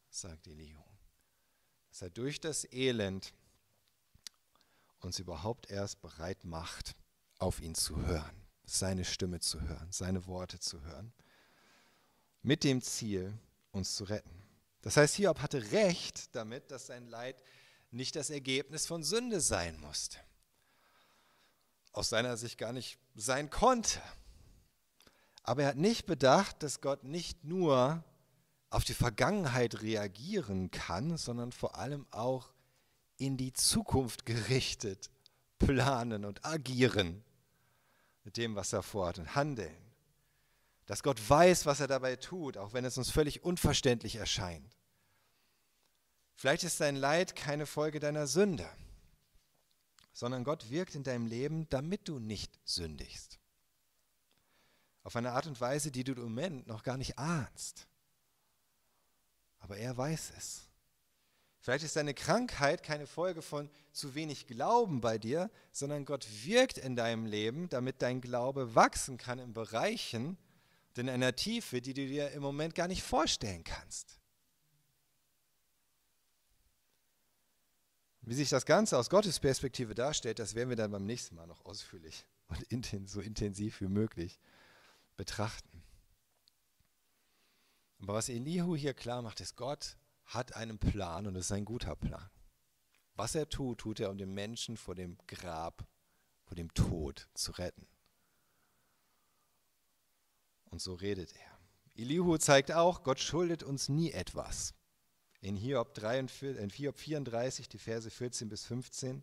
sagt 0.08 0.46
Elihu. 0.46 0.82
Dass 1.90 2.02
er 2.02 2.10
durch 2.10 2.40
das 2.40 2.64
Elend 2.72 3.34
uns 5.00 5.18
überhaupt 5.18 5.70
erst 5.70 6.00
bereit 6.00 6.44
macht, 6.44 6.96
auf 7.38 7.60
ihn 7.60 7.74
zu 7.74 8.04
hören, 8.06 8.46
seine 8.64 9.04
Stimme 9.04 9.40
zu 9.40 9.60
hören, 9.60 9.88
seine 9.90 10.26
Worte 10.26 10.58
zu 10.58 10.82
hören, 10.82 11.12
mit 12.42 12.64
dem 12.64 12.82
Ziel, 12.82 13.38
uns 13.72 13.94
zu 13.94 14.04
retten. 14.04 14.42
Das 14.82 14.96
heißt, 14.96 15.16
Hiob 15.16 15.40
hatte 15.40 15.72
recht 15.72 16.34
damit, 16.34 16.70
dass 16.70 16.86
sein 16.86 17.06
Leid 17.06 17.42
nicht 17.90 18.16
das 18.16 18.30
Ergebnis 18.30 18.86
von 18.86 19.02
Sünde 19.02 19.40
sein 19.40 19.78
musste. 19.80 20.18
Aus 21.92 22.08
seiner 22.08 22.36
Sicht 22.36 22.58
gar 22.58 22.72
nicht 22.72 22.98
sein 23.14 23.50
konnte. 23.50 24.00
Aber 25.42 25.62
er 25.62 25.68
hat 25.68 25.76
nicht 25.76 26.06
bedacht, 26.06 26.62
dass 26.62 26.80
Gott 26.80 27.04
nicht 27.04 27.44
nur 27.44 28.04
auf 28.70 28.84
die 28.84 28.94
Vergangenheit 28.94 29.80
reagieren 29.80 30.70
kann, 30.70 31.16
sondern 31.16 31.52
vor 31.52 31.76
allem 31.76 32.06
auch 32.10 32.52
in 33.18 33.36
die 33.36 33.52
Zukunft 33.52 34.24
gerichtet 34.24 35.10
planen 35.58 36.24
und 36.24 36.44
agieren 36.44 37.22
mit 38.24 38.36
dem, 38.36 38.54
was 38.54 38.72
er 38.72 38.82
vorhat 38.82 39.18
und 39.18 39.34
handeln. 39.34 39.76
Dass 40.86 41.02
Gott 41.02 41.20
weiß, 41.28 41.66
was 41.66 41.80
er 41.80 41.86
dabei 41.86 42.16
tut, 42.16 42.56
auch 42.56 42.72
wenn 42.72 42.84
es 42.84 42.96
uns 42.96 43.10
völlig 43.10 43.42
unverständlich 43.44 44.16
erscheint. 44.16 44.76
Vielleicht 46.34 46.62
ist 46.62 46.80
dein 46.80 46.96
Leid 46.96 47.34
keine 47.34 47.66
Folge 47.66 47.98
deiner 48.00 48.26
Sünde, 48.26 48.68
sondern 50.12 50.44
Gott 50.44 50.70
wirkt 50.70 50.94
in 50.94 51.02
deinem 51.02 51.26
Leben, 51.26 51.68
damit 51.68 52.08
du 52.08 52.18
nicht 52.18 52.58
sündigst. 52.64 53.38
Auf 55.02 55.16
eine 55.16 55.32
Art 55.32 55.46
und 55.46 55.60
Weise, 55.60 55.90
die 55.90 56.04
du 56.04 56.12
im 56.12 56.22
Moment 56.22 56.66
noch 56.66 56.82
gar 56.82 56.96
nicht 56.96 57.18
ahnst. 57.18 57.88
Aber 59.58 59.76
er 59.76 59.96
weiß 59.96 60.32
es. 60.36 60.67
Vielleicht 61.60 61.84
ist 61.84 61.96
deine 61.96 62.14
Krankheit 62.14 62.82
keine 62.82 63.06
Folge 63.06 63.42
von 63.42 63.68
zu 63.92 64.14
wenig 64.14 64.46
Glauben 64.46 65.00
bei 65.00 65.18
dir, 65.18 65.50
sondern 65.72 66.04
Gott 66.04 66.26
wirkt 66.44 66.78
in 66.78 66.96
deinem 66.96 67.26
Leben, 67.26 67.68
damit 67.68 68.00
dein 68.00 68.20
Glaube 68.20 68.74
wachsen 68.74 69.18
kann 69.18 69.38
in 69.38 69.52
Bereichen 69.52 70.38
und 70.90 70.98
in 70.98 71.08
einer 71.08 71.34
Tiefe, 71.34 71.80
die 71.80 71.94
du 71.94 72.06
dir 72.06 72.30
im 72.30 72.42
Moment 72.42 72.74
gar 72.74 72.88
nicht 72.88 73.02
vorstellen 73.02 73.64
kannst. 73.64 74.18
Wie 78.22 78.34
sich 78.34 78.50
das 78.50 78.66
Ganze 78.66 78.98
aus 78.98 79.08
Gottes 79.08 79.40
Perspektive 79.40 79.94
darstellt, 79.94 80.38
das 80.38 80.54
werden 80.54 80.68
wir 80.68 80.76
dann 80.76 80.90
beim 80.90 81.06
nächsten 81.06 81.34
Mal 81.34 81.46
noch 81.46 81.64
ausführlich 81.64 82.26
und 82.48 83.08
so 83.08 83.20
intensiv 83.20 83.80
wie 83.80 83.88
möglich 83.88 84.38
betrachten. 85.16 85.82
Aber 88.00 88.14
was 88.14 88.28
Elihu 88.28 88.76
hier 88.76 88.94
klar 88.94 89.22
macht, 89.22 89.40
ist, 89.40 89.56
Gott 89.56 89.96
hat 90.28 90.54
einen 90.54 90.78
Plan 90.78 91.26
und 91.26 91.36
es 91.36 91.46
ist 91.46 91.52
ein 91.52 91.64
guter 91.64 91.96
Plan. 91.96 92.30
Was 93.14 93.34
er 93.34 93.48
tut, 93.48 93.78
tut 93.78 94.00
er, 94.00 94.10
um 94.10 94.18
den 94.18 94.32
Menschen 94.32 94.76
vor 94.76 94.94
dem 94.94 95.18
Grab, 95.26 95.86
vor 96.44 96.54
dem 96.54 96.72
Tod 96.72 97.28
zu 97.34 97.52
retten. 97.52 97.86
Und 100.66 100.80
so 100.80 100.94
redet 100.94 101.32
er. 101.34 101.58
Elihu 101.96 102.36
zeigt 102.36 102.70
auch, 102.72 103.02
Gott 103.02 103.18
schuldet 103.18 103.62
uns 103.62 103.88
nie 103.88 104.12
etwas 104.12 104.74
in 105.40 105.56
Hiob, 105.56 105.94
43, 105.94 106.58
in 106.58 106.70
Hiob 106.70 106.96
34, 106.96 107.68
die 107.68 107.78
Verse 107.78 108.10
14 108.10 108.48
bis 108.48 108.64
15. 108.64 109.22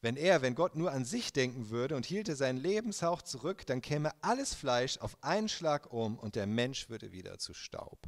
Wenn 0.00 0.16
er, 0.16 0.42
wenn 0.42 0.54
Gott 0.54 0.76
nur 0.76 0.92
an 0.92 1.04
sich 1.04 1.32
denken 1.32 1.70
würde 1.70 1.96
und 1.96 2.06
hielte 2.06 2.36
seinen 2.36 2.58
Lebenshauch 2.58 3.22
zurück, 3.22 3.66
dann 3.66 3.82
käme 3.82 4.12
alles 4.22 4.54
Fleisch 4.54 4.98
auf 4.98 5.16
einen 5.22 5.48
Schlag 5.48 5.92
um 5.92 6.18
und 6.18 6.34
der 6.34 6.46
Mensch 6.46 6.88
würde 6.88 7.12
wieder 7.12 7.38
zu 7.38 7.54
Staub. 7.54 7.98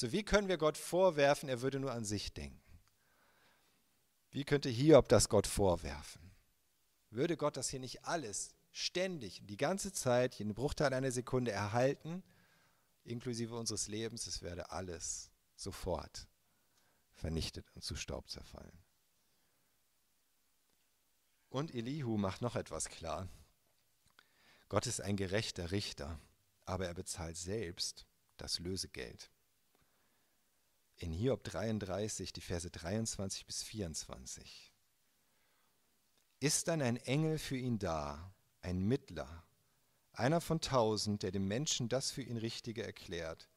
So 0.00 0.12
wie 0.12 0.22
können 0.22 0.48
wir 0.48 0.56
Gott 0.56 0.78
vorwerfen, 0.78 1.50
er 1.50 1.60
würde 1.60 1.78
nur 1.78 1.92
an 1.92 2.06
sich 2.06 2.32
denken? 2.32 2.58
Wie 4.30 4.44
könnte 4.44 4.70
Hiob 4.70 5.10
das 5.10 5.28
Gott 5.28 5.46
vorwerfen? 5.46 6.22
Würde 7.10 7.36
Gott 7.36 7.58
das 7.58 7.68
hier 7.68 7.80
nicht 7.80 8.06
alles 8.06 8.54
ständig, 8.70 9.42
die 9.44 9.58
ganze 9.58 9.92
Zeit, 9.92 10.36
jeden 10.36 10.54
Bruchteil 10.54 10.94
einer 10.94 11.12
Sekunde 11.12 11.52
erhalten, 11.52 12.22
inklusive 13.04 13.54
unseres 13.54 13.88
Lebens, 13.88 14.26
es 14.26 14.40
werde 14.40 14.70
alles 14.70 15.30
sofort 15.54 16.28
vernichtet 17.10 17.70
und 17.74 17.84
zu 17.84 17.94
Staub 17.94 18.30
zerfallen. 18.30 18.82
Und 21.50 21.74
Elihu 21.74 22.16
macht 22.16 22.40
noch 22.40 22.56
etwas 22.56 22.88
klar. 22.88 23.28
Gott 24.70 24.86
ist 24.86 25.02
ein 25.02 25.18
gerechter 25.18 25.72
Richter, 25.72 26.18
aber 26.64 26.86
er 26.86 26.94
bezahlt 26.94 27.36
selbst 27.36 28.06
das 28.38 28.60
Lösegeld. 28.60 29.30
In 31.00 31.12
Hiob 31.12 31.42
33, 31.44 32.30
die 32.30 32.42
Verse 32.42 32.70
23 32.70 33.46
bis 33.46 33.62
24. 33.62 34.70
Ist 36.40 36.68
dann 36.68 36.82
ein 36.82 36.98
Engel 36.98 37.38
für 37.38 37.56
ihn 37.56 37.78
da, 37.78 38.34
ein 38.60 38.80
Mittler, 38.80 39.42
einer 40.12 40.42
von 40.42 40.60
tausend, 40.60 41.22
der 41.22 41.30
dem 41.30 41.48
Menschen 41.48 41.88
das 41.88 42.10
für 42.10 42.20
ihn 42.20 42.36
Richtige 42.36 42.84
erklärt, 42.84 43.48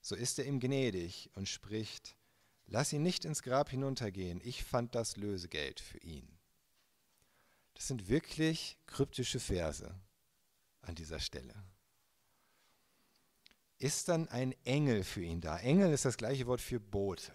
so 0.00 0.16
ist 0.16 0.40
er 0.40 0.46
ihm 0.46 0.58
gnädig 0.58 1.30
und 1.34 1.48
spricht, 1.48 2.16
lass 2.66 2.92
ihn 2.92 3.04
nicht 3.04 3.24
ins 3.24 3.44
Grab 3.44 3.70
hinuntergehen, 3.70 4.40
ich 4.42 4.64
fand 4.64 4.96
das 4.96 5.16
Lösegeld 5.16 5.78
für 5.78 5.98
ihn. 5.98 6.40
Das 7.74 7.86
sind 7.86 8.08
wirklich 8.08 8.78
kryptische 8.86 9.38
Verse 9.38 9.94
an 10.82 10.96
dieser 10.96 11.20
Stelle. 11.20 11.54
Ist 13.80 14.10
dann 14.10 14.28
ein 14.28 14.54
Engel 14.66 15.04
für 15.04 15.22
ihn 15.22 15.40
da? 15.40 15.56
Engel 15.56 15.90
ist 15.94 16.04
das 16.04 16.18
gleiche 16.18 16.46
Wort 16.46 16.60
für 16.60 16.78
Bote. 16.78 17.32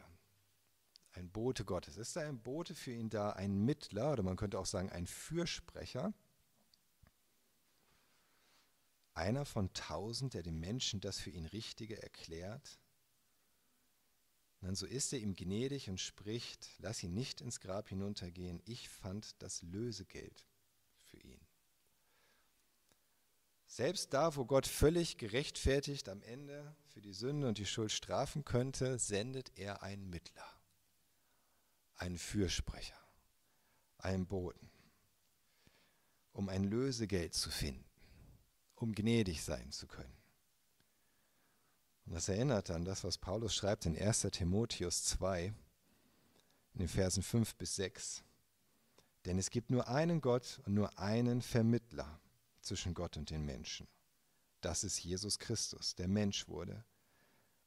Ein 1.14 1.28
Bote 1.32 1.66
Gottes. 1.66 1.98
Ist 1.98 2.16
da 2.16 2.22
ein 2.22 2.40
Bote 2.40 2.76
für 2.76 2.92
ihn 2.92 3.10
da, 3.10 3.32
ein 3.32 3.66
Mittler 3.66 4.14
oder 4.14 4.22
man 4.22 4.38
könnte 4.38 4.60
auch 4.60 4.68
sagen 4.68 4.92
ein 4.92 5.08
Fürsprecher? 5.08 6.14
Einer 9.16 9.46
von 9.46 9.74
tausend, 9.74 10.36
der 10.36 10.44
dem 10.44 10.60
Menschen 10.60 11.02
das 11.02 11.20
für 11.20 11.32
ihn 11.32 11.48
Richtige 11.48 12.04
erklärt? 12.04 12.80
Dann 14.62 14.76
so 14.76 14.86
ist 14.86 15.14
er 15.14 15.20
ihm 15.20 15.36
gnädig 15.36 15.90
und 15.90 16.00
spricht, 16.00 16.70
lass 16.78 17.02
ihn 17.02 17.16
nicht 17.16 17.42
ins 17.42 17.60
Grab 17.60 17.90
hinuntergehen, 17.90 18.62
ich 18.66 18.88
fand 18.90 19.42
das 19.42 19.64
Lösegeld 19.64 20.46
für 21.10 21.18
ihn. 21.18 21.45
Selbst 23.76 24.14
da, 24.14 24.36
wo 24.36 24.46
Gott 24.46 24.68
völlig 24.68 25.18
gerechtfertigt 25.18 26.08
am 26.08 26.22
Ende 26.22 26.76
für 26.94 27.02
die 27.02 27.14
Sünde 27.14 27.48
und 27.48 27.58
die 27.58 27.66
Schuld 27.66 27.92
strafen 27.92 28.46
könnte, 28.46 28.98
sendet 29.00 29.52
er 29.58 29.84
einen 29.84 30.10
Mittler, 30.10 30.48
einen 31.96 32.18
Fürsprecher, 32.18 32.98
einen 33.98 34.28
Boten, 34.28 34.70
um 36.32 36.48
ein 36.48 36.64
Lösegeld 36.64 37.34
zu 37.34 37.50
finden 37.50 37.84
um 38.76 38.94
gnädig 38.94 39.44
sein 39.44 39.72
zu 39.72 39.88
können. 39.88 40.14
Und 42.06 42.14
das 42.14 42.30
erinnert 42.30 42.70
an 42.70 42.86
das, 42.86 43.04
was 43.04 43.18
Paulus 43.18 43.56
schreibt 43.56 43.86
in 43.86 43.98
1 43.98 44.28
Timotheus 44.32 45.04
2, 45.06 45.54
in 46.74 46.80
den 46.80 46.88
Versen 46.88 47.24
5 47.24 47.56
bis 47.56 47.76
6. 47.76 48.24
Denn 49.26 49.40
es 49.40 49.50
gibt 49.50 49.72
nur 49.72 49.88
einen 49.88 50.22
Gott 50.22 50.62
und 50.66 50.76
nur 50.76 51.00
einen 51.00 51.42
Vermittler 51.42 52.20
zwischen 52.66 52.94
Gott 52.94 53.18
und 53.18 53.30
den 53.30 53.46
Menschen. 53.46 53.88
Das 54.62 54.84
ist 54.84 55.04
Jesus 55.04 55.40
Christus, 55.40 55.96
der 55.96 56.08
Mensch 56.08 56.48
wurde 56.48 56.84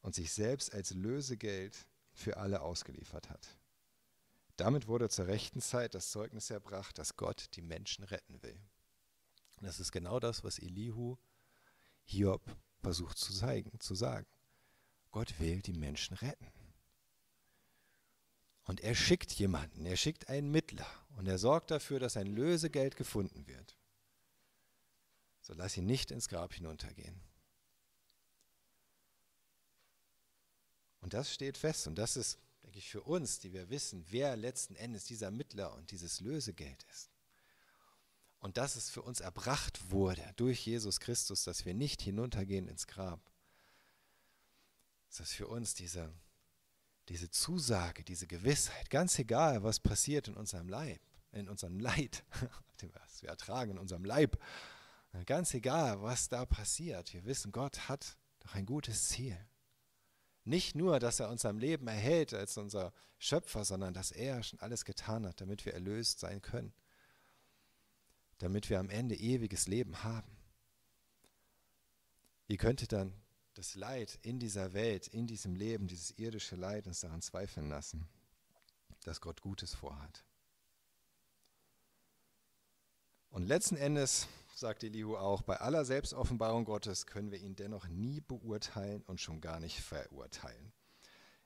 und 0.03 0.15
sich 0.15 0.33
selbst 0.33 0.75
als 0.75 0.93
Lösegeld 0.93 1.87
für 2.13 2.37
alle 2.37 2.61
ausgeliefert 2.61 3.31
hat. 3.31 3.57
Damit 4.57 4.89
wurde 4.89 5.09
zur 5.09 5.29
rechten 5.29 5.61
Zeit 5.61 5.95
das 5.95 6.11
Zeugnis 6.11 6.51
erbracht, 6.51 6.99
dass 6.99 7.17
Gott 7.17 7.47
die 7.55 7.63
Menschen 7.63 8.05
retten 8.05 8.43
will. 8.43 8.59
Und 9.57 9.67
das 9.67 9.79
ist 9.79 9.93
genau 9.93 10.19
das, 10.19 10.43
was 10.43 10.59
Elihu 10.59 11.17
Hiob 12.05 12.43
versucht 12.81 13.19
zu 13.19 13.33
zeigen, 13.33 13.79
zu 13.79 13.95
sagen. 13.95 14.27
Gott 15.11 15.39
will 15.39 15.63
die 15.63 15.75
Menschen 15.75 16.17
retten. 16.17 16.51
Und 18.65 18.81
er 18.81 18.95
schickt 18.95 19.33
jemanden, 19.33 19.87
er 19.87 19.97
schickt 19.97 20.29
einen 20.29 20.51
Mittler 20.51 20.87
und 21.17 21.27
er 21.27 21.39
sorgt 21.39 21.71
dafür, 21.71 22.01
dass 22.01 22.17
ein 22.17 22.27
Lösegeld 22.27 22.97
gefunden 22.97 23.47
wird. 23.47 23.78
So 25.49 25.55
lass 25.55 25.79
ihn 25.79 25.87
nicht 25.87 26.11
ins 26.11 26.29
Grab 26.29 26.53
hinuntergehen. 26.53 27.19
Und 31.01 31.15
das 31.15 31.33
steht 31.33 31.57
fest 31.57 31.87
und 31.87 31.95
das 31.95 32.19
ist, 32.19 32.39
denke 32.63 32.77
ich, 32.77 32.91
für 32.91 33.01
uns, 33.01 33.39
die 33.39 33.55
wir 33.55 33.71
wissen, 33.71 34.05
wer 34.11 34.37
letzten 34.37 34.77
Endes 34.77 35.05
dieser 35.05 35.31
Mittler 35.31 35.73
und 35.73 35.91
dieses 35.91 36.21
Lösegeld 36.21 36.85
ist. 36.91 37.11
Und 38.41 38.59
dass 38.59 38.77
es 38.77 38.91
für 38.91 39.01
uns 39.01 39.21
erbracht 39.21 39.91
wurde 39.91 40.23
durch 40.37 40.67
Jesus 40.67 41.01
Christus, 41.01 41.45
dass 41.45 41.65
wir 41.65 41.73
nicht 41.73 42.03
hinuntergehen 42.03 42.69
ins 42.69 42.87
Grab. 42.87 43.33
Das 45.17 45.33
für 45.33 45.49
uns 45.49 45.73
diese, 45.73 46.13
diese 47.09 47.31
Zusage, 47.31 48.05
diese 48.05 48.27
Gewissheit, 48.27 48.91
ganz 48.91 49.19
egal, 49.19 49.63
was 49.63 49.81
passiert 49.81 50.29
in 50.29 50.37
unserem 50.37 50.69
Leib, 50.69 51.01
in 51.33 51.49
unserem 51.49 51.81
Leid, 51.81 52.23
was 53.03 53.23
wir 53.23 53.31
ertragen 53.31 53.71
in 53.71 53.79
unserem 53.79 54.05
Leib, 54.05 54.39
ganz 55.27 55.55
egal, 55.55 56.03
was 56.03 56.29
da 56.29 56.47
passiert, 56.47 57.13
wir 57.15 57.25
wissen, 57.25 57.53
Gott 57.53 57.89
hat 57.89 58.17
doch 58.41 58.55
ein 58.55 58.67
gutes 58.67 59.09
Ziel. 59.09 59.37
Nicht 60.45 60.75
nur, 60.75 60.99
dass 60.99 61.21
er 61.21 61.29
uns 61.29 61.45
am 61.45 61.59
Leben 61.59 61.89
erhält 61.89 62.33
als 62.33 62.57
unser 62.57 62.93
Schöpfer, 63.19 63.65
sondern 63.65 63.93
dass 63.93 64.11
er 64.11 64.43
schon 64.43 64.61
alles 64.61 64.85
getan 64.85 65.27
hat, 65.27 65.41
damit 65.41 65.67
wir 65.67 65.75
erlöst 65.75 66.21
sein 66.21 66.41
können 66.41 66.73
damit 68.39 68.71
wir 68.71 68.79
am 68.79 68.89
Ende 68.89 69.17
ewiges 69.17 69.67
Leben 69.67 70.03
haben. 70.05 70.37
Ihr 72.47 72.57
könntet 72.57 72.93
dann 72.93 73.13
das 73.55 73.75
Leid 73.75 74.19
in 74.23 74.39
dieser 74.39 74.73
Welt, 74.73 75.09
in 75.09 75.27
diesem 75.27 75.55
Leben, 75.55 75.89
dieses 75.89 76.13
irdische 76.13 76.57
Leid 76.57 76.87
uns 76.87 77.01
daran 77.01 77.21
zweifeln 77.21 77.69
lassen, 77.69 78.09
dass 79.03 79.21
Gott 79.21 79.41
Gutes 79.41 79.75
vorhat. 79.75 80.25
Und 83.31 83.47
letzten 83.47 83.77
Endes, 83.77 84.29
sagt 84.59 84.83
Elihu 84.83 85.17
auch, 85.17 85.43
bei 85.43 85.57
aller 85.61 85.85
Selbstoffenbarung 85.85 86.65
Gottes 86.65 87.07
können 87.07 87.31
wir 87.31 87.39
ihn 87.39 87.55
dennoch 87.55 87.87
nie 87.89 88.21
beurteilen 88.21 89.03
und 89.03 89.21
schon 89.21 89.41
gar 89.41 89.61
nicht 89.61 89.81
verurteilen. 89.81 90.73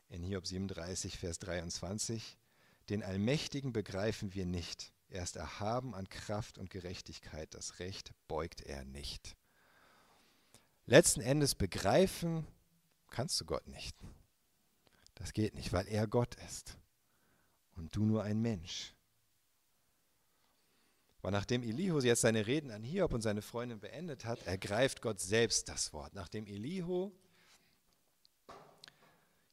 In 0.09 0.23
Hiob 0.23 0.47
37, 0.47 1.19
Vers 1.19 1.39
23, 1.39 2.39
den 2.89 3.03
Allmächtigen 3.03 3.73
begreifen 3.73 4.35
wir 4.35 4.47
nicht, 4.47 4.93
er 5.13 5.23
ist 5.23 5.37
erhaben 5.37 5.95
an 5.95 6.09
Kraft 6.09 6.57
und 6.57 6.71
Gerechtigkeit. 6.71 7.53
Das 7.53 7.81
Recht 7.81 8.13
beugt 8.29 8.63
er 8.63 8.83
nicht. 8.85 9.37
Letzten 10.87 11.21
Endes 11.21 11.55
begreifen 11.55 12.47
kannst 13.11 13.39
du 13.39 13.45
Gott 13.45 13.67
nicht. 13.69 13.95
Das 15.15 15.35
geht 15.35 15.55
nicht, 15.55 15.75
weil 15.75 15.87
er 15.87 16.07
Gott 16.07 16.35
ist 16.47 16.79
und 17.77 17.95
du 17.95 18.07
nur 18.07 18.23
ein 18.23 18.41
Mensch. 18.41 18.95
Aber 21.23 21.31
nachdem 21.31 21.63
Elihu 21.63 22.01
jetzt 22.01 22.23
seine 22.23 22.49
Reden 22.49 22.73
an 22.73 22.83
Hiob 22.83 23.13
und 23.13 23.23
seine 23.23 23.43
Freundin 23.43 23.79
beendet 23.79 24.25
hat, 24.25 24.45
ergreift 24.45 25.03
Gott 25.03 25.21
selbst 25.21 25.69
das 25.69 25.93
Wort. 25.93 26.15
Nachdem 26.15 26.47
Elihu 26.47 27.13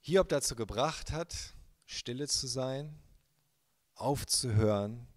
Hiob 0.02 0.30
dazu 0.30 0.56
gebracht 0.56 1.12
hat, 1.12 1.36
stille 1.86 2.28
zu 2.28 2.48
sein, 2.48 2.98
aufzuhören, 3.94 5.08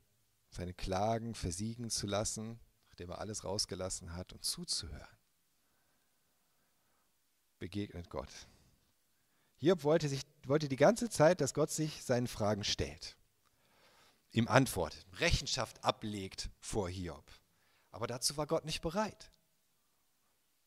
seine 0.51 0.75
Klagen 0.75 1.35
versiegen 1.35 1.89
zu 1.89 2.07
lassen, 2.07 2.61
nachdem 2.89 3.09
er 3.11 3.21
alles 3.21 3.45
rausgelassen 3.45 4.15
hat 4.15 4.35
und 4.35 4.45
zuzuhören. 4.45 5.17
Begegnet 7.59 8.11
Gott. 8.11 8.29
Hiob 9.57 9.85
wollte, 9.85 10.11
sich, 10.11 10.21
wollte 10.45 10.69
die 10.69 10.77
ganze 10.77 11.09
Zeit, 11.09 11.41
dass 11.41 11.55
Gott 11.55 11.71
sich 11.71 12.03
seinen 12.03 12.27
Fragen 12.27 12.65
stellt, 12.65 13.17
ihm 14.33 14.49
antwortet, 14.49 15.07
Rechenschaft 15.21 15.85
ablegt 15.85 16.51
vor 16.61 16.89
Hiob. 16.89 17.31
Aber 17.91 18.07
dazu 18.07 18.37
war 18.37 18.47
Gott 18.47 18.65
nicht 18.65 18.81
bereit. 18.81 19.31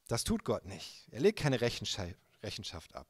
Das 0.07 0.23
tut 0.23 0.45
Gott 0.45 0.65
nicht. 0.65 1.07
Er 1.11 1.19
legt 1.19 1.39
keine 1.39 1.59
Rechenschaft 1.61 2.95
ab. 2.95 3.07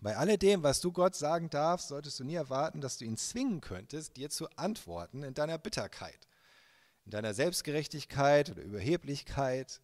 Bei 0.00 0.16
alledem, 0.16 0.62
was 0.62 0.80
du 0.80 0.92
Gott 0.92 1.16
sagen 1.16 1.50
darfst, 1.50 1.88
solltest 1.88 2.20
du 2.20 2.24
nie 2.24 2.34
erwarten, 2.34 2.80
dass 2.80 2.98
du 2.98 3.04
ihn 3.04 3.16
zwingen 3.16 3.60
könntest, 3.60 4.16
dir 4.16 4.30
zu 4.30 4.48
antworten 4.56 5.24
in 5.24 5.34
deiner 5.34 5.58
Bitterkeit, 5.58 6.28
in 7.04 7.10
deiner 7.10 7.34
Selbstgerechtigkeit 7.34 8.50
oder 8.50 8.62
Überheblichkeit. 8.62 9.80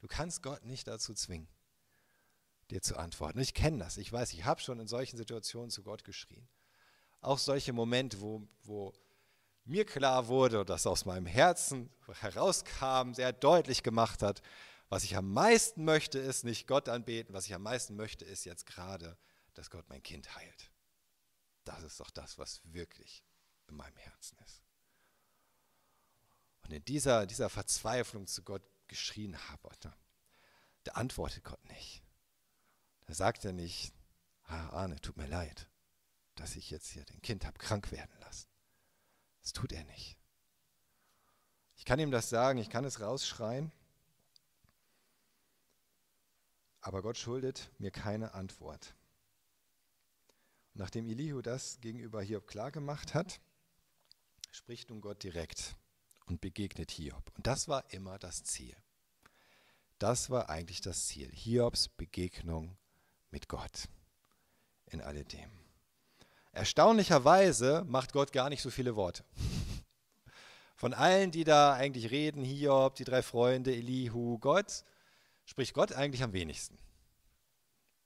Du 0.00 0.06
kannst 0.06 0.42
Gott 0.42 0.64
nicht 0.64 0.86
dazu 0.86 1.12
zwingen, 1.12 1.48
dir 2.70 2.82
zu 2.82 2.96
antworten. 2.96 3.40
Ich 3.40 3.54
kenne 3.54 3.78
das, 3.78 3.96
ich 3.96 4.12
weiß, 4.12 4.32
ich 4.34 4.44
habe 4.44 4.60
schon 4.60 4.78
in 4.78 4.86
solchen 4.86 5.16
Situationen 5.16 5.70
zu 5.70 5.82
Gott 5.82 6.04
geschrien. 6.04 6.46
Auch 7.20 7.38
solche 7.38 7.72
Momente, 7.72 8.20
wo, 8.20 8.46
wo 8.64 8.92
mir 9.64 9.84
klar 9.84 10.28
wurde, 10.28 10.64
dass 10.64 10.86
aus 10.86 11.04
meinem 11.04 11.26
Herzen 11.26 11.90
herauskam, 12.20 13.12
sehr 13.12 13.32
deutlich 13.32 13.82
gemacht 13.82 14.22
hat, 14.22 14.42
was 14.88 15.04
ich 15.04 15.16
am 15.16 15.32
meisten 15.32 15.84
möchte, 15.84 16.18
ist 16.18 16.44
nicht 16.44 16.66
Gott 16.66 16.88
anbeten, 16.88 17.34
was 17.34 17.46
ich 17.46 17.54
am 17.54 17.62
meisten 17.62 17.96
möchte, 17.96 18.24
ist 18.24 18.44
jetzt 18.44 18.64
gerade 18.64 19.18
dass 19.58 19.70
Gott 19.70 19.88
mein 19.88 20.02
Kind 20.02 20.36
heilt. 20.36 20.70
Das 21.64 21.82
ist 21.82 21.98
doch 21.98 22.10
das, 22.10 22.38
was 22.38 22.60
wirklich 22.62 23.24
in 23.66 23.74
meinem 23.74 23.96
Herzen 23.96 24.38
ist. 24.46 24.62
Und 26.62 26.72
in 26.72 26.84
dieser, 26.84 27.26
dieser 27.26 27.50
Verzweiflung 27.50 28.28
zu 28.28 28.42
Gott 28.42 28.62
geschrien 28.86 29.36
habe, 29.48 29.68
da 30.84 30.92
antwortet 30.92 31.42
Gott 31.42 31.62
nicht. 31.64 32.04
Da 33.06 33.14
sagt 33.14 33.44
er 33.44 33.52
nicht, 33.52 33.92
ah, 34.44 34.68
Arne, 34.68 35.00
tut 35.00 35.16
mir 35.16 35.26
leid, 35.26 35.68
dass 36.40 36.56
ich 36.56 36.70
jetzt 36.70 36.88
hier 36.88 37.04
den 37.04 37.20
Kind 37.22 37.44
habe 37.44 37.58
krank 37.58 37.90
werden 37.92 38.16
lassen. 38.20 38.48
Das 39.42 39.52
tut 39.52 39.72
er 39.72 39.84
nicht. 39.84 40.18
Ich 41.76 41.84
kann 41.84 42.00
ihm 42.00 42.10
das 42.10 42.28
sagen, 42.28 42.58
ich 42.58 42.70
kann 42.70 42.84
es 42.84 43.00
rausschreien, 43.00 43.72
aber 46.80 47.02
Gott 47.02 47.18
schuldet 47.18 47.70
mir 47.78 47.90
keine 47.90 48.34
Antwort. 48.34 48.94
Und 50.74 50.80
nachdem 50.80 51.06
Elihu 51.06 51.42
das 51.42 51.80
gegenüber 51.80 52.22
Hiob 52.22 52.46
klargemacht 52.46 53.14
hat, 53.14 53.40
spricht 54.50 54.90
nun 54.90 55.00
Gott 55.00 55.22
direkt 55.22 55.76
und 56.26 56.40
begegnet 56.40 56.90
Hiob. 56.90 57.32
Und 57.36 57.46
das 57.46 57.68
war 57.68 57.90
immer 57.92 58.18
das 58.18 58.44
Ziel. 58.44 58.76
Das 59.98 60.30
war 60.30 60.48
eigentlich 60.48 60.80
das 60.80 61.06
Ziel. 61.06 61.30
Hiobs 61.32 61.88
Begegnung 61.88 62.76
mit 63.30 63.48
Gott 63.48 63.88
in 64.86 65.00
alledem. 65.00 65.57
Erstaunlicherweise 66.58 67.84
macht 67.86 68.12
Gott 68.12 68.32
gar 68.32 68.48
nicht 68.48 68.62
so 68.62 68.70
viele 68.70 68.96
Worte. 68.96 69.24
Von 70.74 70.92
allen, 70.92 71.30
die 71.30 71.44
da 71.44 71.74
eigentlich 71.74 72.10
reden, 72.10 72.42
Hiob, 72.42 72.96
die 72.96 73.04
drei 73.04 73.22
Freunde, 73.22 73.72
Elihu, 73.72 74.40
Gott, 74.40 74.82
spricht 75.44 75.72
Gott 75.72 75.92
eigentlich 75.92 76.24
am 76.24 76.32
wenigsten, 76.32 76.76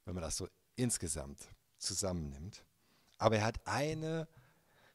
wenn 0.05 0.15
man 0.15 0.23
das 0.23 0.37
so 0.37 0.49
insgesamt 0.77 1.49
zusammennimmt. 1.79 2.63
Aber 3.17 3.37
er 3.37 3.45
hat 3.47 3.67
eine 3.67 4.29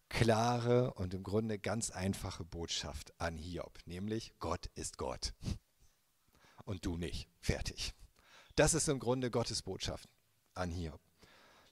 klare 0.08 0.94
und 0.94 1.16
im 1.16 1.24
Grunde 1.24 1.58
ganz 1.58 1.90
einfache 1.90 2.46
Botschaft 2.46 3.20
an 3.20 3.38
Hiob, 3.38 3.80
nämlich 3.86 4.34
Gott 4.38 4.68
ist 4.76 5.00
Gott 5.00 5.34
und 6.66 6.86
du 6.86 6.96
nicht. 6.96 7.28
Fertig. 7.40 7.96
Das 8.56 8.76
ist 8.76 8.88
im 8.88 9.00
Grunde 9.00 9.32
Gottes 9.32 9.64
Botschaft 9.64 10.08
an 10.54 10.70
Hiob. 10.70 11.02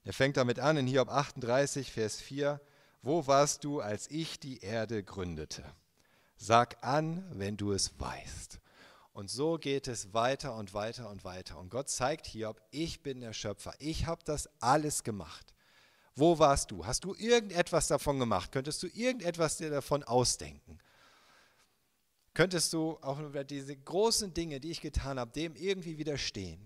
Er 0.05 0.13
fängt 0.13 0.37
damit 0.37 0.59
an 0.59 0.77
in 0.77 0.85
Hiob 0.85 1.09
38, 1.09 1.91
Vers 1.91 2.21
4. 2.21 2.61
Wo 3.01 3.25
warst 3.25 3.63
du, 3.63 3.81
als 3.81 4.07
ich 4.11 4.39
die 4.39 4.59
Erde 4.59 5.03
gründete? 5.03 5.63
Sag 6.37 6.83
an, 6.83 7.25
wenn 7.31 7.57
du 7.57 7.71
es 7.71 7.99
weißt. 7.99 8.59
Und 9.13 9.31
so 9.31 9.57
geht 9.57 9.87
es 9.87 10.13
weiter 10.13 10.55
und 10.55 10.75
weiter 10.75 11.09
und 11.09 11.23
weiter. 11.23 11.57
Und 11.57 11.69
Gott 11.69 11.89
zeigt 11.89 12.27
Hiob, 12.27 12.61
ich 12.69 13.01
bin 13.01 13.19
der 13.19 13.33
Schöpfer. 13.33 13.73
Ich 13.79 14.05
habe 14.05 14.21
das 14.23 14.47
alles 14.59 15.03
gemacht. 15.03 15.55
Wo 16.15 16.37
warst 16.37 16.69
du? 16.69 16.85
Hast 16.85 17.03
du 17.03 17.15
irgendetwas 17.15 17.87
davon 17.87 18.19
gemacht? 18.19 18.51
Könntest 18.51 18.83
du 18.83 18.87
irgendetwas 18.87 19.57
dir 19.57 19.71
davon 19.71 20.03
ausdenken? 20.03 20.77
Könntest 22.35 22.73
du 22.73 22.99
auch 23.01 23.19
über 23.19 23.43
diese 23.43 23.75
großen 23.75 24.35
Dinge, 24.35 24.59
die 24.59 24.69
ich 24.69 24.81
getan 24.81 25.19
habe, 25.19 25.31
dem 25.31 25.55
irgendwie 25.55 25.97
widerstehen? 25.97 26.59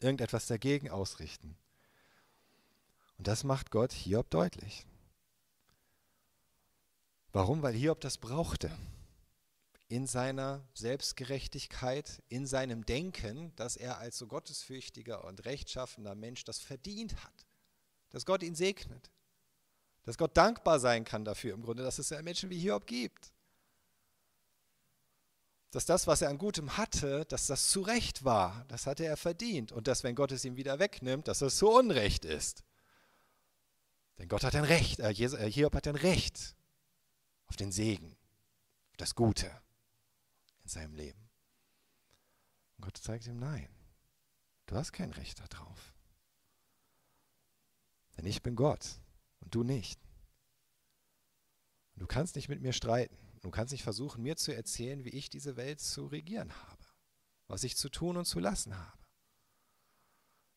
Irgendetwas 0.00 0.46
dagegen 0.46 0.90
ausrichten? 0.90 1.56
Und 3.18 3.26
das 3.26 3.44
macht 3.44 3.70
Gott 3.70 3.92
Hiob 3.92 4.30
deutlich. 4.30 4.86
Warum? 7.32 7.62
Weil 7.62 7.74
Hiob 7.74 8.00
das 8.00 8.18
brauchte. 8.18 8.70
In 9.88 10.06
seiner 10.06 10.66
Selbstgerechtigkeit, 10.74 12.22
in 12.28 12.46
seinem 12.46 12.86
Denken, 12.86 13.54
dass 13.56 13.76
er 13.76 13.98
als 13.98 14.18
so 14.18 14.26
gottesfürchtiger 14.26 15.24
und 15.24 15.44
rechtschaffener 15.44 16.14
Mensch 16.14 16.44
das 16.44 16.58
verdient 16.58 17.22
hat 17.22 17.46
dass 18.12 18.26
Gott 18.26 18.42
ihn 18.42 18.54
segnet, 18.54 19.10
dass 20.04 20.18
Gott 20.18 20.36
dankbar 20.36 20.78
sein 20.78 21.04
kann 21.04 21.24
dafür 21.24 21.54
im 21.54 21.62
Grunde, 21.62 21.82
dass 21.82 21.98
es 21.98 22.10
ja 22.10 22.20
Menschen 22.22 22.50
wie 22.50 22.58
Hiob 22.58 22.86
gibt. 22.86 23.32
Dass 25.70 25.86
das, 25.86 26.06
was 26.06 26.20
er 26.20 26.28
an 26.28 26.36
Gutem 26.36 26.76
hatte, 26.76 27.24
dass 27.24 27.46
das 27.46 27.70
zu 27.70 27.80
Recht 27.80 28.24
war, 28.24 28.66
das 28.68 28.86
hatte 28.86 29.06
er 29.06 29.16
verdient. 29.16 29.72
Und 29.72 29.88
dass, 29.88 30.04
wenn 30.04 30.14
Gott 30.14 30.30
es 30.30 30.44
ihm 30.44 30.56
wieder 30.56 30.78
wegnimmt, 30.78 31.28
dass 31.28 31.40
es 31.40 31.56
zu 31.56 31.70
Unrecht 31.70 32.26
ist. 32.26 32.62
Denn 34.22 34.28
Gott 34.28 34.44
hat 34.44 34.54
ein 34.54 34.62
Recht, 34.62 35.00
äh, 35.00 35.10
äh 35.10 35.50
Hiob 35.50 35.74
hat 35.74 35.88
ein 35.88 35.96
Recht 35.96 36.54
auf 37.46 37.56
den 37.56 37.72
Segen, 37.72 38.16
auf 38.90 38.96
das 38.96 39.16
Gute 39.16 39.50
in 40.62 40.68
seinem 40.68 40.94
Leben. 40.94 41.28
Und 42.76 42.84
Gott 42.84 42.98
zeigt 42.98 43.26
ihm, 43.26 43.40
nein, 43.40 43.68
du 44.66 44.76
hast 44.76 44.92
kein 44.92 45.10
Recht 45.10 45.40
darauf. 45.40 45.96
Denn 48.16 48.24
ich 48.24 48.44
bin 48.44 48.54
Gott 48.54 49.00
und 49.40 49.56
du 49.56 49.64
nicht. 49.64 50.00
Und 51.94 52.02
du 52.02 52.06
kannst 52.06 52.36
nicht 52.36 52.48
mit 52.48 52.62
mir 52.62 52.72
streiten. 52.72 53.18
Du 53.40 53.50
kannst 53.50 53.72
nicht 53.72 53.82
versuchen, 53.82 54.22
mir 54.22 54.36
zu 54.36 54.54
erzählen, 54.54 55.04
wie 55.04 55.10
ich 55.10 55.30
diese 55.30 55.56
Welt 55.56 55.80
zu 55.80 56.06
regieren 56.06 56.54
habe, 56.68 56.84
was 57.48 57.64
ich 57.64 57.76
zu 57.76 57.88
tun 57.88 58.16
und 58.16 58.26
zu 58.26 58.38
lassen 58.38 58.78
habe. 58.78 59.04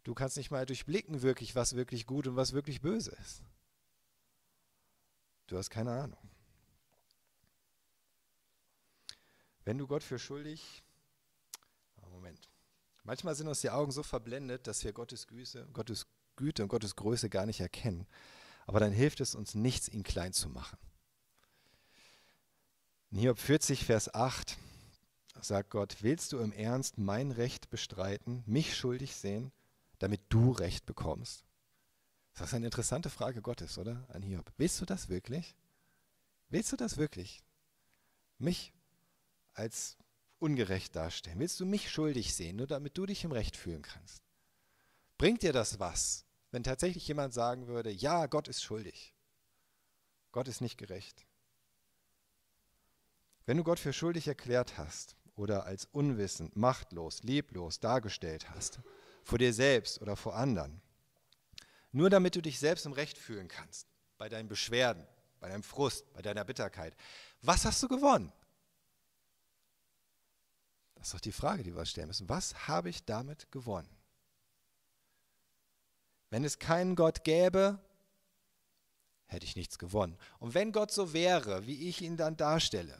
Du 0.03 0.13
kannst 0.13 0.37
nicht 0.37 0.51
mal 0.51 0.67
durchblicken, 0.67 1.23
wirklich, 1.23 1.55
was 1.55 1.75
wirklich 1.75 2.05
gut 2.05 2.27
und 2.27 2.35
was 2.35 2.53
wirklich 2.53 2.81
böse 2.81 3.09
ist. 3.09 3.41
Du 5.47 5.57
hast 5.57 5.69
keine 5.69 5.91
Ahnung. 5.91 6.19
Wenn 9.63 9.77
du 9.77 9.87
Gott 9.87 10.03
für 10.03 10.19
schuldig, 10.19 10.83
Moment, 12.11 12.49
manchmal 13.03 13.35
sind 13.35 13.47
uns 13.47 13.61
die 13.61 13.69
Augen 13.69 13.91
so 13.91 14.03
verblendet, 14.03 14.67
dass 14.67 14.83
wir 14.83 14.93
Gottes 14.93 15.27
Güte, 15.27 15.67
Gottes 15.73 16.07
Güte 16.35 16.63
und 16.63 16.69
Gottes 16.69 16.95
Größe 16.95 17.29
gar 17.29 17.45
nicht 17.45 17.59
erkennen. 17.59 18.07
Aber 18.67 18.79
dann 18.79 18.91
hilft 18.91 19.21
es 19.21 19.35
uns 19.35 19.53
nichts, 19.53 19.87
ihn 19.87 20.03
klein 20.03 20.33
zu 20.33 20.49
machen. 20.49 20.77
In 23.11 23.19
Hiob 23.19 23.39
40, 23.39 23.85
Vers 23.85 24.13
8 24.13 24.57
sagt 25.41 25.69
Gott, 25.69 25.97
willst 26.01 26.33
du 26.33 26.39
im 26.39 26.51
Ernst 26.51 26.97
mein 26.97 27.31
Recht 27.31 27.69
bestreiten, 27.69 28.43
mich 28.45 28.75
schuldig 28.75 29.15
sehen, 29.15 29.51
damit 29.99 30.21
du 30.29 30.51
Recht 30.51 30.85
bekommst? 30.85 31.44
Das 32.35 32.49
ist 32.49 32.53
eine 32.53 32.65
interessante 32.65 33.09
Frage 33.09 33.41
Gottes, 33.41 33.77
oder? 33.77 34.05
An 34.09 34.21
Hiob. 34.21 34.51
Willst 34.57 34.79
du 34.81 34.85
das 34.85 35.07
wirklich? 35.07 35.55
Willst 36.49 36.71
du 36.71 36.75
das 36.75 36.97
wirklich? 36.97 37.43
Mich 38.37 38.73
als 39.53 39.97
ungerecht 40.39 40.95
darstellen? 40.95 41.39
Willst 41.39 41.59
du 41.61 41.65
mich 41.65 41.89
schuldig 41.89 42.35
sehen, 42.35 42.57
nur 42.57 42.67
damit 42.67 42.97
du 42.97 43.05
dich 43.05 43.23
im 43.23 43.31
Recht 43.31 43.55
fühlen 43.55 43.81
kannst? 43.81 44.21
Bringt 45.17 45.43
dir 45.43 45.53
das 45.53 45.79
was, 45.79 46.25
wenn 46.51 46.63
tatsächlich 46.63 47.07
jemand 47.07 47.33
sagen 47.33 47.67
würde, 47.67 47.89
ja, 47.89 48.25
Gott 48.25 48.49
ist 48.49 48.61
schuldig. 48.61 49.13
Gott 50.33 50.49
ist 50.49 50.59
nicht 50.59 50.77
gerecht. 50.77 51.25
Wenn 53.45 53.55
du 53.55 53.63
Gott 53.63 53.79
für 53.79 53.93
schuldig 53.93 54.27
erklärt 54.27 54.77
hast 54.77 55.15
oder 55.37 55.65
als 55.65 55.85
unwissend, 55.93 56.57
machtlos, 56.57 57.23
leblos 57.23 57.79
dargestellt 57.79 58.49
hast, 58.49 58.81
vor 59.23 59.37
dir 59.37 59.53
selbst 59.53 60.01
oder 60.01 60.17
vor 60.17 60.35
anderen, 60.35 60.81
nur 61.95 62.09
damit 62.09 62.35
du 62.35 62.41
dich 62.41 62.59
selbst 62.59 62.85
im 62.85 62.91
Recht 62.91 63.17
fühlen 63.17 63.47
kannst, 63.47 63.87
bei 64.17 64.27
deinen 64.27 64.49
Beschwerden, 64.49 65.07
bei 65.39 65.47
deinem 65.47 65.63
Frust, 65.63 66.11
bei 66.13 66.21
deiner 66.21 66.43
Bitterkeit, 66.43 66.93
was 67.41 67.63
hast 67.63 67.81
du 67.81 67.87
gewonnen? 67.87 68.33
Das 70.95 71.07
ist 71.07 71.13
doch 71.13 71.21
die 71.21 71.31
Frage, 71.31 71.63
die 71.63 71.73
wir 71.73 71.79
uns 71.79 71.91
stellen 71.91 72.07
müssen. 72.07 72.27
Was 72.27 72.67
habe 72.67 72.89
ich 72.89 73.05
damit 73.05 73.49
gewonnen? 73.49 73.89
Wenn 76.31 76.43
es 76.43 76.59
keinen 76.59 76.97
Gott 76.97 77.23
gäbe, 77.23 77.79
hätte 79.27 79.45
ich 79.45 79.55
nichts 79.55 79.79
gewonnen. 79.79 80.17
Und 80.39 80.53
wenn 80.53 80.73
Gott 80.73 80.91
so 80.91 81.13
wäre, 81.13 81.65
wie 81.65 81.87
ich 81.87 82.01
ihn 82.01 82.17
dann 82.17 82.35
darstelle, 82.35 82.99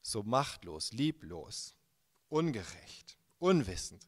so 0.00 0.22
machtlos, 0.22 0.92
lieblos, 0.92 1.74
ungerecht, 2.28 3.18
unwissend, 3.40 4.06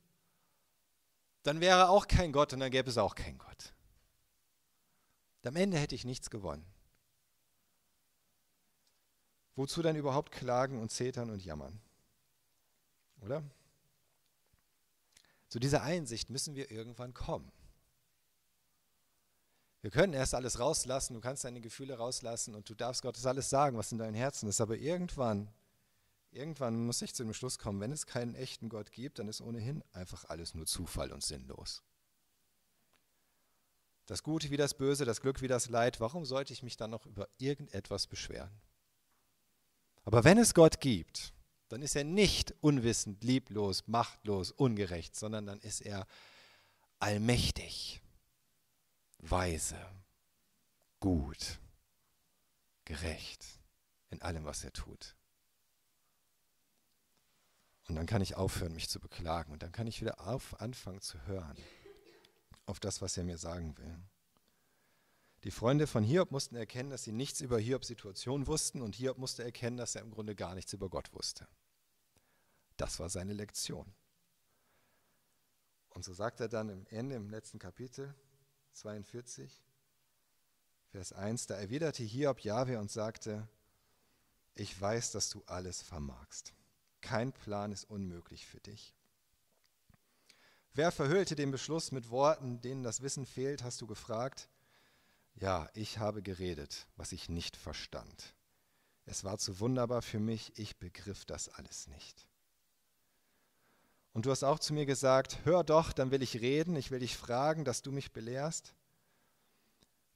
dann 1.43 1.61
wäre 1.61 1.89
auch 1.89 2.07
kein 2.07 2.33
Gott 2.33 2.53
und 2.53 2.61
dann 2.61 2.71
gäbe 2.71 2.91
es 2.91 2.99
auch 2.99 3.15
keinen 3.15 3.39
Gott. 3.39 3.73
Am 5.43 5.57
Ende 5.57 5.79
hätte 5.79 5.95
ich 5.95 6.05
nichts 6.05 6.31
gewonnen. 6.31 6.67
Wozu 9.57 9.83
dann 9.83 9.97
überhaupt 9.97 10.33
klagen 10.33 10.81
und 10.81 10.91
zetern 10.91 11.31
und 11.31 11.45
jammern? 11.45 11.81
Oder? 13.23 13.43
Zu 15.49 15.59
dieser 15.59 15.83
Einsicht 15.83 16.31
müssen 16.31 16.55
wir 16.55 16.71
irgendwann 16.71 17.15
kommen. 17.15 17.51
Wir 19.83 19.91
können 19.91 20.13
erst 20.13 20.35
alles 20.35 20.59
rauslassen, 20.59 21.15
du 21.15 21.21
kannst 21.21 21.45
deine 21.45 21.61
Gefühle 21.61 21.97
rauslassen 21.97 22.55
und 22.55 22.69
du 22.69 22.75
darfst 22.75 23.03
Gottes 23.03 23.25
alles 23.25 23.49
sagen, 23.49 23.79
was 23.79 23.93
in 23.93 23.99
deinem 23.99 24.15
Herzen 24.15 24.49
ist. 24.49 24.61
Aber 24.61 24.77
irgendwann, 24.77 25.49
irgendwann 26.33 26.87
muss 26.87 27.03
ich 27.03 27.15
zu 27.15 27.25
dem 27.25 27.35
Schluss 27.35 27.59
kommen, 27.59 27.81
wenn 27.81 27.93
es 27.93 28.07
keinen 28.07 28.35
echten 28.35 28.69
Gott 28.69 28.93
gibt, 28.93 29.19
dann 29.19 29.29
ist 29.29 29.41
ohnehin 29.41 29.83
einfach 29.93 30.25
alles 30.27 30.55
nur 30.55 30.67
Zufall 30.67 31.13
und 31.13 31.23
sinnlos. 31.23 31.83
Das 34.07 34.23
Gute 34.23 34.51
wie 34.51 34.57
das 34.57 34.75
Böse, 34.75 35.05
das 35.05 35.21
Glück 35.21 35.41
wie 35.41 35.49
das 35.49 35.69
Leid, 35.69 36.01
warum 36.01 36.25
sollte 36.25 36.53
ich 36.53 36.63
mich 36.63 36.77
dann 36.77 36.91
noch 36.91 37.07
über 37.07 37.29
irgendetwas 37.39 38.07
beschweren? 38.07 38.51
Aber 40.05 40.25
wenn 40.25 40.39
es 40.39 40.55
Gott 40.55 40.81
gibt, 40.81 41.33
dann 41.69 41.83
ist 41.83 41.95
er 41.95 42.05
nicht 42.05 42.55
unwissend, 42.61 43.23
lieblos, 43.23 43.87
machtlos, 43.87 44.51
ungerecht, 44.51 45.15
sondern 45.15 45.47
dann 45.47 45.61
ist 45.61 45.81
er 45.81 46.07
allmächtig 46.99 48.03
weise, 49.19 49.79
gut, 50.99 51.61
gerecht 52.85 53.47
in 54.11 54.21
allem, 54.23 54.45
was 54.45 54.65
er 54.65 54.73
tut. 54.73 55.15
Und 57.91 57.97
dann 57.97 58.07
kann 58.07 58.23
ich 58.23 58.37
aufhören, 58.37 58.73
mich 58.73 58.89
zu 58.89 59.01
beklagen. 59.01 59.53
Und 59.53 59.65
dann 59.65 59.73
kann 59.73 59.89
ich 59.89 60.01
wieder 60.01 60.25
auf, 60.25 60.61
anfangen 60.61 61.01
zu 61.01 61.21
hören 61.27 61.57
auf 62.67 62.79
das, 62.79 63.03
was 63.03 63.17
er 63.17 63.25
mir 63.25 63.37
sagen 63.37 63.77
will. 63.79 63.99
Die 65.43 65.51
Freunde 65.51 65.89
von 65.89 66.05
Hiob 66.05 66.31
mussten 66.31 66.55
erkennen, 66.55 66.91
dass 66.91 67.03
sie 67.03 67.11
nichts 67.11 67.41
über 67.41 67.59
Hiobs 67.59 67.89
Situation 67.89 68.47
wussten 68.47 68.81
und 68.81 68.95
Hiob 68.95 69.19
musste 69.19 69.43
erkennen, 69.43 69.77
dass 69.77 69.97
er 69.97 70.03
im 70.03 70.13
Grunde 70.13 70.37
gar 70.37 70.55
nichts 70.55 70.73
über 70.73 70.89
Gott 70.89 71.13
wusste. 71.13 71.49
Das 72.77 73.01
war 73.01 73.09
seine 73.09 73.33
Lektion. 73.33 73.93
Und 75.89 76.05
so 76.05 76.13
sagt 76.13 76.39
er 76.39 76.49
dann 76.49 76.69
im 76.69 76.87
Ende, 76.91 77.17
im 77.17 77.29
letzten 77.29 77.59
Kapitel 77.59 78.15
42, 78.75 79.65
Vers 80.93 81.13
1, 81.13 81.49
da 81.49 81.57
erwiderte 81.57 82.05
Hiob 82.05 82.39
Jahwe 82.45 82.79
und 82.79 82.89
sagte, 82.89 83.49
ich 84.55 84.81
weiß, 84.81 85.11
dass 85.11 85.29
du 85.29 85.43
alles 85.47 85.83
vermagst. 85.83 86.55
Kein 87.01 87.33
Plan 87.33 87.73
ist 87.73 87.85
unmöglich 87.85 88.47
für 88.47 88.61
dich. 88.61 88.95
Wer 90.73 90.93
verhüllte 90.93 91.35
den 91.35 91.51
Beschluss 91.51 91.91
mit 91.91 92.11
Worten, 92.11 92.61
denen 92.61 92.83
das 92.83 93.03
Wissen 93.03 93.27
fehlt, 93.27 93.65
hast 93.65 93.81
du 93.81 93.87
gefragt? 93.87 94.49
Ja, 95.35 95.69
ich 95.75 95.99
habe 95.99 96.23
geredet, 96.23 96.87
was 96.97 97.13
ich 97.13 97.29
nicht 97.29 97.57
verstand. 97.57 98.35
Es 99.05 99.25
war 99.25 99.39
zu 99.39 99.59
wunderbar 99.59 100.03
für 100.03 100.21
mich, 100.21 100.57
ich 100.59 100.79
begriff 100.79 101.25
das 101.25 101.49
alles 101.49 101.89
nicht. 101.89 102.27
Und 104.13 104.27
du 104.27 104.31
hast 104.31 104.45
auch 104.45 104.59
zu 104.59 104.73
mir 104.73 104.87
gesagt, 104.87 105.45
hör 105.45 105.65
doch, 105.65 105.93
dann 105.93 106.11
will 106.11 106.23
ich 106.23 106.41
reden, 106.41 106.77
ich 106.77 106.91
will 106.91 107.01
dich 107.01 107.17
fragen, 107.17 107.65
dass 107.65 107.83
du 107.83 107.93
mich 107.93 108.13
belehrst. 108.13 108.75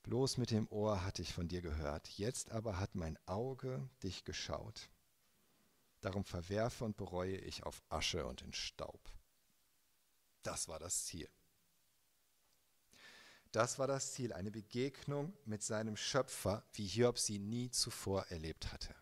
Bloß 0.02 0.36
mit 0.36 0.50
dem 0.50 0.68
Ohr 0.68 1.04
hatte 1.04 1.22
ich 1.22 1.32
von 1.32 1.48
dir 1.48 1.62
gehört, 1.62 2.08
jetzt 2.10 2.50
aber 2.50 2.78
hat 2.78 2.94
mein 2.94 3.18
Auge 3.26 3.88
dich 4.02 4.24
geschaut. 4.24 4.90
Darum 6.04 6.26
verwerfe 6.26 6.84
und 6.84 6.98
bereue 6.98 7.38
ich 7.38 7.62
auf 7.62 7.82
Asche 7.88 8.26
und 8.26 8.42
in 8.42 8.52
Staub. 8.52 9.00
Das 10.42 10.68
war 10.68 10.78
das 10.78 11.06
Ziel. 11.06 11.30
Das 13.52 13.78
war 13.78 13.86
das 13.86 14.12
Ziel, 14.12 14.34
eine 14.34 14.50
Begegnung 14.50 15.32
mit 15.46 15.62
seinem 15.62 15.96
Schöpfer, 15.96 16.62
wie 16.74 16.86
Hiob 16.86 17.18
sie 17.18 17.38
nie 17.38 17.70
zuvor 17.70 18.26
erlebt 18.26 18.70
hatte. 18.70 18.94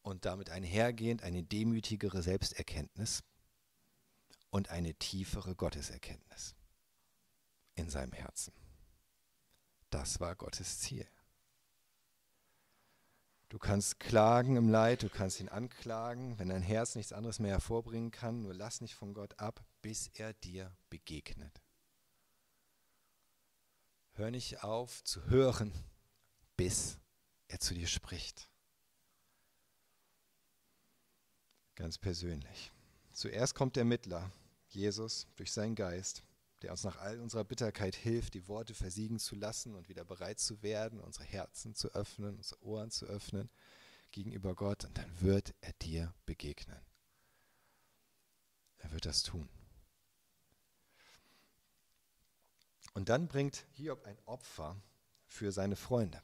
Und 0.00 0.24
damit 0.24 0.48
einhergehend 0.48 1.22
eine 1.22 1.42
demütigere 1.42 2.22
Selbsterkenntnis 2.22 3.22
und 4.48 4.70
eine 4.70 4.94
tiefere 4.94 5.54
Gotteserkenntnis 5.54 6.54
in 7.74 7.90
seinem 7.90 8.12
Herzen. 8.12 8.54
Das 9.90 10.18
war 10.18 10.34
Gottes 10.34 10.78
Ziel. 10.78 11.06
Du 13.48 13.58
kannst 13.58 13.98
klagen 13.98 14.56
im 14.56 14.68
Leid, 14.68 15.02
du 15.02 15.08
kannst 15.08 15.40
ihn 15.40 15.48
anklagen, 15.48 16.38
wenn 16.38 16.50
dein 16.50 16.62
Herz 16.62 16.94
nichts 16.94 17.14
anderes 17.14 17.38
mehr 17.38 17.52
hervorbringen 17.52 18.10
kann, 18.10 18.42
nur 18.42 18.52
lass 18.52 18.82
nicht 18.82 18.94
von 18.94 19.14
Gott 19.14 19.38
ab, 19.38 19.64
bis 19.80 20.08
er 20.14 20.34
dir 20.34 20.76
begegnet. 20.90 21.62
Hör 24.12 24.30
nicht 24.30 24.62
auf 24.62 25.02
zu 25.04 25.24
hören, 25.26 25.72
bis 26.56 26.98
er 27.46 27.58
zu 27.58 27.72
dir 27.72 27.86
spricht. 27.86 28.50
Ganz 31.74 31.96
persönlich. 31.96 32.72
Zuerst 33.12 33.54
kommt 33.54 33.76
der 33.76 33.84
Mittler, 33.84 34.30
Jesus, 34.68 35.26
durch 35.36 35.52
seinen 35.52 35.74
Geist 35.74 36.22
der 36.62 36.72
uns 36.72 36.84
nach 36.84 36.98
all 36.98 37.20
unserer 37.20 37.44
Bitterkeit 37.44 37.94
hilft, 37.94 38.34
die 38.34 38.48
Worte 38.48 38.74
versiegen 38.74 39.18
zu 39.18 39.36
lassen 39.36 39.74
und 39.74 39.88
wieder 39.88 40.04
bereit 40.04 40.40
zu 40.40 40.62
werden, 40.62 41.00
unsere 41.00 41.24
Herzen 41.24 41.74
zu 41.74 41.88
öffnen, 41.94 42.36
unsere 42.36 42.62
Ohren 42.62 42.90
zu 42.90 43.06
öffnen 43.06 43.50
gegenüber 44.10 44.54
Gott. 44.54 44.84
Und 44.84 44.98
dann 44.98 45.20
wird 45.20 45.54
er 45.60 45.72
dir 45.74 46.12
begegnen. 46.26 46.80
Er 48.78 48.92
wird 48.92 49.06
das 49.06 49.22
tun. 49.22 49.48
Und 52.94 53.08
dann 53.08 53.28
bringt 53.28 53.66
Hiob 53.72 54.04
ein 54.06 54.18
Opfer 54.24 54.80
für 55.26 55.52
seine 55.52 55.76
Freunde. 55.76 56.20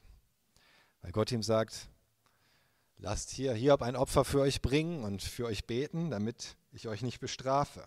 Weil 1.01 1.11
Gott 1.11 1.31
ihm 1.31 1.43
sagt, 1.43 1.89
lasst 2.97 3.29
hier 3.29 3.53
Hiob 3.53 3.81
ein 3.81 3.95
Opfer 3.95 4.25
für 4.25 4.41
euch 4.41 4.61
bringen 4.61 5.03
und 5.03 5.21
für 5.21 5.45
euch 5.45 5.65
beten, 5.65 6.09
damit 6.09 6.57
ich 6.71 6.87
euch 6.87 7.01
nicht 7.01 7.19
bestrafe. 7.19 7.85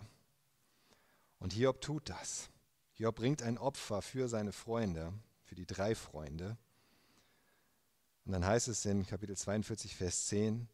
Und 1.39 1.53
Hiob 1.53 1.81
tut 1.81 2.09
das. 2.09 2.49
Hiob 2.93 3.15
bringt 3.15 3.41
ein 3.41 3.57
Opfer 3.57 4.01
für 4.01 4.27
seine 4.27 4.51
Freunde, 4.51 5.13
für 5.45 5.55
die 5.55 5.65
drei 5.65 5.95
Freunde. 5.95 6.57
Und 8.25 8.33
dann 8.33 8.45
heißt 8.45 8.67
es 8.67 8.85
in 8.85 9.05
Kapitel 9.05 9.35
42, 9.35 9.95
Vers 9.95 10.27
10, 10.27 10.67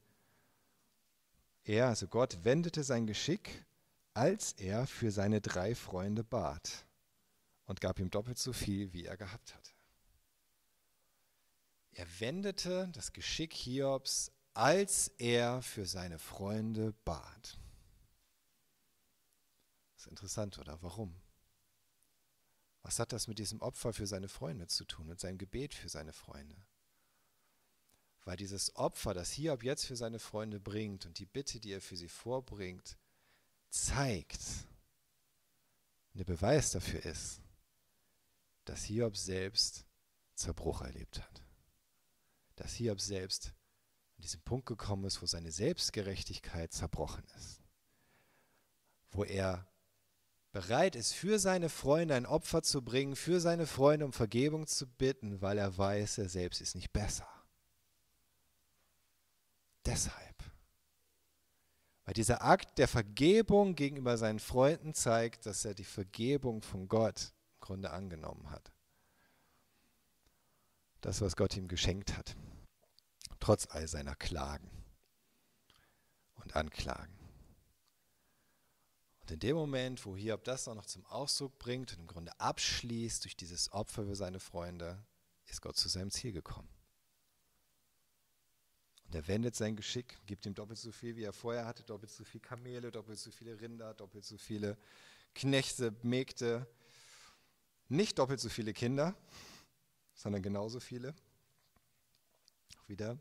er, 1.63 1.87
also 1.87 2.07
Gott, 2.07 2.43
wendete 2.43 2.83
sein 2.83 3.07
Geschick, 3.07 3.65
als 4.13 4.53
er 4.53 4.85
für 4.87 5.11
seine 5.11 5.41
drei 5.41 5.73
Freunde 5.75 6.23
bat 6.23 6.85
und 7.65 7.81
gab 7.81 7.99
ihm 7.99 8.11
doppelt 8.11 8.37
so 8.37 8.53
viel, 8.53 8.93
wie 8.93 9.05
er 9.05 9.17
gehabt 9.17 9.55
hatte. 9.55 9.71
Er 11.91 12.05
wendete 12.19 12.89
das 12.93 13.13
Geschick 13.13 13.53
Hiobs, 13.53 14.31
als 14.53 15.09
er 15.17 15.61
für 15.61 15.85
seine 15.85 16.19
Freunde 16.19 16.93
bat 17.03 17.57
ist 20.05 20.11
interessant, 20.11 20.59
oder? 20.59 20.81
Warum? 20.81 21.15
Was 22.83 22.99
hat 22.99 23.11
das 23.11 23.27
mit 23.27 23.39
diesem 23.39 23.61
Opfer 23.61 23.93
für 23.93 24.05
seine 24.05 24.27
Freunde 24.27 24.67
zu 24.67 24.85
tun, 24.85 25.07
mit 25.07 25.19
seinem 25.19 25.37
Gebet 25.37 25.73
für 25.73 25.89
seine 25.89 26.13
Freunde? 26.13 26.55
Weil 28.23 28.37
dieses 28.37 28.75
Opfer, 28.75 29.13
das 29.13 29.31
Hiob 29.31 29.63
jetzt 29.63 29.85
für 29.85 29.95
seine 29.95 30.19
Freunde 30.19 30.59
bringt 30.59 31.05
und 31.05 31.19
die 31.19 31.25
Bitte, 31.25 31.59
die 31.59 31.71
er 31.71 31.81
für 31.81 31.97
sie 31.97 32.07
vorbringt, 32.07 32.97
zeigt, 33.69 34.41
der 36.13 36.23
Beweis 36.23 36.71
dafür 36.71 37.03
ist, 37.05 37.41
dass 38.65 38.83
Hiob 38.83 39.17
selbst 39.17 39.85
Zerbruch 40.35 40.81
erlebt 40.81 41.21
hat. 41.21 41.43
Dass 42.55 42.73
Hiob 42.73 43.01
selbst 43.01 43.53
an 44.15 44.21
diesen 44.21 44.41
Punkt 44.41 44.65
gekommen 44.65 45.05
ist, 45.05 45.21
wo 45.21 45.25
seine 45.25 45.51
Selbstgerechtigkeit 45.51 46.71
zerbrochen 46.71 47.25
ist. 47.35 47.61
Wo 49.11 49.23
er 49.23 49.67
bereit 50.55 50.95
ist, 50.95 51.11
für 51.11 51.37
seine 51.37 51.67
Freunde 51.67 52.15
ein 52.15 52.25
Opfer 52.25 52.63
zu 52.63 52.81
bringen, 52.81 53.17
für 53.17 53.41
seine 53.41 53.67
Freunde 53.67 54.05
um 54.05 54.13
Vergebung 54.13 54.67
zu 54.67 54.87
bitten, 54.87 55.41
weil 55.41 55.57
er 55.57 55.77
weiß, 55.77 56.17
er 56.17 56.29
selbst 56.29 56.61
ist 56.61 56.75
nicht 56.75 56.93
besser. 56.93 57.27
Deshalb. 59.85 60.43
Weil 62.05 62.13
dieser 62.13 62.41
Akt 62.41 62.77
der 62.77 62.87
Vergebung 62.87 63.75
gegenüber 63.75 64.17
seinen 64.17 64.39
Freunden 64.39 64.93
zeigt, 64.93 65.45
dass 65.45 65.65
er 65.65 65.73
die 65.73 65.83
Vergebung 65.83 66.61
von 66.61 66.87
Gott 66.87 67.33
im 67.55 67.59
Grunde 67.59 67.91
angenommen 67.91 68.49
hat. 68.49 68.71
Das, 71.01 71.19
was 71.19 71.35
Gott 71.35 71.57
ihm 71.57 71.67
geschenkt 71.67 72.15
hat. 72.15 72.33
Trotz 73.41 73.67
all 73.71 73.89
seiner 73.89 74.15
Klagen 74.15 74.71
und 76.35 76.55
Anklagen. 76.55 77.24
Und 79.25 79.31
in 79.31 79.39
dem 79.39 79.55
Moment, 79.55 80.05
wo 80.05 80.15
Hiob 80.15 80.43
das 80.43 80.67
auch 80.67 80.75
noch 80.75 80.85
zum 80.85 81.03
Ausdruck 81.07 81.57
bringt 81.57 81.91
und 81.93 82.01
im 82.01 82.05
Grunde 82.05 82.39
abschließt 82.39 83.23
durch 83.23 83.35
dieses 83.35 83.71
Opfer 83.71 84.05
für 84.05 84.15
seine 84.15 84.39
Freunde, 84.39 85.03
ist 85.47 85.63
Gott 85.63 85.75
zu 85.77 85.89
seinem 85.89 86.11
Ziel 86.11 86.31
gekommen. 86.31 86.69
Und 89.07 89.15
er 89.15 89.27
wendet 89.27 89.55
sein 89.55 89.75
Geschick, 89.75 90.19
gibt 90.27 90.45
ihm 90.45 90.53
doppelt 90.53 90.77
so 90.77 90.91
viel, 90.91 91.15
wie 91.15 91.23
er 91.23 91.33
vorher 91.33 91.65
hatte, 91.65 91.81
doppelt 91.81 92.11
so 92.11 92.23
viele 92.23 92.43
Kamele, 92.43 92.91
doppelt 92.91 93.17
so 93.17 93.31
viele 93.31 93.59
Rinder, 93.59 93.95
doppelt 93.95 94.25
so 94.25 94.37
viele 94.37 94.77
Knechte, 95.33 95.95
Mägde, 96.03 96.67
nicht 97.89 98.19
doppelt 98.19 98.39
so 98.39 98.49
viele 98.49 98.73
Kinder, 98.73 99.15
sondern 100.13 100.43
genauso 100.43 100.79
viele. 100.79 101.15
Wieder 102.85 103.17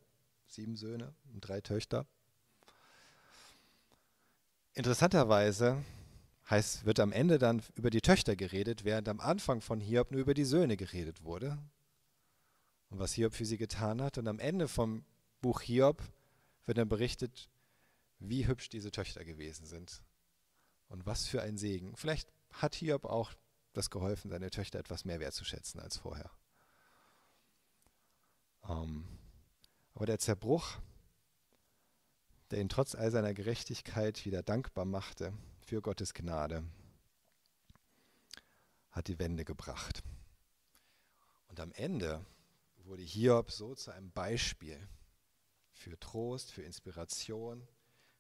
sieben 0.49 0.77
Söhne 0.77 1.15
und 1.33 1.41
drei 1.41 1.63
Töchter. 1.63 2.07
Interessanterweise 4.75 5.85
heißt, 6.51 6.85
wird 6.85 6.99
am 7.01 7.13
Ende 7.13 7.39
dann 7.39 7.63
über 7.77 7.91
die 7.91 8.01
Töchter 8.01 8.37
geredet, 8.37 8.85
während 8.85 9.09
am 9.09 9.21
Anfang 9.21 9.61
von 9.61 9.81
Hiob 9.81 10.11
nur 10.11 10.21
über 10.21 10.35
die 10.35 10.45
Söhne 10.45 10.77
geredet 10.77 11.23
wurde 11.23 11.59
und 12.91 12.99
was 12.99 13.13
Hiob 13.13 13.35
für 13.35 13.45
sie 13.45 13.57
getan 13.57 14.03
hat. 14.03 14.19
Und 14.19 14.27
am 14.27 14.41
Ende 14.41 14.69
vom 14.69 15.05
Buch 15.41 15.61
Hiob 15.61 16.03
wird 16.67 16.79
dann 16.79 16.89
berichtet, 16.89 17.49
wie 18.19 18.47
hübsch 18.47 18.69
diese 18.69 18.91
Töchter 18.91 19.25
gewesen 19.25 19.65
sind 19.65 20.03
und 20.89 21.07
was 21.07 21.27
für 21.27 21.41
ein 21.41 21.57
Segen. 21.57 21.97
Vielleicht 21.97 22.33
hat 22.53 22.75
Hiob 22.75 23.05
auch 23.05 23.33
das 23.75 23.91
geholfen, 23.91 24.31
seine 24.31 24.51
Töchter 24.51 24.79
etwas 24.79 25.05
mehr 25.05 25.21
wertzuschätzen 25.21 25.81
als 25.81 25.99
vorher. 25.99 26.31
Um, 28.63 28.71
ähm, 28.71 29.05
aber 29.95 30.07
der 30.07 30.19
Zerbruch 30.19 30.79
der 32.55 32.61
ihn 32.61 32.69
trotz 32.69 32.95
all 32.95 33.11
seiner 33.11 33.35
Gerechtigkeit 33.35 34.25
wieder 34.25 34.45
dankbar 34.45 34.85
machte 34.85 35.33
für 35.61 35.83
Gottes 35.83 36.15
Gnade, 36.15 36.63
hat 38.93 39.09
die 39.09 39.19
Wende 39.19 39.45
gebracht. 39.45 40.05
Und 41.49 41.59
am 41.59 41.73
Ende 41.73 42.25
wurde 42.85 43.03
Hiob 43.03 43.51
so 43.51 43.75
zu 43.75 43.91
einem 43.91 44.13
Beispiel 44.13 44.79
für 45.73 45.99
Trost, 45.99 46.53
für 46.53 46.63
Inspiration, 46.63 47.67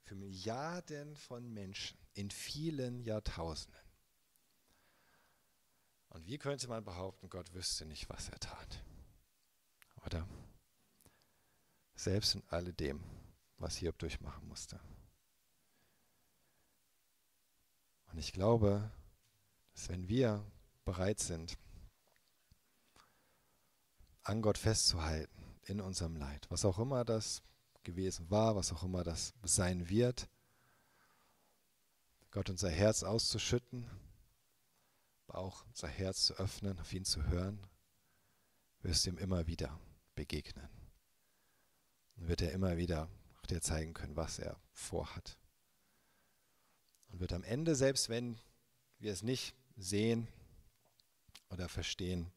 für 0.02 0.16
Milliarden 0.16 1.14
von 1.14 1.48
Menschen 1.54 1.96
in 2.14 2.28
vielen 2.32 3.04
Jahrtausenden. 3.04 3.84
Und 6.08 6.26
wie 6.26 6.38
könnte 6.38 6.66
man 6.66 6.82
behaupten, 6.82 7.30
Gott 7.30 7.54
wüsste 7.54 7.86
nicht, 7.86 8.08
was 8.08 8.30
er 8.30 8.40
tat? 8.40 8.82
Oder? 10.04 10.26
Selbst 11.94 12.34
in 12.34 12.42
alledem, 12.48 13.00
was 13.58 13.76
Hiob 13.76 13.98
durchmachen 13.98 14.46
musste. 14.48 14.80
Und 18.12 18.18
ich 18.18 18.32
glaube, 18.32 18.90
dass 19.74 19.88
wenn 19.88 20.08
wir 20.08 20.44
bereit 20.84 21.20
sind, 21.20 21.58
an 24.22 24.40
Gott 24.40 24.56
festzuhalten 24.56 25.42
in 25.64 25.80
unserem 25.80 26.16
Leid, 26.16 26.46
was 26.50 26.64
auch 26.64 26.78
immer 26.78 27.04
das 27.04 27.42
gewesen 27.82 28.30
war, 28.30 28.56
was 28.56 28.72
auch 28.72 28.82
immer 28.82 29.04
das 29.04 29.34
sein 29.42 29.88
wird, 29.88 30.28
Gott 32.30 32.50
unser 32.50 32.70
Herz 32.70 33.02
auszuschütten, 33.02 33.88
auch 35.28 35.64
unser 35.66 35.88
Herz 35.88 36.26
zu 36.26 36.34
öffnen, 36.34 36.78
auf 36.80 36.92
ihn 36.92 37.04
zu 37.04 37.24
hören, 37.26 37.58
wirst 38.82 39.06
du 39.06 39.10
ihm 39.10 39.18
immer 39.18 39.46
wieder 39.46 39.78
begegnen. 40.14 40.68
Und 42.16 42.28
wird 42.28 42.42
er 42.42 42.52
immer 42.52 42.76
wieder 42.76 43.08
dir 43.46 43.60
zeigen 43.60 43.94
können, 43.94 44.16
was 44.16 44.38
er 44.38 44.58
vorhat. 44.72 45.38
Und 47.08 47.20
wird 47.20 47.32
am 47.32 47.44
Ende, 47.44 47.74
selbst 47.74 48.08
wenn 48.08 48.38
wir 48.98 49.12
es 49.12 49.22
nicht 49.22 49.54
sehen 49.76 50.28
oder 51.50 51.68
verstehen, 51.68 52.32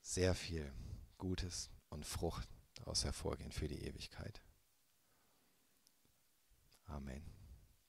sehr 0.00 0.34
viel 0.34 0.72
Gutes 1.18 1.70
und 1.88 2.04
Frucht 2.04 2.48
daraus 2.74 3.04
hervorgehen 3.04 3.52
für 3.52 3.68
die 3.68 3.84
Ewigkeit. 3.84 4.42
Amen. 6.86 7.31